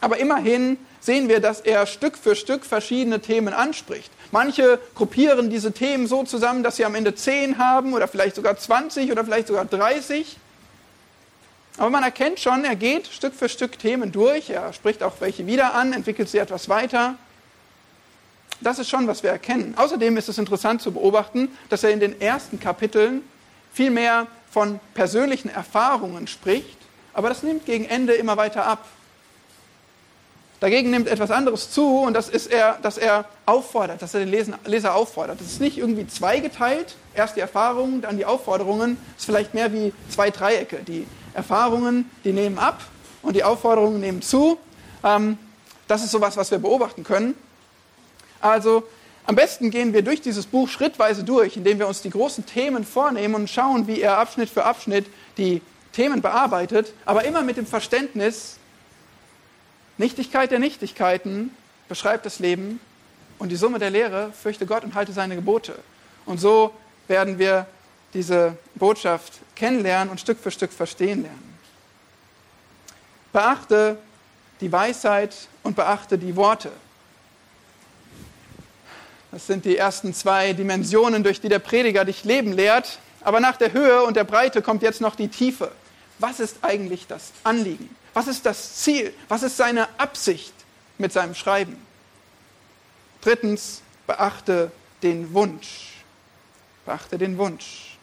Aber 0.00 0.18
immerhin 0.18 0.78
sehen 1.00 1.28
wir, 1.28 1.40
dass 1.40 1.60
er 1.60 1.86
Stück 1.86 2.16
für 2.16 2.36
Stück 2.36 2.64
verschiedene 2.64 3.20
Themen 3.20 3.54
anspricht. 3.54 4.10
Manche 4.34 4.80
gruppieren 4.96 5.48
diese 5.48 5.70
Themen 5.70 6.08
so 6.08 6.24
zusammen, 6.24 6.64
dass 6.64 6.74
sie 6.74 6.84
am 6.84 6.96
Ende 6.96 7.14
zehn 7.14 7.56
haben 7.56 7.94
oder 7.94 8.08
vielleicht 8.08 8.34
sogar 8.34 8.56
20 8.56 9.12
oder 9.12 9.24
vielleicht 9.24 9.46
sogar 9.46 9.64
30. 9.64 10.36
Aber 11.78 11.90
man 11.90 12.02
erkennt 12.02 12.40
schon, 12.40 12.64
er 12.64 12.74
geht 12.74 13.06
Stück 13.06 13.34
für 13.34 13.48
Stück 13.48 13.78
Themen 13.78 14.10
durch, 14.10 14.50
er 14.50 14.72
spricht 14.72 15.04
auch 15.04 15.20
welche 15.20 15.46
wieder 15.46 15.74
an, 15.74 15.92
entwickelt 15.92 16.28
sie 16.28 16.38
etwas 16.38 16.68
weiter 16.68 17.14
das 18.60 18.78
ist 18.78 18.88
schon, 18.88 19.06
was 19.06 19.22
wir 19.22 19.30
erkennen. 19.30 19.74
Außerdem 19.76 20.16
ist 20.16 20.28
es 20.28 20.38
interessant 20.38 20.82
zu 20.82 20.92
beobachten, 20.92 21.48
dass 21.68 21.84
er 21.84 21.90
in 21.90 22.00
den 22.00 22.20
ersten 22.20 22.58
Kapiteln 22.58 23.22
viel 23.72 23.90
mehr 23.90 24.26
von 24.50 24.80
persönlichen 24.94 25.50
Erfahrungen 25.50 26.26
spricht, 26.26 26.78
aber 27.12 27.28
das 27.28 27.42
nimmt 27.42 27.66
gegen 27.66 27.84
Ende 27.84 28.14
immer 28.14 28.36
weiter 28.36 28.66
ab. 28.66 28.86
Dagegen 30.64 30.88
nimmt 30.88 31.08
etwas 31.08 31.30
anderes 31.30 31.70
zu 31.70 31.98
und 31.98 32.14
das 32.14 32.30
ist 32.30 32.46
er, 32.46 32.78
dass 32.80 32.96
er 32.96 33.26
auffordert, 33.44 34.00
dass 34.00 34.14
er 34.14 34.24
den 34.24 34.30
Leser 34.64 34.94
auffordert. 34.94 35.38
Das 35.38 35.46
ist 35.46 35.60
nicht 35.60 35.76
irgendwie 35.76 36.06
zweigeteilt, 36.06 36.96
erst 37.14 37.36
die 37.36 37.40
Erfahrungen, 37.40 38.00
dann 38.00 38.16
die 38.16 38.24
Aufforderungen. 38.24 38.96
Das 39.12 39.18
ist 39.18 39.26
vielleicht 39.26 39.52
mehr 39.52 39.74
wie 39.74 39.92
zwei 40.08 40.30
Dreiecke. 40.30 40.78
Die 40.78 41.06
Erfahrungen, 41.34 42.10
die 42.24 42.32
nehmen 42.32 42.58
ab 42.58 42.80
und 43.20 43.36
die 43.36 43.44
Aufforderungen 43.44 44.00
nehmen 44.00 44.22
zu. 44.22 44.56
Ähm, 45.04 45.36
das 45.86 46.02
ist 46.02 46.12
sowas, 46.12 46.38
was 46.38 46.50
wir 46.50 46.60
beobachten 46.60 47.04
können. 47.04 47.34
Also 48.40 48.84
am 49.26 49.36
besten 49.36 49.70
gehen 49.70 49.92
wir 49.92 50.00
durch 50.00 50.22
dieses 50.22 50.46
Buch 50.46 50.70
schrittweise 50.70 51.24
durch, 51.24 51.58
indem 51.58 51.78
wir 51.78 51.88
uns 51.88 52.00
die 52.00 52.08
großen 52.08 52.46
Themen 52.46 52.86
vornehmen 52.86 53.34
und 53.34 53.50
schauen, 53.50 53.86
wie 53.86 54.00
er 54.00 54.16
Abschnitt 54.16 54.48
für 54.48 54.64
Abschnitt 54.64 55.04
die 55.36 55.60
Themen 55.92 56.22
bearbeitet, 56.22 56.94
aber 57.04 57.26
immer 57.26 57.42
mit 57.42 57.58
dem 57.58 57.66
Verständnis, 57.66 58.56
Nichtigkeit 59.96 60.50
der 60.50 60.58
Nichtigkeiten 60.58 61.54
beschreibt 61.88 62.26
das 62.26 62.38
Leben 62.38 62.80
und 63.38 63.50
die 63.50 63.56
Summe 63.56 63.78
der 63.78 63.90
Lehre, 63.90 64.32
fürchte 64.32 64.66
Gott 64.66 64.84
und 64.84 64.94
halte 64.94 65.12
seine 65.12 65.36
Gebote. 65.36 65.78
Und 66.26 66.38
so 66.38 66.72
werden 67.08 67.38
wir 67.38 67.66
diese 68.12 68.56
Botschaft 68.74 69.34
kennenlernen 69.54 70.10
und 70.10 70.20
Stück 70.20 70.38
für 70.38 70.50
Stück 70.50 70.72
verstehen 70.72 71.22
lernen. 71.22 71.58
Beachte 73.32 73.98
die 74.60 74.70
Weisheit 74.70 75.34
und 75.62 75.76
beachte 75.76 76.16
die 76.16 76.36
Worte. 76.36 76.70
Das 79.32 79.48
sind 79.48 79.64
die 79.64 79.76
ersten 79.76 80.14
zwei 80.14 80.52
Dimensionen, 80.52 81.24
durch 81.24 81.40
die 81.40 81.48
der 81.48 81.58
Prediger 81.58 82.04
dich 82.04 82.22
leben 82.22 82.52
lehrt. 82.52 83.00
Aber 83.20 83.40
nach 83.40 83.56
der 83.56 83.72
Höhe 83.72 84.04
und 84.04 84.16
der 84.16 84.24
Breite 84.24 84.62
kommt 84.62 84.82
jetzt 84.82 85.00
noch 85.00 85.16
die 85.16 85.28
Tiefe. 85.28 85.72
was 86.20 86.38
ist 86.38 86.58
eigentlich 86.62 87.08
das 87.08 87.32
Anliegen? 87.42 87.90
Was 88.14 88.28
ist 88.28 88.46
das 88.46 88.76
Ziel? 88.76 89.12
Was 89.28 89.42
ist 89.42 89.56
seine 89.56 89.88
Absicht 89.98 90.54
mit 90.98 91.12
seinem 91.12 91.34
Schreiben? 91.34 91.76
Drittens, 93.20 93.82
beachte 94.06 94.70
den 95.02 95.34
Wunsch. 95.34 96.04
Beachte 96.86 97.18
den 97.18 97.36
Wunsch. 97.38 97.96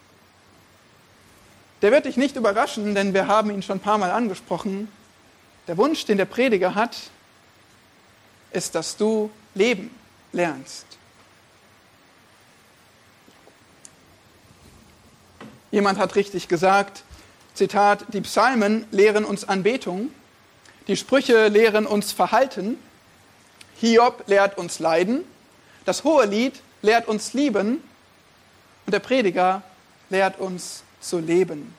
Der 1.82 1.92
wird 1.92 2.06
dich 2.06 2.18
nicht 2.18 2.36
überraschen, 2.36 2.94
denn 2.94 3.14
wir 3.14 3.28
haben 3.28 3.50
ihn 3.50 3.64
schon 3.64 3.78
ein 3.78 3.82
paar 3.82 3.98
Mal 3.98 4.12
angesprochen. 4.12 4.92
Der 5.68 5.78
Wunsch, 5.78 6.06
den 6.06 6.18
der 6.18 6.26
Prediger 6.26 6.76
hat, 6.76 6.98
ist, 8.52 8.76
dass 8.76 8.98
du 8.98 9.32
leben 9.56 9.90
lernst. 10.32 10.86
Jemand 15.72 15.98
hat 15.98 16.16
richtig 16.16 16.48
gesagt, 16.50 17.04
Zitat, 17.62 18.06
die 18.12 18.22
Psalmen 18.22 18.88
lehren 18.90 19.24
uns 19.24 19.48
Anbetung, 19.48 20.10
die 20.88 20.98
Sprüche 20.98 21.48
lehren 21.48 21.86
uns 21.86 22.12
Verhalten, 22.12 22.80
Hiob 23.80 24.24
lehrt 24.26 24.58
uns 24.58 24.80
Leiden, 24.80 25.24
das 25.86 26.04
hohe 26.04 26.26
Lied 26.26 26.60
lehrt 26.82 27.08
uns 27.08 27.34
lieben 27.34 27.84
und 28.88 28.92
der 28.92 29.00
Prediger 29.00 29.62
lehrt 30.10 30.40
uns 30.40 30.82
zu 31.02 31.20
leben. 31.20 31.76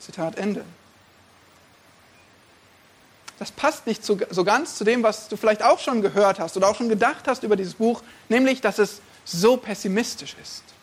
Zitat 0.00 0.36
Ende. 0.36 0.66
Das 3.38 3.52
passt 3.52 3.86
nicht 3.86 4.04
so 4.04 4.44
ganz 4.44 4.76
zu 4.76 4.84
dem, 4.84 5.02
was 5.02 5.28
du 5.28 5.38
vielleicht 5.38 5.62
auch 5.62 5.78
schon 5.78 6.02
gehört 6.02 6.38
hast 6.38 6.58
oder 6.58 6.68
auch 6.68 6.76
schon 6.76 6.90
gedacht 6.90 7.26
hast 7.26 7.42
über 7.42 7.56
dieses 7.56 7.72
Buch, 7.72 8.02
nämlich, 8.28 8.60
dass 8.60 8.78
es 8.78 9.00
so 9.24 9.56
pessimistisch 9.56 10.36
ist. 10.42 10.73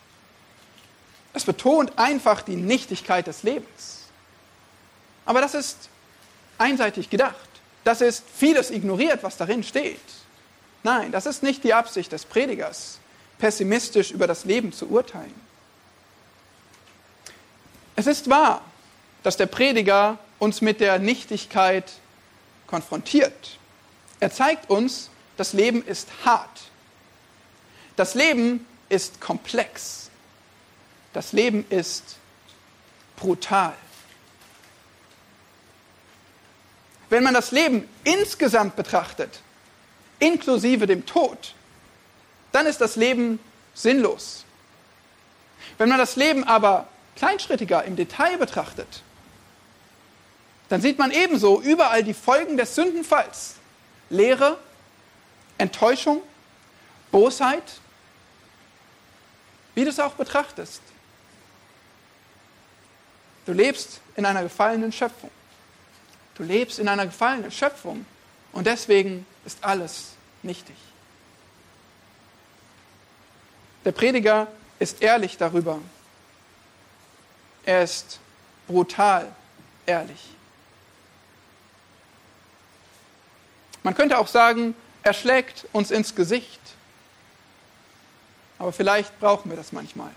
Es 1.32 1.44
betont 1.44 1.98
einfach 1.98 2.42
die 2.42 2.56
Nichtigkeit 2.56 3.26
des 3.26 3.42
Lebens. 3.42 4.02
Aber 5.24 5.40
das 5.40 5.54
ist 5.54 5.88
einseitig 6.58 7.10
gedacht. 7.10 7.36
Das 7.84 8.00
ist 8.00 8.24
vieles 8.34 8.70
ignoriert, 8.70 9.22
was 9.22 9.36
darin 9.36 9.62
steht. 9.62 10.00
Nein, 10.82 11.12
das 11.12 11.26
ist 11.26 11.42
nicht 11.42 11.64
die 11.64 11.74
Absicht 11.74 12.12
des 12.12 12.24
Predigers, 12.24 12.98
pessimistisch 13.38 14.10
über 14.10 14.26
das 14.26 14.44
Leben 14.44 14.72
zu 14.72 14.88
urteilen. 14.88 15.34
Es 17.96 18.06
ist 18.06 18.28
wahr, 18.28 18.62
dass 19.22 19.36
der 19.36 19.46
Prediger 19.46 20.18
uns 20.38 20.60
mit 20.60 20.80
der 20.80 20.98
Nichtigkeit 20.98 21.92
konfrontiert. 22.66 23.58
Er 24.18 24.32
zeigt 24.32 24.70
uns, 24.70 25.10
das 25.36 25.52
Leben 25.52 25.84
ist 25.84 26.08
hart. 26.24 26.62
Das 27.96 28.14
Leben 28.14 28.66
ist 28.88 29.20
komplex. 29.20 30.01
Das 31.12 31.32
Leben 31.32 31.64
ist 31.68 32.16
brutal. 33.16 33.74
Wenn 37.10 37.22
man 37.22 37.34
das 37.34 37.50
Leben 37.50 37.88
insgesamt 38.04 38.76
betrachtet, 38.76 39.40
inklusive 40.18 40.86
dem 40.86 41.04
Tod, 41.04 41.54
dann 42.52 42.66
ist 42.66 42.80
das 42.80 42.96
Leben 42.96 43.38
sinnlos. 43.74 44.44
Wenn 45.78 45.88
man 45.88 45.98
das 45.98 46.16
Leben 46.16 46.44
aber 46.44 46.88
kleinschrittiger 47.16 47.84
im 47.84 47.96
Detail 47.96 48.38
betrachtet, 48.38 49.02
dann 50.68 50.80
sieht 50.80 50.98
man 50.98 51.10
ebenso 51.10 51.60
überall 51.60 52.02
die 52.02 52.14
Folgen 52.14 52.56
des 52.56 52.74
Sündenfalls. 52.74 53.56
Leere, 54.08 54.58
Enttäuschung, 55.58 56.22
Bosheit, 57.10 57.80
wie 59.74 59.84
du 59.84 59.90
es 59.90 60.00
auch 60.00 60.14
betrachtest. 60.14 60.80
Du 63.52 63.58
lebst 63.58 64.00
in 64.16 64.24
einer 64.24 64.42
gefallenen 64.42 64.92
Schöpfung. 64.92 65.30
Du 66.36 66.42
lebst 66.42 66.78
in 66.78 66.88
einer 66.88 67.04
gefallenen 67.04 67.50
Schöpfung 67.50 68.06
und 68.52 68.66
deswegen 68.66 69.26
ist 69.44 69.62
alles 69.62 70.12
nichtig. 70.42 70.74
Der 73.84 73.92
Prediger 73.92 74.48
ist 74.78 75.02
ehrlich 75.02 75.36
darüber. 75.36 75.80
Er 77.66 77.82
ist 77.82 78.20
brutal 78.66 79.30
ehrlich. 79.84 80.30
Man 83.82 83.94
könnte 83.94 84.16
auch 84.16 84.28
sagen, 84.28 84.74
er 85.02 85.12
schlägt 85.12 85.66
uns 85.74 85.90
ins 85.90 86.14
Gesicht. 86.14 86.60
Aber 88.58 88.72
vielleicht 88.72 89.20
brauchen 89.20 89.50
wir 89.50 89.58
das 89.58 89.72
manchmal. 89.72 90.12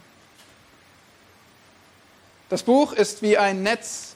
Das 2.50 2.64
Buch 2.64 2.94
ist 2.94 3.22
wie 3.22 3.38
ein 3.38 3.64
Netz, 3.64 4.16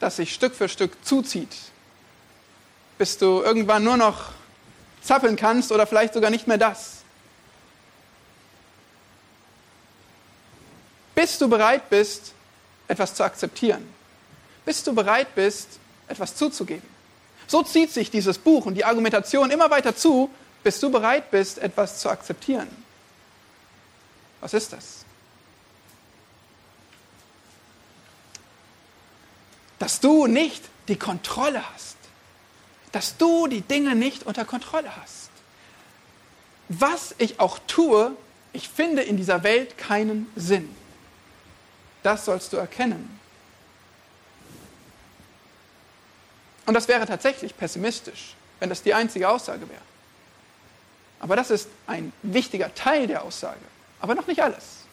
das 0.00 0.16
sich 0.16 0.34
Stück 0.34 0.54
für 0.54 0.68
Stück 0.68 0.92
zuzieht, 1.04 1.56
bis 2.98 3.18
du 3.18 3.42
irgendwann 3.42 3.84
nur 3.84 3.96
noch 3.96 4.32
zappeln 5.00 5.36
kannst 5.36 5.70
oder 5.70 5.86
vielleicht 5.86 6.14
sogar 6.14 6.30
nicht 6.30 6.48
mehr 6.48 6.58
das. 6.58 7.02
Bis 11.14 11.38
du 11.38 11.48
bereit 11.48 11.88
bist, 11.88 12.32
etwas 12.88 13.14
zu 13.14 13.22
akzeptieren. 13.22 13.86
Bis 14.64 14.82
du 14.82 14.92
bereit 14.94 15.34
bist, 15.34 15.68
etwas 16.08 16.34
zuzugeben. 16.34 16.88
So 17.46 17.62
zieht 17.62 17.92
sich 17.92 18.10
dieses 18.10 18.38
Buch 18.38 18.66
und 18.66 18.74
die 18.74 18.84
Argumentation 18.84 19.50
immer 19.50 19.70
weiter 19.70 19.94
zu, 19.94 20.30
bis 20.64 20.80
du 20.80 20.90
bereit 20.90 21.30
bist, 21.30 21.58
etwas 21.58 22.00
zu 22.00 22.08
akzeptieren. 22.08 22.68
Was 24.40 24.54
ist 24.54 24.72
das? 24.72 25.04
Dass 29.82 29.98
du 29.98 30.28
nicht 30.28 30.62
die 30.86 30.94
Kontrolle 30.94 31.60
hast. 31.74 31.96
Dass 32.92 33.16
du 33.16 33.48
die 33.48 33.62
Dinge 33.62 33.96
nicht 33.96 34.22
unter 34.22 34.44
Kontrolle 34.44 34.94
hast. 34.94 35.30
Was 36.68 37.16
ich 37.18 37.40
auch 37.40 37.58
tue, 37.66 38.16
ich 38.52 38.68
finde 38.68 39.02
in 39.02 39.16
dieser 39.16 39.42
Welt 39.42 39.76
keinen 39.76 40.30
Sinn. 40.36 40.72
Das 42.04 42.26
sollst 42.26 42.52
du 42.52 42.58
erkennen. 42.58 43.18
Und 46.66 46.74
das 46.74 46.86
wäre 46.86 47.04
tatsächlich 47.04 47.56
pessimistisch, 47.56 48.36
wenn 48.60 48.68
das 48.68 48.84
die 48.84 48.94
einzige 48.94 49.28
Aussage 49.28 49.68
wäre. 49.68 49.82
Aber 51.18 51.34
das 51.34 51.50
ist 51.50 51.68
ein 51.88 52.12
wichtiger 52.22 52.72
Teil 52.72 53.08
der 53.08 53.24
Aussage, 53.24 53.58
aber 53.98 54.14
noch 54.14 54.28
nicht 54.28 54.44
alles. 54.44 54.84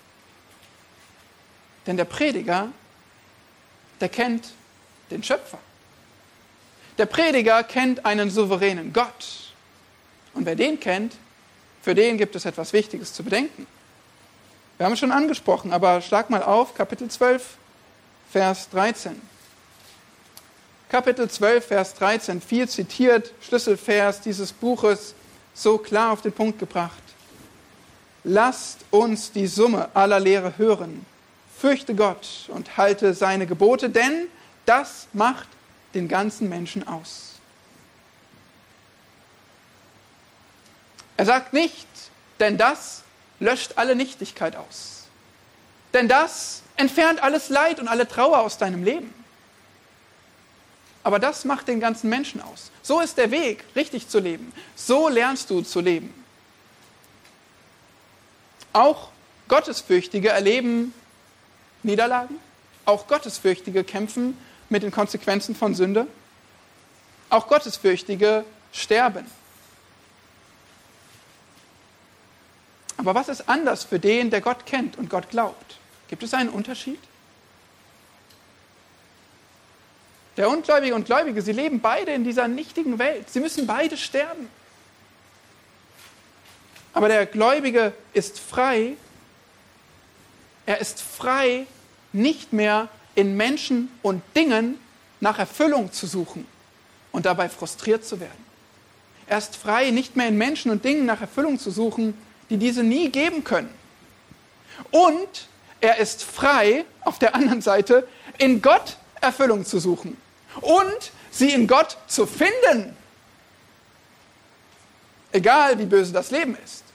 Denn 1.85 1.95
der 1.95 2.05
Prediger, 2.05 2.69
der 4.01 4.09
kennt 4.09 4.53
den 5.12 5.24
Schöpfer. 5.24 5.60
Der 6.97 7.05
Prediger 7.05 7.64
kennt 7.64 8.05
einen 8.05 8.30
souveränen 8.30 8.91
Gott. 8.93 9.53
Und 10.34 10.45
wer 10.45 10.55
den 10.55 10.80
kennt, 10.80 11.16
für 11.82 11.95
den 11.95 12.18
gibt 12.18 12.36
es 12.36 12.45
etwas 12.45 12.74
Wichtiges 12.74 13.14
zu 13.14 13.24
bedenken. 13.24 13.66
Wir 14.78 14.86
haben 14.86 14.93
es 14.93 14.99
schon 14.99 15.12
angesprochen, 15.12 15.74
aber 15.74 16.01
schlag 16.01 16.30
mal 16.30 16.43
auf, 16.43 16.74
Kapitel 16.74 17.10
12, 17.10 17.57
Vers 18.32 18.70
13. 18.70 19.22
Kapitel 20.89 21.30
12, 21.30 21.66
Vers 21.66 21.93
13, 21.95 22.41
viel 22.41 22.68
zitiert, 22.68 23.34
Schlüsselvers 23.41 24.22
dieses 24.22 24.51
Buches, 24.51 25.14
so 25.53 25.78
klar 25.78 26.12
auf 26.12 26.22
den 26.22 26.32
Punkt 26.32 26.60
gebracht. 26.60 27.03
Lasst 28.24 28.80
uns 28.89 29.32
die 29.32 29.47
Summe 29.47 29.89
aller 29.93 30.20
Lehre 30.20 30.57
hören. 30.57 31.05
Fürchte 31.57 31.95
Gott 31.95 32.49
und 32.49 32.78
halte 32.78 33.14
seine 33.14 33.47
Gebote, 33.47 33.89
denn 33.89 34.28
das 34.70 35.07
macht 35.13 35.47
den 35.95 36.07
ganzen 36.07 36.47
Menschen 36.47 36.88
aus. 36.88 37.34
Er 41.17 41.26
sagt 41.26 41.53
nicht, 41.53 41.88
denn 42.39 42.57
das 42.57 43.03
löscht 43.39 43.74
alle 43.78 43.95
Nichtigkeit 43.95 44.55
aus. 44.55 45.07
Denn 45.93 46.07
das 46.07 46.61
entfernt 46.76 47.22
alles 47.24 47.49
Leid 47.49 47.80
und 47.80 47.88
alle 47.88 48.07
Trauer 48.07 48.39
aus 48.39 48.59
deinem 48.59 48.84
Leben. 48.84 49.11
Aber 51.03 51.17
das 51.17 51.45
macht 51.45 51.67
den 51.67 51.80
ganzen 51.80 52.09
Menschen 52.09 52.39
aus. 52.39 52.70
So 52.84 52.99
ist 52.99 53.17
der 53.17 53.32
Weg, 53.32 53.65
richtig 53.76 54.07
zu 54.07 54.20
leben. 54.20 54.53
So 54.76 55.09
lernst 55.09 55.49
du 55.49 55.61
zu 55.61 55.80
leben. 55.80 56.13
Auch 58.72 59.09
Gottesfürchtige 59.47 60.30
erleben 60.30 60.93
Niederlagen. 61.82 62.36
Auch 62.86 63.07
Gottesfürchtige 63.07 63.84
kämpfen 63.84 64.38
mit 64.70 64.84
den 64.84 64.91
Konsequenzen 64.91 65.55
von 65.55 65.76
Sünde. 65.76 66.07
Auch 67.30 67.47
Gottesfürchtige 67.47 68.45
sterben. 68.72 69.26
Aber 72.97 73.15
was 73.15 73.30
ist 73.30 73.47
anders 73.47 73.84
für 73.84 73.99
den, 73.99 74.30
der 74.30 74.41
Gott 74.41 74.65
kennt 74.65 74.97
und 74.97 75.09
Gott 75.09 75.30
glaubt? 75.30 75.78
Gibt 76.09 76.24
es 76.24 76.34
einen 76.34 76.49
Unterschied? 76.49 76.99
Der 80.38 80.49
Ungläubige 80.49 80.95
und 80.95 81.05
Gläubige, 81.05 81.41
sie 81.41 81.51
leben 81.51 81.82
beide 81.82 82.11
in 82.13 82.24
dieser 82.24 82.47
nichtigen 82.47 82.99
Welt. 82.99 83.30
Sie 83.30 83.39
müssen 83.39 83.67
beide 83.67 83.97
sterben. 83.97 84.49
Aber 86.93 87.07
der 87.07 87.26
Gläubige 87.26 87.93
ist 88.13 88.39
frei. 88.39 88.95
Er 90.65 90.80
ist 90.80 91.01
frei 91.01 91.67
nicht 92.13 92.53
mehr 92.53 92.89
in 93.20 93.36
Menschen 93.36 93.91
und 94.01 94.22
Dingen 94.34 94.80
nach 95.20 95.39
Erfüllung 95.39 95.91
zu 95.91 96.07
suchen 96.07 96.47
und 97.11 97.26
dabei 97.26 97.49
frustriert 97.49 98.05
zu 98.05 98.22
werden. 98.22 98.45
Er 99.28 99.39
ist 99.39 99.57
frei, 99.57 99.91
nicht 99.91 100.15
mehr 100.15 100.30
in 100.30 100.38
Menschen 100.38 100.72
und 100.72 100.86
Dingen 100.86 101.05
nach 101.05 101.20
Erfüllung 101.20 101.59
zu 101.59 101.70
suchen, 101.70 102.17
die 102.49 102.55
diese 102.55 102.82
nie 102.82 103.09
geben 103.09 103.43
können. 103.43 103.70
Und 104.91 105.49
er 105.82 105.97
ist 105.97 106.24
frei, 106.24 106.86
auf 107.01 107.20
der 107.20 107.36
anderen 107.36 107.61
Seite, 107.61 108.07
in 108.38 108.61
Gott 108.61 108.95
Erfüllung 109.20 109.65
zu 109.65 109.80
suchen 109.80 110.15
und 110.61 111.11
sie 111.30 111.51
in 111.51 111.67
Gott 111.67 111.97
zu 112.07 112.26
finden. 112.26 112.95
Egal 115.34 115.78
wie 115.78 115.86
böse 115.86 116.13
das 116.13 116.32
Leben 116.32 116.57
ist. 116.63 116.86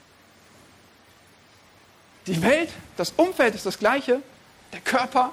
Die 2.25 2.41
Welt, 2.41 2.69
das 2.97 3.13
Umfeld 3.15 3.53
ist 3.53 3.67
das 3.67 3.77
gleiche, 3.77 4.23
der 4.73 4.79
Körper, 4.81 5.31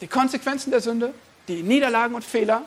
die 0.00 0.06
Konsequenzen 0.06 0.70
der 0.70 0.80
Sünde, 0.80 1.14
die 1.48 1.62
Niederlagen 1.62 2.14
und 2.14 2.24
Fehler. 2.24 2.62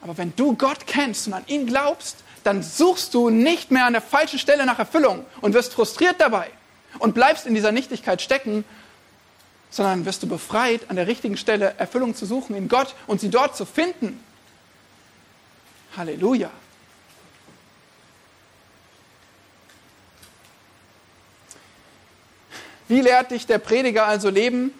Aber 0.00 0.18
wenn 0.18 0.34
du 0.36 0.54
Gott 0.54 0.86
kennst 0.86 1.26
und 1.26 1.32
an 1.32 1.44
ihn 1.46 1.66
glaubst, 1.66 2.18
dann 2.44 2.62
suchst 2.62 3.14
du 3.14 3.30
nicht 3.30 3.70
mehr 3.70 3.86
an 3.86 3.94
der 3.94 4.02
falschen 4.02 4.38
Stelle 4.38 4.66
nach 4.66 4.78
Erfüllung 4.78 5.24
und 5.40 5.54
wirst 5.54 5.72
frustriert 5.72 6.20
dabei 6.20 6.50
und 6.98 7.14
bleibst 7.14 7.46
in 7.46 7.54
dieser 7.54 7.72
Nichtigkeit 7.72 8.20
stecken, 8.20 8.64
sondern 9.70 10.04
wirst 10.04 10.22
du 10.22 10.28
befreit, 10.28 10.88
an 10.90 10.96
der 10.96 11.06
richtigen 11.06 11.36
Stelle 11.36 11.74
Erfüllung 11.78 12.14
zu 12.14 12.26
suchen 12.26 12.54
in 12.54 12.68
Gott 12.68 12.94
und 13.06 13.20
sie 13.20 13.30
dort 13.30 13.56
zu 13.56 13.64
finden. 13.64 14.22
Halleluja. 15.96 16.50
Wie 22.86 23.00
lehrt 23.00 23.30
dich 23.30 23.46
der 23.46 23.58
Prediger 23.58 24.06
also 24.06 24.28
leben? 24.28 24.72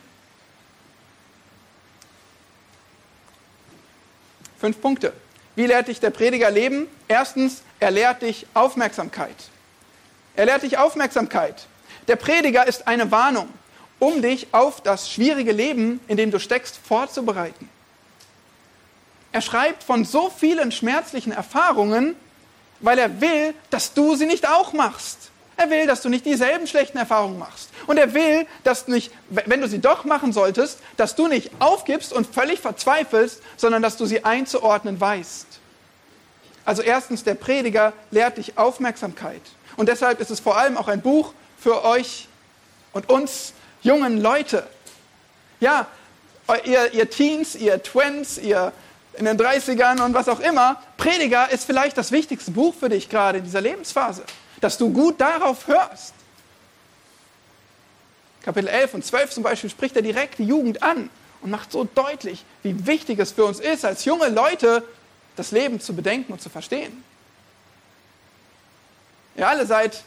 Fünf 4.64 4.80
Punkte. 4.80 5.12
Wie 5.56 5.66
lehrt 5.66 5.88
dich 5.88 6.00
der 6.00 6.08
Prediger 6.08 6.50
leben? 6.50 6.86
Erstens, 7.06 7.60
er 7.80 7.90
lehrt 7.90 8.22
dich 8.22 8.46
Aufmerksamkeit. 8.54 9.36
Er 10.36 10.46
lehrt 10.46 10.62
dich 10.62 10.78
Aufmerksamkeit. 10.78 11.66
Der 12.08 12.16
Prediger 12.16 12.66
ist 12.66 12.88
eine 12.88 13.10
Warnung, 13.10 13.50
um 13.98 14.22
dich 14.22 14.46
auf 14.52 14.80
das 14.80 15.10
schwierige 15.10 15.52
Leben, 15.52 16.00
in 16.08 16.16
dem 16.16 16.30
du 16.30 16.40
steckst, 16.40 16.78
vorzubereiten. 16.78 17.68
Er 19.32 19.42
schreibt 19.42 19.82
von 19.82 20.06
so 20.06 20.30
vielen 20.30 20.72
schmerzlichen 20.72 21.32
Erfahrungen, 21.32 22.16
weil 22.80 22.98
er 22.98 23.20
will, 23.20 23.52
dass 23.68 23.92
du 23.92 24.16
sie 24.16 24.24
nicht 24.24 24.48
auch 24.48 24.72
machst. 24.72 25.30
Er 25.57 25.70
will, 25.70 25.86
dass 25.86 26.02
du 26.02 26.09
nicht 26.09 26.26
dieselben 26.26 26.66
schlechten 26.66 26.98
Erfahrungen 26.98 27.38
machst. 27.38 27.70
Und 27.86 27.96
er 27.96 28.12
will, 28.12 28.46
dass 28.64 28.86
du 28.86 28.92
nicht, 28.92 29.12
wenn 29.28 29.61
du 29.61 29.68
sie 29.68 29.78
doch 29.78 30.05
machen 30.05 30.32
solltest, 30.32 30.80
dass 30.96 31.14
du 31.14 31.28
nicht 31.28 31.50
aufgibst 31.61 32.12
und 32.12 32.26
völlig 32.26 32.61
verzweifelst, 32.61 33.40
sondern 33.57 33.82
dass 33.82 33.96
du 33.96 34.07
sie 34.07 34.24
einzuordnen 34.24 35.00
weißt. 35.00 35.46
Also 36.64 36.82
erstens, 36.82 37.24
der 37.24 37.34
Prediger 37.34 37.92
lehrt 38.11 38.38
dich 38.38 38.59
Aufmerksamkeit. 38.59 39.42
Und 39.76 39.88
deshalb 39.88 40.20
ist 40.20 40.30
es 40.30 40.40
vor 40.40 40.57
allem 40.57 40.76
auch 40.76 40.88
ein 40.88 41.02
Buch 41.02 41.32
für 41.59 41.84
euch 41.84 42.28
und 42.92 43.09
uns 43.11 43.52
jungen 43.82 44.20
Leute. 44.20 44.66
Ja, 45.61 45.86
ihr, 46.64 46.92
ihr 46.94 47.11
Teens, 47.11 47.55
ihr 47.55 47.82
Twins, 47.82 48.38
ihr 48.38 48.72
in 49.16 49.26
den 49.26 49.38
30ern 49.38 50.05
und 50.05 50.14
was 50.14 50.28
auch 50.28 50.40
immer. 50.40 50.82
Prediger 50.96 51.50
ist 51.50 51.64
vielleicht 51.64 51.96
das 51.96 52.11
wichtigste 52.11 52.50
Buch 52.50 52.74
für 52.74 52.88
dich 52.88 53.09
gerade 53.09 53.38
in 53.38 53.44
dieser 53.44 53.61
Lebensphase 53.61 54.24
dass 54.64 54.78
du 54.78 54.90
gut 54.90 55.20
darauf 55.20 55.68
hörst. 55.68 56.14
Kapitel 58.40 58.66
11 58.68 58.94
und 58.94 59.04
12 59.04 59.30
zum 59.30 59.42
Beispiel 59.42 59.68
spricht 59.68 59.94
er 59.94 60.00
direkt 60.00 60.38
die 60.38 60.44
Jugend 60.44 60.82
an 60.82 61.10
und 61.42 61.50
macht 61.50 61.70
so 61.70 61.84
deutlich, 61.84 62.46
wie 62.62 62.86
wichtig 62.86 63.18
es 63.18 63.32
für 63.32 63.44
uns 63.44 63.60
ist, 63.60 63.84
als 63.84 64.06
junge 64.06 64.30
Leute 64.30 64.82
das 65.36 65.50
Leben 65.50 65.80
zu 65.80 65.94
bedenken 65.94 66.32
und 66.32 66.40
zu 66.40 66.48
verstehen. 66.48 67.04
Ihr 69.36 69.46
alle 69.46 69.66
seid 69.66 70.02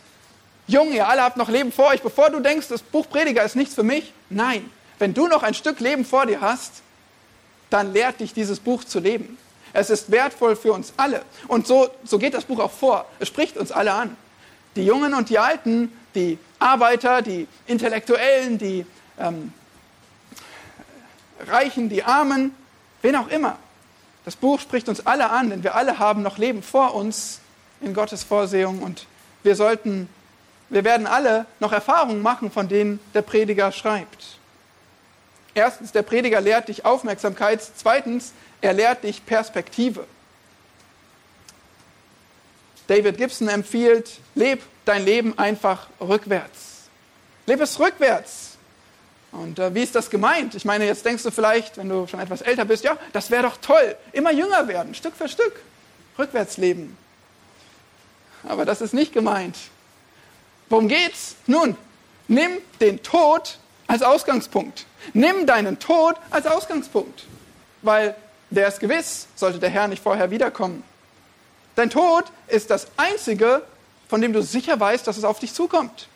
jung, 0.66 0.92
ihr 0.92 1.08
alle 1.08 1.22
habt 1.22 1.38
noch 1.38 1.50
Leben 1.50 1.72
vor 1.72 1.90
euch. 1.90 2.02
Bevor 2.02 2.32
du 2.32 2.40
denkst, 2.40 2.68
das 2.68 2.82
Buch 2.82 3.08
Prediger 3.08 3.44
ist 3.44 3.56
nichts 3.56 3.76
für 3.76 3.84
mich, 3.84 4.12
nein. 4.32 4.72
Wenn 4.98 5.14
du 5.14 5.28
noch 5.28 5.44
ein 5.44 5.54
Stück 5.54 5.80
Leben 5.82 6.04
vor 6.04 6.26
dir 6.26 6.42
hast, 6.42 6.82
dann 7.70 7.94
lehrt 7.94 8.22
dich 8.22 8.34
dieses 8.34 8.60
Buch 8.60 8.84
zu 8.84 9.00
leben. 9.00 9.38
Es 9.74 9.92
ist 9.92 10.10
wertvoll 10.10 10.56
für 10.56 10.74
uns 10.74 10.94
alle. 10.98 11.22
Und 11.48 11.68
so, 11.68 11.92
so 12.04 12.18
geht 12.18 12.34
das 12.34 12.46
Buch 12.46 12.60
auch 12.60 12.72
vor. 12.72 13.06
Es 13.20 13.28
spricht 13.28 13.56
uns 13.56 13.72
alle 13.72 13.94
an 13.94 14.18
die 14.78 14.86
Jungen 14.86 15.14
und 15.14 15.30
die 15.30 15.40
Alten, 15.40 15.92
die 16.16 16.38
Arbeiter, 16.60 17.22
die 17.22 17.48
Intellektuellen, 17.66 18.58
die 18.58 18.86
ähm, 19.20 19.52
Reichen, 21.46 21.90
die 21.90 22.04
Armen, 22.04 22.56
wen 23.02 23.16
auch 23.16 23.28
immer. 23.28 23.58
Das 24.26 24.36
Buch 24.36 24.60
spricht 24.60 24.90
uns 24.90 25.06
alle 25.06 25.30
an, 25.30 25.50
denn 25.50 25.64
wir 25.64 25.76
alle 25.76 26.00
haben 26.00 26.22
noch 26.22 26.38
Leben 26.38 26.64
vor 26.64 26.94
uns 26.94 27.40
in 27.82 27.94
Gottes 27.94 28.24
Vorsehung 28.24 28.82
und 28.82 29.06
wir 29.44 29.56
sollten, 29.56 30.10
wir 30.70 30.84
werden 30.84 31.08
alle 31.08 31.46
noch 31.60 31.72
Erfahrungen 31.72 32.22
machen, 32.22 32.52
von 32.52 32.68
denen 32.68 33.00
der 33.14 33.22
Prediger 33.22 33.72
schreibt. 33.72 34.38
Erstens, 35.54 35.92
der 35.92 36.04
Prediger 36.04 36.42
lehrt 36.42 36.68
dich 36.68 36.86
Aufmerksamkeit. 36.86 37.62
Zweitens, 37.76 38.34
er 38.62 38.74
lehrt 38.74 39.04
dich 39.04 39.26
Perspektive. 39.26 40.06
David 42.88 43.18
Gibson 43.18 43.48
empfiehlt, 43.50 44.20
leb 44.36 44.62
dein 44.86 45.04
Leben 45.04 45.38
einfach 45.38 45.88
rückwärts. 46.00 46.88
Leb 47.46 47.62
es 47.62 47.80
rückwärts. 47.80 48.58
Und 49.32 49.60
äh, 49.60 49.74
wie 49.76 49.84
ist 49.84 49.94
das 49.94 50.10
gemeint? 50.10 50.56
Ich 50.56 50.66
meine, 50.66 50.86
jetzt 50.86 51.06
denkst 51.06 51.24
du 51.24 51.32
vielleicht, 51.32 51.78
wenn 51.78 51.90
du 51.90 52.08
schon 52.08 52.20
etwas 52.20 52.42
älter 52.42 52.66
bist, 52.66 52.84
ja, 52.84 52.98
das 53.14 53.30
wäre 53.30 53.44
doch 53.44 53.58
toll. 53.58 53.96
Immer 54.14 54.32
jünger 54.32 54.68
werden, 54.68 54.96
Stück 54.96 55.16
für 55.16 55.28
Stück. 55.28 55.62
Rückwärts 56.18 56.58
leben. 56.58 56.98
Aber 58.44 58.66
das 58.66 58.82
ist 58.82 58.94
nicht 58.94 59.14
gemeint. 59.14 59.58
Worum 60.70 60.88
geht's? 60.88 61.36
Nun, 61.46 61.76
nimm 62.28 62.52
den 62.80 63.04
Tod 63.04 63.60
als 63.88 64.02
Ausgangspunkt. 64.02 64.86
Nimm 65.14 65.46
deinen 65.46 65.80
Tod 65.80 66.16
als 66.30 66.46
Ausgangspunkt. 66.46 67.26
Weil 67.82 68.16
der 68.50 68.68
ist 68.68 68.80
gewiss, 68.80 69.28
sollte 69.36 69.60
der 69.60 69.70
Herr 69.70 69.88
nicht 69.88 70.02
vorher 70.02 70.32
wiederkommen. 70.32 70.84
Dein 71.78 71.92
Tod 71.92 72.26
ist 72.48 72.72
das 72.72 72.88
Einzige, 72.98 73.62
von 74.10 74.20
dem 74.20 74.34
du 74.34 74.42
sicher 74.42 74.80
weißt, 74.80 75.06
dass 75.06 75.16
es 75.16 75.24
auf 75.24 75.38
dich 75.38 75.54
zukommt. 75.54 76.08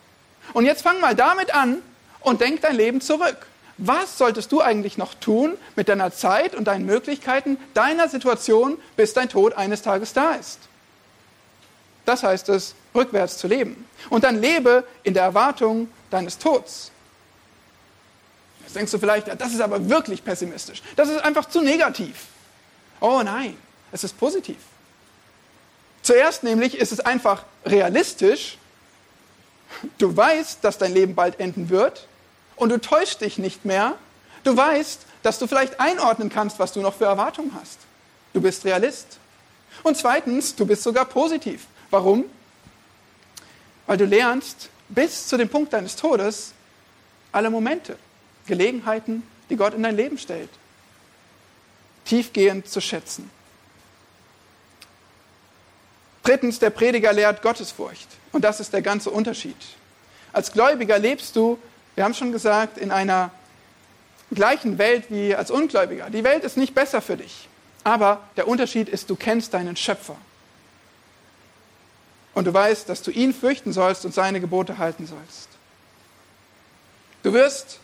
Und 0.54 0.64
jetzt 0.64 0.82
fang 0.82 1.00
mal 1.00 1.14
damit 1.14 1.54
an 1.54 1.80
und 2.18 2.40
denk 2.40 2.62
dein 2.62 2.74
Leben 2.74 3.00
zurück. 3.00 3.46
Was 3.78 4.18
solltest 4.18 4.50
du 4.50 4.60
eigentlich 4.60 4.98
noch 4.98 5.14
tun 5.14 5.56
mit 5.76 5.88
deiner 5.88 6.12
Zeit 6.12 6.56
und 6.56 6.64
deinen 6.64 6.84
Möglichkeiten, 6.84 7.58
deiner 7.74 8.08
Situation, 8.08 8.76
bis 8.96 9.12
dein 9.12 9.28
Tod 9.28 9.54
eines 9.54 9.82
Tages 9.82 10.12
da 10.12 10.32
ist? 10.34 10.58
Das 12.06 12.24
heißt 12.24 12.48
es, 12.48 12.74
rückwärts 12.92 13.38
zu 13.38 13.46
leben. 13.46 13.88
Und 14.10 14.24
dann 14.24 14.40
lebe 14.40 14.82
in 15.04 15.14
der 15.14 15.22
Erwartung 15.22 15.88
deines 16.10 16.38
Todes. 16.38 16.90
Jetzt 18.62 18.74
denkst 18.74 18.90
du 18.90 18.98
vielleicht, 18.98 19.28
das 19.40 19.52
ist 19.52 19.60
aber 19.60 19.88
wirklich 19.88 20.24
pessimistisch. 20.24 20.82
Das 20.96 21.08
ist 21.08 21.24
einfach 21.24 21.44
zu 21.44 21.60
negativ. 21.60 22.16
Oh 22.98 23.22
nein, 23.22 23.56
es 23.92 24.02
ist 24.02 24.18
positiv. 24.18 24.56
Zuerst 26.02 26.42
nämlich 26.42 26.76
ist 26.76 26.92
es 26.92 27.00
einfach 27.00 27.44
realistisch. 27.64 28.58
Du 29.98 30.14
weißt, 30.14 30.62
dass 30.62 30.78
dein 30.78 30.92
Leben 30.92 31.14
bald 31.14 31.40
enden 31.40 31.70
wird 31.70 32.06
und 32.56 32.68
du 32.68 32.80
täuschst 32.80 33.20
dich 33.20 33.38
nicht 33.38 33.64
mehr. 33.64 33.96
Du 34.44 34.56
weißt, 34.56 35.00
dass 35.22 35.38
du 35.38 35.46
vielleicht 35.46 35.80
einordnen 35.80 36.28
kannst, 36.28 36.58
was 36.58 36.72
du 36.72 36.80
noch 36.80 36.94
für 36.94 37.04
Erwartungen 37.04 37.52
hast. 37.58 37.78
Du 38.32 38.40
bist 38.40 38.64
Realist. 38.64 39.18
Und 39.82 39.96
zweitens, 39.96 40.54
du 40.54 40.66
bist 40.66 40.82
sogar 40.82 41.04
positiv. 41.04 41.66
Warum? 41.90 42.24
Weil 43.86 43.96
du 43.96 44.04
lernst, 44.04 44.68
bis 44.88 45.26
zu 45.26 45.36
dem 45.36 45.48
Punkt 45.48 45.72
deines 45.72 45.96
Todes 45.96 46.52
alle 47.30 47.50
Momente, 47.50 47.96
Gelegenheiten, 48.46 49.22
die 49.48 49.56
Gott 49.56 49.74
in 49.74 49.82
dein 49.82 49.96
Leben 49.96 50.18
stellt, 50.18 50.50
tiefgehend 52.04 52.68
zu 52.68 52.80
schätzen. 52.80 53.30
Drittens, 56.22 56.58
der 56.58 56.70
Prediger 56.70 57.12
lehrt 57.12 57.42
Gottesfurcht. 57.42 58.08
Und 58.30 58.44
das 58.44 58.60
ist 58.60 58.72
der 58.72 58.82
ganze 58.82 59.10
Unterschied. 59.10 59.56
Als 60.32 60.52
Gläubiger 60.52 60.98
lebst 60.98 61.36
du, 61.36 61.58
wir 61.94 62.04
haben 62.04 62.14
schon 62.14 62.32
gesagt, 62.32 62.78
in 62.78 62.90
einer 62.90 63.30
gleichen 64.32 64.78
Welt 64.78 65.04
wie 65.10 65.34
als 65.34 65.50
Ungläubiger. 65.50 66.08
Die 66.10 66.24
Welt 66.24 66.44
ist 66.44 66.56
nicht 66.56 66.74
besser 66.74 67.02
für 67.02 67.16
dich. 67.16 67.48
Aber 67.84 68.22
der 68.36 68.48
Unterschied 68.48 68.88
ist, 68.88 69.10
du 69.10 69.16
kennst 69.16 69.54
deinen 69.54 69.76
Schöpfer. 69.76 70.16
Und 72.34 72.46
du 72.46 72.54
weißt, 72.54 72.88
dass 72.88 73.02
du 73.02 73.10
ihn 73.10 73.34
fürchten 73.34 73.72
sollst 73.72 74.04
und 74.04 74.14
seine 74.14 74.40
Gebote 74.40 74.78
halten 74.78 75.06
sollst. 75.06 75.48
Du 77.22 77.32
wirst, 77.32 77.78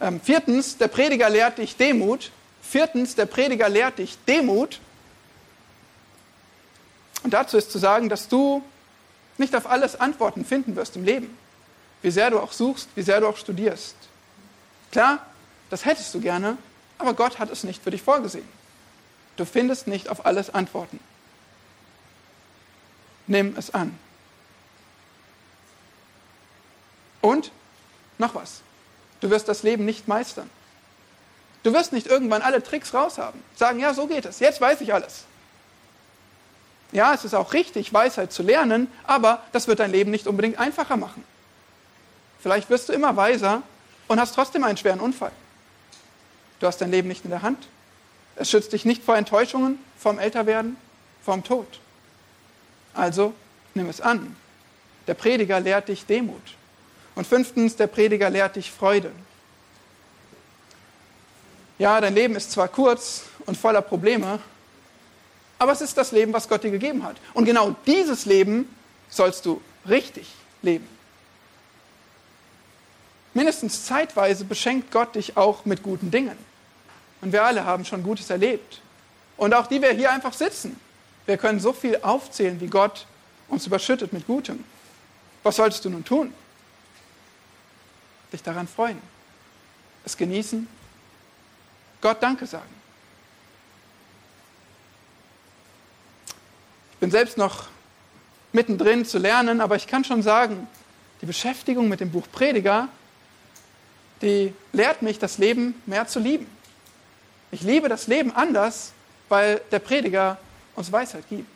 ähm, 0.00 0.20
viertens, 0.20 0.78
der 0.78 0.88
Prediger 0.88 1.28
lehrt 1.28 1.58
dich 1.58 1.76
Demut. 1.76 2.30
Viertens, 2.62 3.14
der 3.14 3.26
Prediger 3.26 3.68
lehrt 3.68 3.98
dich 3.98 4.16
Demut. 4.26 4.80
Und 7.26 7.32
dazu 7.32 7.56
ist 7.56 7.72
zu 7.72 7.78
sagen, 7.78 8.08
dass 8.08 8.28
du 8.28 8.62
nicht 9.36 9.56
auf 9.56 9.68
alles 9.68 9.98
Antworten 9.98 10.44
finden 10.44 10.76
wirst 10.76 10.94
im 10.94 11.02
Leben, 11.02 11.36
wie 12.00 12.12
sehr 12.12 12.30
du 12.30 12.38
auch 12.38 12.52
suchst, 12.52 12.88
wie 12.94 13.02
sehr 13.02 13.20
du 13.20 13.26
auch 13.26 13.36
studierst. 13.36 13.96
Klar, 14.92 15.26
das 15.68 15.84
hättest 15.84 16.14
du 16.14 16.20
gerne, 16.20 16.56
aber 16.98 17.14
Gott 17.14 17.40
hat 17.40 17.50
es 17.50 17.64
nicht 17.64 17.82
für 17.82 17.90
dich 17.90 18.00
vorgesehen. 18.00 18.48
Du 19.34 19.44
findest 19.44 19.88
nicht 19.88 20.08
auf 20.08 20.24
alles 20.24 20.54
Antworten. 20.54 21.00
Nimm 23.26 23.56
es 23.58 23.74
an. 23.74 23.98
Und 27.22 27.50
noch 28.18 28.36
was. 28.36 28.60
Du 29.18 29.30
wirst 29.30 29.48
das 29.48 29.64
Leben 29.64 29.84
nicht 29.84 30.06
meistern. 30.06 30.48
Du 31.64 31.72
wirst 31.72 31.92
nicht 31.92 32.06
irgendwann 32.06 32.42
alle 32.42 32.62
Tricks 32.62 32.94
raushaben. 32.94 33.42
Sagen, 33.56 33.80
ja, 33.80 33.94
so 33.94 34.06
geht 34.06 34.26
es. 34.26 34.38
Jetzt 34.38 34.60
weiß 34.60 34.80
ich 34.80 34.94
alles. 34.94 35.24
Ja, 36.92 37.12
es 37.14 37.24
ist 37.24 37.34
auch 37.34 37.52
richtig, 37.52 37.92
Weisheit 37.92 38.32
zu 38.32 38.42
lernen, 38.42 38.88
aber 39.04 39.42
das 39.52 39.66
wird 39.66 39.80
dein 39.80 39.90
Leben 39.90 40.10
nicht 40.10 40.26
unbedingt 40.26 40.58
einfacher 40.58 40.96
machen. 40.96 41.24
Vielleicht 42.40 42.70
wirst 42.70 42.88
du 42.88 42.92
immer 42.92 43.16
weiser 43.16 43.62
und 44.08 44.20
hast 44.20 44.34
trotzdem 44.34 44.64
einen 44.64 44.76
schweren 44.76 45.00
Unfall. 45.00 45.32
Du 46.60 46.66
hast 46.66 46.80
dein 46.80 46.90
Leben 46.90 47.08
nicht 47.08 47.24
in 47.24 47.30
der 47.30 47.42
Hand. 47.42 47.66
Es 48.36 48.50
schützt 48.50 48.72
dich 48.72 48.84
nicht 48.84 49.02
vor 49.02 49.16
Enttäuschungen, 49.16 49.78
vorm 49.98 50.18
Älterwerden, 50.18 50.76
vorm 51.24 51.42
Tod. 51.42 51.66
Also 52.94 53.34
nimm 53.74 53.88
es 53.88 54.00
an. 54.00 54.36
Der 55.06 55.14
Prediger 55.14 55.60
lehrt 55.60 55.88
dich 55.88 56.06
Demut. 56.06 56.42
Und 57.14 57.26
fünftens, 57.26 57.76
der 57.76 57.86
Prediger 57.86 58.30
lehrt 58.30 58.56
dich 58.56 58.70
Freude. 58.70 59.10
Ja, 61.78 62.00
dein 62.00 62.14
Leben 62.14 62.36
ist 62.36 62.52
zwar 62.52 62.68
kurz 62.68 63.24
und 63.44 63.56
voller 63.56 63.82
Probleme, 63.82 64.38
aber 65.58 65.72
es 65.72 65.80
ist 65.80 65.96
das 65.96 66.12
Leben, 66.12 66.32
was 66.32 66.48
Gott 66.48 66.64
dir 66.64 66.70
gegeben 66.70 67.02
hat. 67.02 67.16
Und 67.34 67.44
genau 67.44 67.74
dieses 67.86 68.26
Leben 68.26 68.68
sollst 69.08 69.46
du 69.46 69.60
richtig 69.88 70.28
leben. 70.62 70.86
Mindestens 73.34 73.84
zeitweise 73.84 74.44
beschenkt 74.44 74.90
Gott 74.90 75.14
dich 75.14 75.36
auch 75.36 75.64
mit 75.64 75.82
guten 75.82 76.10
Dingen. 76.10 76.36
Und 77.20 77.32
wir 77.32 77.44
alle 77.44 77.64
haben 77.64 77.84
schon 77.84 78.02
Gutes 78.02 78.30
erlebt. 78.30 78.80
Und 79.36 79.54
auch 79.54 79.66
die 79.66 79.80
wir 79.82 79.92
hier 79.92 80.10
einfach 80.10 80.32
sitzen. 80.32 80.78
Wir 81.26 81.36
können 81.36 81.60
so 81.60 81.72
viel 81.72 81.98
aufzählen, 82.02 82.60
wie 82.60 82.68
Gott 82.68 83.06
uns 83.48 83.66
überschüttet 83.66 84.12
mit 84.12 84.26
Gutem. 84.26 84.64
Was 85.42 85.56
solltest 85.56 85.84
du 85.84 85.90
nun 85.90 86.04
tun? 86.04 86.32
Dich 88.32 88.42
daran 88.42 88.66
freuen, 88.66 89.00
es 90.04 90.16
genießen, 90.16 90.66
Gott 92.00 92.22
Danke 92.22 92.46
sagen. 92.46 92.74
Ich 96.85 96.85
bin 97.00 97.10
selbst 97.10 97.36
noch 97.36 97.68
mittendrin 98.52 99.04
zu 99.04 99.18
lernen, 99.18 99.60
aber 99.60 99.76
ich 99.76 99.86
kann 99.86 100.04
schon 100.04 100.22
sagen, 100.22 100.66
die 101.20 101.26
Beschäftigung 101.26 101.88
mit 101.88 102.00
dem 102.00 102.10
Buch 102.10 102.26
Prediger, 102.32 102.88
die 104.22 104.54
lehrt 104.72 105.02
mich, 105.02 105.18
das 105.18 105.38
Leben 105.38 105.80
mehr 105.86 106.06
zu 106.06 106.18
lieben. 106.18 106.46
Ich 107.50 107.62
liebe 107.62 107.88
das 107.88 108.06
Leben 108.06 108.34
anders, 108.34 108.92
weil 109.28 109.60
der 109.70 109.78
Prediger 109.78 110.38
uns 110.74 110.90
Weisheit 110.90 111.28
gibt. 111.28 111.48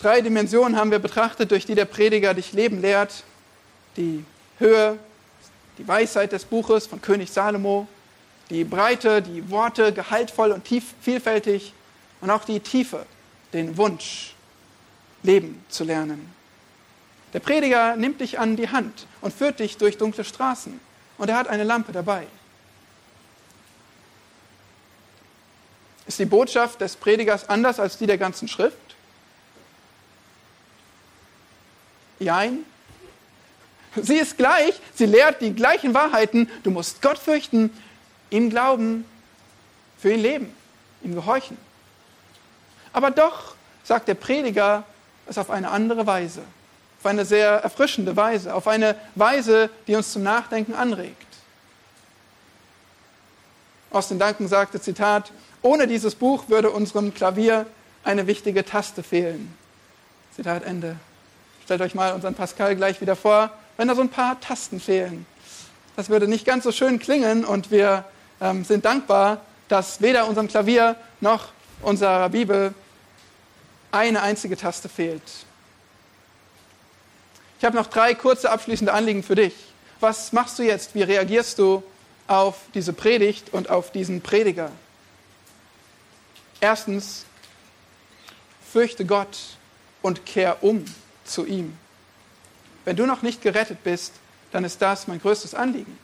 Drei 0.00 0.20
Dimensionen 0.20 0.78
haben 0.78 0.90
wir 0.90 1.00
betrachtet, 1.00 1.50
durch 1.50 1.66
die 1.66 1.74
der 1.74 1.84
Prediger 1.84 2.32
dich 2.32 2.52
leben 2.52 2.80
lehrt. 2.80 3.24
Die 3.96 4.24
Höhe, 4.58 4.98
die 5.76 5.88
Weisheit 5.88 6.30
des 6.32 6.44
Buches 6.44 6.86
von 6.86 7.02
König 7.02 7.32
Salomo, 7.32 7.88
die 8.50 8.64
Breite, 8.64 9.22
die 9.22 9.50
Worte 9.50 9.92
gehaltvoll 9.92 10.52
und 10.52 10.64
tief, 10.64 10.94
vielfältig 11.00 11.72
und 12.20 12.30
auch 12.30 12.44
die 12.44 12.60
Tiefe, 12.60 13.06
den 13.52 13.76
Wunsch, 13.76 14.34
leben 15.22 15.64
zu 15.68 15.84
lernen. 15.84 16.32
Der 17.32 17.40
Prediger 17.40 17.96
nimmt 17.96 18.20
dich 18.20 18.38
an 18.38 18.56
die 18.56 18.70
Hand 18.70 19.06
und 19.20 19.34
führt 19.34 19.60
dich 19.60 19.76
durch 19.76 19.98
dunkle 19.98 20.24
Straßen 20.24 20.80
und 21.18 21.28
er 21.28 21.36
hat 21.36 21.48
eine 21.48 21.64
Lampe 21.64 21.92
dabei. 21.92 22.26
Ist 26.06 26.18
die 26.18 26.24
Botschaft 26.24 26.80
des 26.80 26.96
Predigers 26.96 27.50
anders 27.50 27.78
als 27.78 27.98
die 27.98 28.06
der 28.06 28.16
ganzen 28.16 28.48
Schrift? 28.48 28.78
Jein. 32.18 32.64
Sie 33.94 34.16
ist 34.16 34.38
gleich, 34.38 34.80
sie 34.94 35.04
lehrt 35.04 35.42
die 35.42 35.54
gleichen 35.54 35.92
Wahrheiten. 35.92 36.48
Du 36.62 36.70
musst 36.70 37.02
Gott 37.02 37.18
fürchten, 37.18 37.70
ihm 38.30 38.50
glauben, 38.50 39.04
für 39.98 40.12
ihn 40.12 40.20
leben, 40.20 40.56
ihm 41.02 41.14
gehorchen. 41.14 41.56
Aber 42.92 43.10
doch, 43.10 43.54
sagt 43.84 44.08
der 44.08 44.14
Prediger, 44.14 44.84
es 45.26 45.38
auf 45.38 45.50
eine 45.50 45.70
andere 45.70 46.06
Weise, 46.06 46.42
auf 47.00 47.06
eine 47.06 47.24
sehr 47.24 47.50
erfrischende 47.50 48.16
Weise, 48.16 48.54
auf 48.54 48.66
eine 48.66 48.96
Weise, 49.14 49.70
die 49.86 49.94
uns 49.94 50.12
zum 50.12 50.22
Nachdenken 50.22 50.74
anregt. 50.74 51.26
Austin 53.90 54.18
Duncan 54.18 54.48
sagte, 54.48 54.80
Zitat, 54.80 55.32
ohne 55.62 55.86
dieses 55.86 56.14
Buch 56.14 56.48
würde 56.48 56.70
unserem 56.70 57.14
Klavier 57.14 57.66
eine 58.04 58.26
wichtige 58.26 58.64
Taste 58.64 59.02
fehlen. 59.02 59.54
Zitat 60.34 60.64
Ende. 60.64 60.96
Stellt 61.64 61.80
euch 61.80 61.94
mal 61.94 62.12
unseren 62.12 62.34
Pascal 62.34 62.76
gleich 62.76 63.00
wieder 63.00 63.16
vor, 63.16 63.50
wenn 63.76 63.88
da 63.88 63.94
so 63.94 64.02
ein 64.02 64.08
paar 64.08 64.40
Tasten 64.40 64.80
fehlen. 64.80 65.26
Das 65.96 66.08
würde 66.08 66.28
nicht 66.28 66.46
ganz 66.46 66.64
so 66.64 66.72
schön 66.72 66.98
klingen 66.98 67.44
und 67.44 67.70
wir 67.70 68.04
ähm, 68.40 68.64
sind 68.64 68.84
dankbar, 68.84 69.40
dass 69.68 70.00
weder 70.00 70.26
unserem 70.26 70.48
Klavier 70.48 70.96
noch 71.20 71.48
unserer 71.82 72.28
Bibel 72.28 72.74
eine 73.92 74.22
einzige 74.22 74.56
Taste 74.56 74.88
fehlt. 74.88 75.22
Ich 77.58 77.64
habe 77.64 77.76
noch 77.76 77.86
drei 77.86 78.14
kurze 78.14 78.50
abschließende 78.50 78.92
Anliegen 78.92 79.22
für 79.22 79.34
dich. 79.34 79.54
Was 80.00 80.32
machst 80.32 80.58
du 80.58 80.62
jetzt? 80.62 80.94
Wie 80.94 81.02
reagierst 81.02 81.58
du 81.58 81.82
auf 82.28 82.56
diese 82.74 82.92
Predigt 82.92 83.52
und 83.52 83.68
auf 83.68 83.90
diesen 83.90 84.20
Prediger? 84.20 84.70
Erstens, 86.60 87.24
fürchte 88.72 89.04
Gott 89.04 89.38
und 90.02 90.24
kehr 90.26 90.62
um 90.62 90.84
zu 91.24 91.46
ihm. 91.46 91.76
Wenn 92.84 92.96
du 92.96 93.06
noch 93.06 93.22
nicht 93.22 93.42
gerettet 93.42 93.82
bist, 93.82 94.14
dann 94.52 94.64
ist 94.64 94.80
das 94.80 95.08
mein 95.08 95.20
größtes 95.20 95.54
Anliegen. 95.54 95.98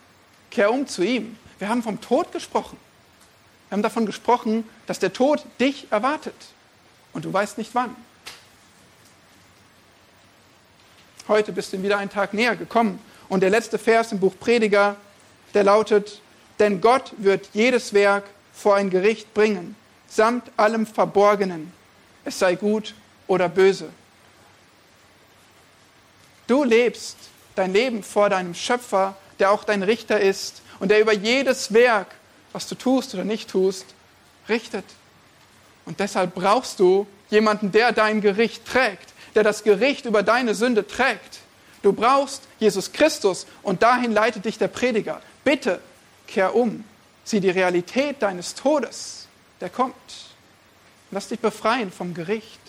Kehr 0.50 0.72
um 0.72 0.86
zu 0.86 1.02
ihm. 1.02 1.38
Wir 1.58 1.68
haben 1.68 1.82
vom 1.82 2.00
Tod 2.00 2.32
gesprochen. 2.32 2.78
Wir 3.68 3.76
haben 3.76 3.82
davon 3.82 4.06
gesprochen, 4.06 4.68
dass 4.86 4.98
der 4.98 5.12
Tod 5.12 5.44
dich 5.60 5.86
erwartet. 5.90 6.34
Und 7.12 7.24
du 7.24 7.32
weißt 7.32 7.58
nicht 7.58 7.74
wann. 7.74 7.94
Heute 11.28 11.52
bist 11.52 11.72
du 11.72 11.82
wieder 11.82 11.98
einen 11.98 12.10
Tag 12.10 12.34
näher 12.34 12.56
gekommen. 12.56 13.00
Und 13.28 13.40
der 13.40 13.50
letzte 13.50 13.78
Vers 13.78 14.12
im 14.12 14.20
Buch 14.20 14.34
Prediger, 14.38 14.96
der 15.54 15.64
lautet, 15.64 16.20
denn 16.58 16.80
Gott 16.80 17.12
wird 17.16 17.48
jedes 17.52 17.94
Werk 17.94 18.24
vor 18.52 18.76
ein 18.76 18.90
Gericht 18.90 19.32
bringen, 19.34 19.76
samt 20.06 20.50
allem 20.56 20.86
Verborgenen, 20.86 21.72
es 22.24 22.38
sei 22.38 22.54
gut 22.54 22.94
oder 23.26 23.48
böse. 23.48 23.88
Du 26.46 26.62
lebst 26.62 27.16
dein 27.54 27.72
Leben 27.72 28.02
vor 28.02 28.28
deinem 28.28 28.54
Schöpfer, 28.54 29.16
der 29.38 29.50
auch 29.50 29.64
dein 29.64 29.82
Richter 29.82 30.20
ist 30.20 30.62
und 30.78 30.90
der 30.90 31.00
über 31.00 31.12
jedes 31.12 31.72
Werk, 31.72 32.08
was 32.52 32.66
du 32.66 32.74
tust 32.74 33.14
oder 33.14 33.24
nicht 33.24 33.50
tust, 33.50 33.86
richtet. 34.48 34.84
Und 35.86 36.00
deshalb 36.00 36.34
brauchst 36.34 36.80
du 36.80 37.06
jemanden, 37.30 37.72
der 37.72 37.92
dein 37.92 38.20
Gericht 38.20 38.64
trägt, 38.64 39.12
der 39.34 39.42
das 39.42 39.64
Gericht 39.64 40.06
über 40.06 40.22
deine 40.22 40.54
Sünde 40.54 40.86
trägt. 40.86 41.40
Du 41.82 41.92
brauchst 41.92 42.42
Jesus 42.58 42.92
Christus 42.92 43.46
und 43.62 43.82
dahin 43.82 44.12
leitet 44.12 44.44
dich 44.44 44.56
der 44.56 44.68
Prediger. 44.68 45.20
Bitte 45.44 45.80
kehr 46.26 46.54
um. 46.54 46.84
Sieh 47.24 47.40
die 47.40 47.50
Realität 47.50 48.22
deines 48.22 48.54
Todes, 48.54 49.26
der 49.60 49.70
kommt. 49.70 49.94
Lass 51.10 51.28
dich 51.28 51.40
befreien 51.40 51.92
vom 51.92 52.14
Gericht. 52.14 52.60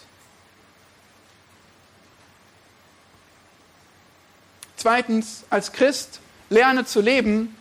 Zweitens, 4.77 5.45
als 5.49 5.71
Christ 5.71 6.19
lerne 6.49 6.85
zu 6.85 7.01
leben, 7.01 7.55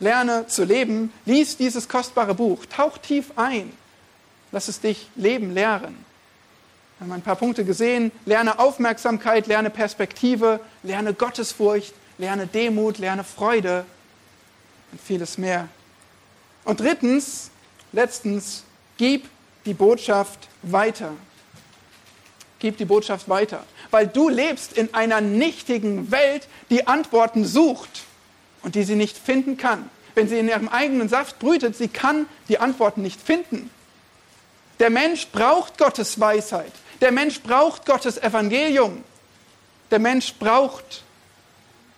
lerne 0.00 0.46
zu 0.46 0.64
leben, 0.64 1.12
lies 1.26 1.56
dieses 1.56 1.88
kostbare 1.88 2.34
Buch, 2.34 2.64
tauch 2.66 2.98
tief 2.98 3.32
ein, 3.36 3.72
lass 4.52 4.68
es 4.68 4.80
dich 4.80 5.08
leben 5.16 5.52
lehren. 5.52 5.96
Wir 7.00 7.06
haben 7.06 7.12
ein 7.12 7.22
paar 7.22 7.36
Punkte 7.36 7.64
gesehen. 7.64 8.12
Lerne 8.26 8.58
Aufmerksamkeit, 8.58 9.46
lerne 9.46 9.70
Perspektive, 9.70 10.60
lerne 10.82 11.14
Gottesfurcht, 11.14 11.94
lerne 12.18 12.46
Demut, 12.46 12.98
lerne 12.98 13.24
Freude 13.24 13.86
und 14.92 15.00
vieles 15.00 15.38
mehr. 15.38 15.68
Und 16.64 16.80
drittens, 16.80 17.50
letztens, 17.92 18.64
gib 18.98 19.30
die 19.64 19.72
Botschaft 19.72 20.48
weiter. 20.62 21.12
Gib 22.60 22.76
die 22.76 22.84
Botschaft 22.84 23.28
weiter. 23.28 23.64
Weil 23.90 24.06
du 24.06 24.28
lebst 24.28 24.74
in 24.74 24.94
einer 24.94 25.20
nichtigen 25.20 26.10
Welt, 26.10 26.46
die 26.68 26.86
Antworten 26.86 27.44
sucht 27.44 28.04
und 28.62 28.74
die 28.74 28.84
sie 28.84 28.96
nicht 28.96 29.18
finden 29.18 29.56
kann. 29.56 29.90
Wenn 30.14 30.28
sie 30.28 30.38
in 30.38 30.48
ihrem 30.48 30.68
eigenen 30.68 31.08
Saft 31.08 31.38
brütet, 31.38 31.76
sie 31.76 31.88
kann 31.88 32.26
die 32.48 32.58
Antworten 32.58 33.02
nicht 33.02 33.20
finden. 33.20 33.70
Der 34.78 34.90
Mensch 34.90 35.28
braucht 35.28 35.78
Gottes 35.78 36.20
Weisheit. 36.20 36.72
Der 37.00 37.12
Mensch 37.12 37.40
braucht 37.40 37.86
Gottes 37.86 38.18
Evangelium. 38.18 39.04
der 39.90 39.98
Mensch 39.98 40.34
braucht 40.34 41.02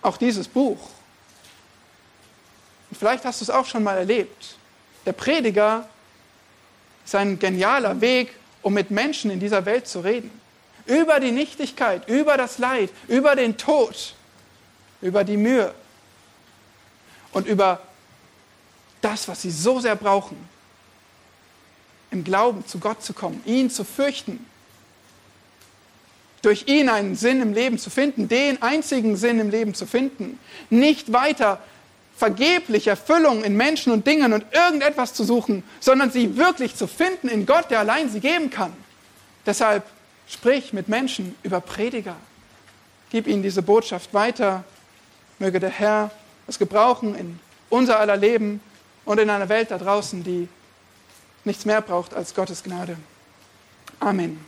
auch 0.01 0.17
dieses 0.17 0.49
Buch. 0.49 0.79
Und 2.91 2.97
vielleicht 2.97 3.25
hast 3.25 3.41
du 3.41 3.45
es 3.45 3.51
auch 3.51 3.67
schon 3.67 3.83
mal 3.83 3.99
erlebt. 3.99 4.57
Der 5.07 5.13
Prediger 5.13 5.89
ist 7.05 7.15
ein 7.15 7.39
genialer 7.39 8.01
Weg, 8.01 8.35
um 8.63 8.75
mit 8.75 8.91
Menschen 8.91 9.31
in 9.31 9.41
dieser 9.41 9.65
Welt 9.65 9.87
zu 9.87 10.01
reden. 10.01 10.31
Über 10.87 11.21
die 11.21 11.31
Nichtigkeit, 11.31 12.09
über 12.09 12.37
das 12.37 12.59
Leid, 12.59 12.91
über 13.09 13.37
den 13.37 13.57
Tod, 13.57 14.15
über 15.01 15.25
die 15.25 15.37
Mühe 15.37 15.75
und 17.33 17.47
über 17.47 17.81
das, 19.01 19.29
was 19.29 19.43
sie 19.43 19.51
so 19.51 19.81
sehr 19.81 19.97
brauchen, 19.97 20.37
im 22.11 22.25
Glauben 22.25 22.67
zu 22.67 22.79
Gott 22.79 23.03
zu 23.03 23.13
kommen, 23.13 23.43
ihn 23.47 23.71
zu 23.71 23.85
fürchten, 23.85 24.47
durch 26.43 26.65
ihn 26.67 26.89
einen 26.89 27.15
Sinn 27.15 27.41
im 27.41 27.53
Leben 27.53 27.79
zu 27.79 27.89
finden, 27.89 28.29
den 28.29 28.61
einzigen 28.63 29.17
Sinn 29.17 29.39
im 29.39 29.51
Leben 29.51 29.75
zu 29.75 29.87
finden, 29.87 30.39
nicht 30.71 31.13
weiter 31.13 31.61
vergeblich 32.17 32.89
Erfüllung 32.89 33.43
in 33.43 33.57
Menschen 33.57 33.93
und 33.93 34.07
Dingen 34.07 34.33
und 34.33 34.45
irgendetwas 34.53 35.15
zu 35.15 35.25
suchen, 35.25 35.65
sondern 35.81 36.11
sie 36.11 36.37
wirklich 36.37 36.77
zu 36.77 36.87
finden 36.87 37.29
in 37.29 37.47
Gott, 37.47 37.71
der 37.71 37.81
allein 37.81 38.11
sie 38.11 38.21
geben 38.21 38.51
kann. 38.51 38.73
Deshalb 39.47 39.85
sprich 40.29 40.73
mit 40.73 40.89
Menschen 40.89 41.35
über 41.43 41.61
Prediger. 41.61 42.17
Gib 43.11 43.27
ihnen 43.27 43.43
diese 43.43 43.63
Botschaft 43.63 44.15
weiter. 44.15 44.65
Möge 45.39 45.61
der 45.61 45.71
Herr 45.71 46.11
es 46.47 46.59
gebrauchen 46.59 47.15
in 47.15 47.41
unser 47.71 47.99
aller 48.01 48.17
Leben 48.17 48.61
und 49.05 49.19
in 49.19 49.31
einer 49.31 49.49
Welt 49.49 49.71
da 49.71 49.79
draußen, 49.79 50.23
die 50.23 50.49
nichts 51.45 51.65
mehr 51.65 51.81
braucht 51.81 52.15
als 52.15 52.35
Gottes 52.35 52.63
Gnade. 52.63 52.97
Amen. 54.01 54.45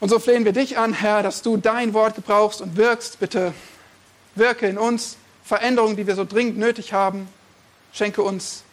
Und 0.00 0.08
so 0.08 0.18
flehen 0.18 0.44
wir 0.44 0.52
dich 0.52 0.78
an, 0.78 0.92
Herr, 0.92 1.22
dass 1.22 1.42
du 1.42 1.56
dein 1.56 1.94
Wort 1.94 2.16
gebrauchst 2.16 2.60
und 2.60 2.76
wirkst. 2.76 3.18
Bitte 3.20 3.54
wirke 4.34 4.66
in 4.66 4.78
uns 4.78 5.16
Veränderungen, 5.44 5.96
die 5.96 6.06
wir 6.06 6.14
so 6.14 6.24
dringend 6.24 6.58
nötig 6.58 6.92
haben. 6.92 7.28
Schenke 7.92 8.22
uns 8.22 8.64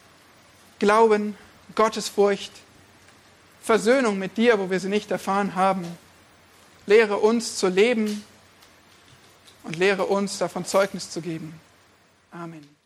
Glauben, 0.78 1.36
Gottesfurcht, 1.74 2.52
Versöhnung 3.62 4.18
mit 4.18 4.36
dir, 4.36 4.58
wo 4.58 4.70
wir 4.70 4.80
sie 4.80 4.88
nicht 4.88 5.10
erfahren 5.10 5.54
haben. 5.54 5.86
Lehre 6.86 7.18
uns 7.18 7.56
zu 7.56 7.68
leben 7.68 8.24
und 9.62 9.76
lehre 9.76 10.06
uns 10.06 10.38
davon 10.38 10.64
Zeugnis 10.64 11.10
zu 11.10 11.20
geben. 11.20 11.54
Amen. 12.32 12.81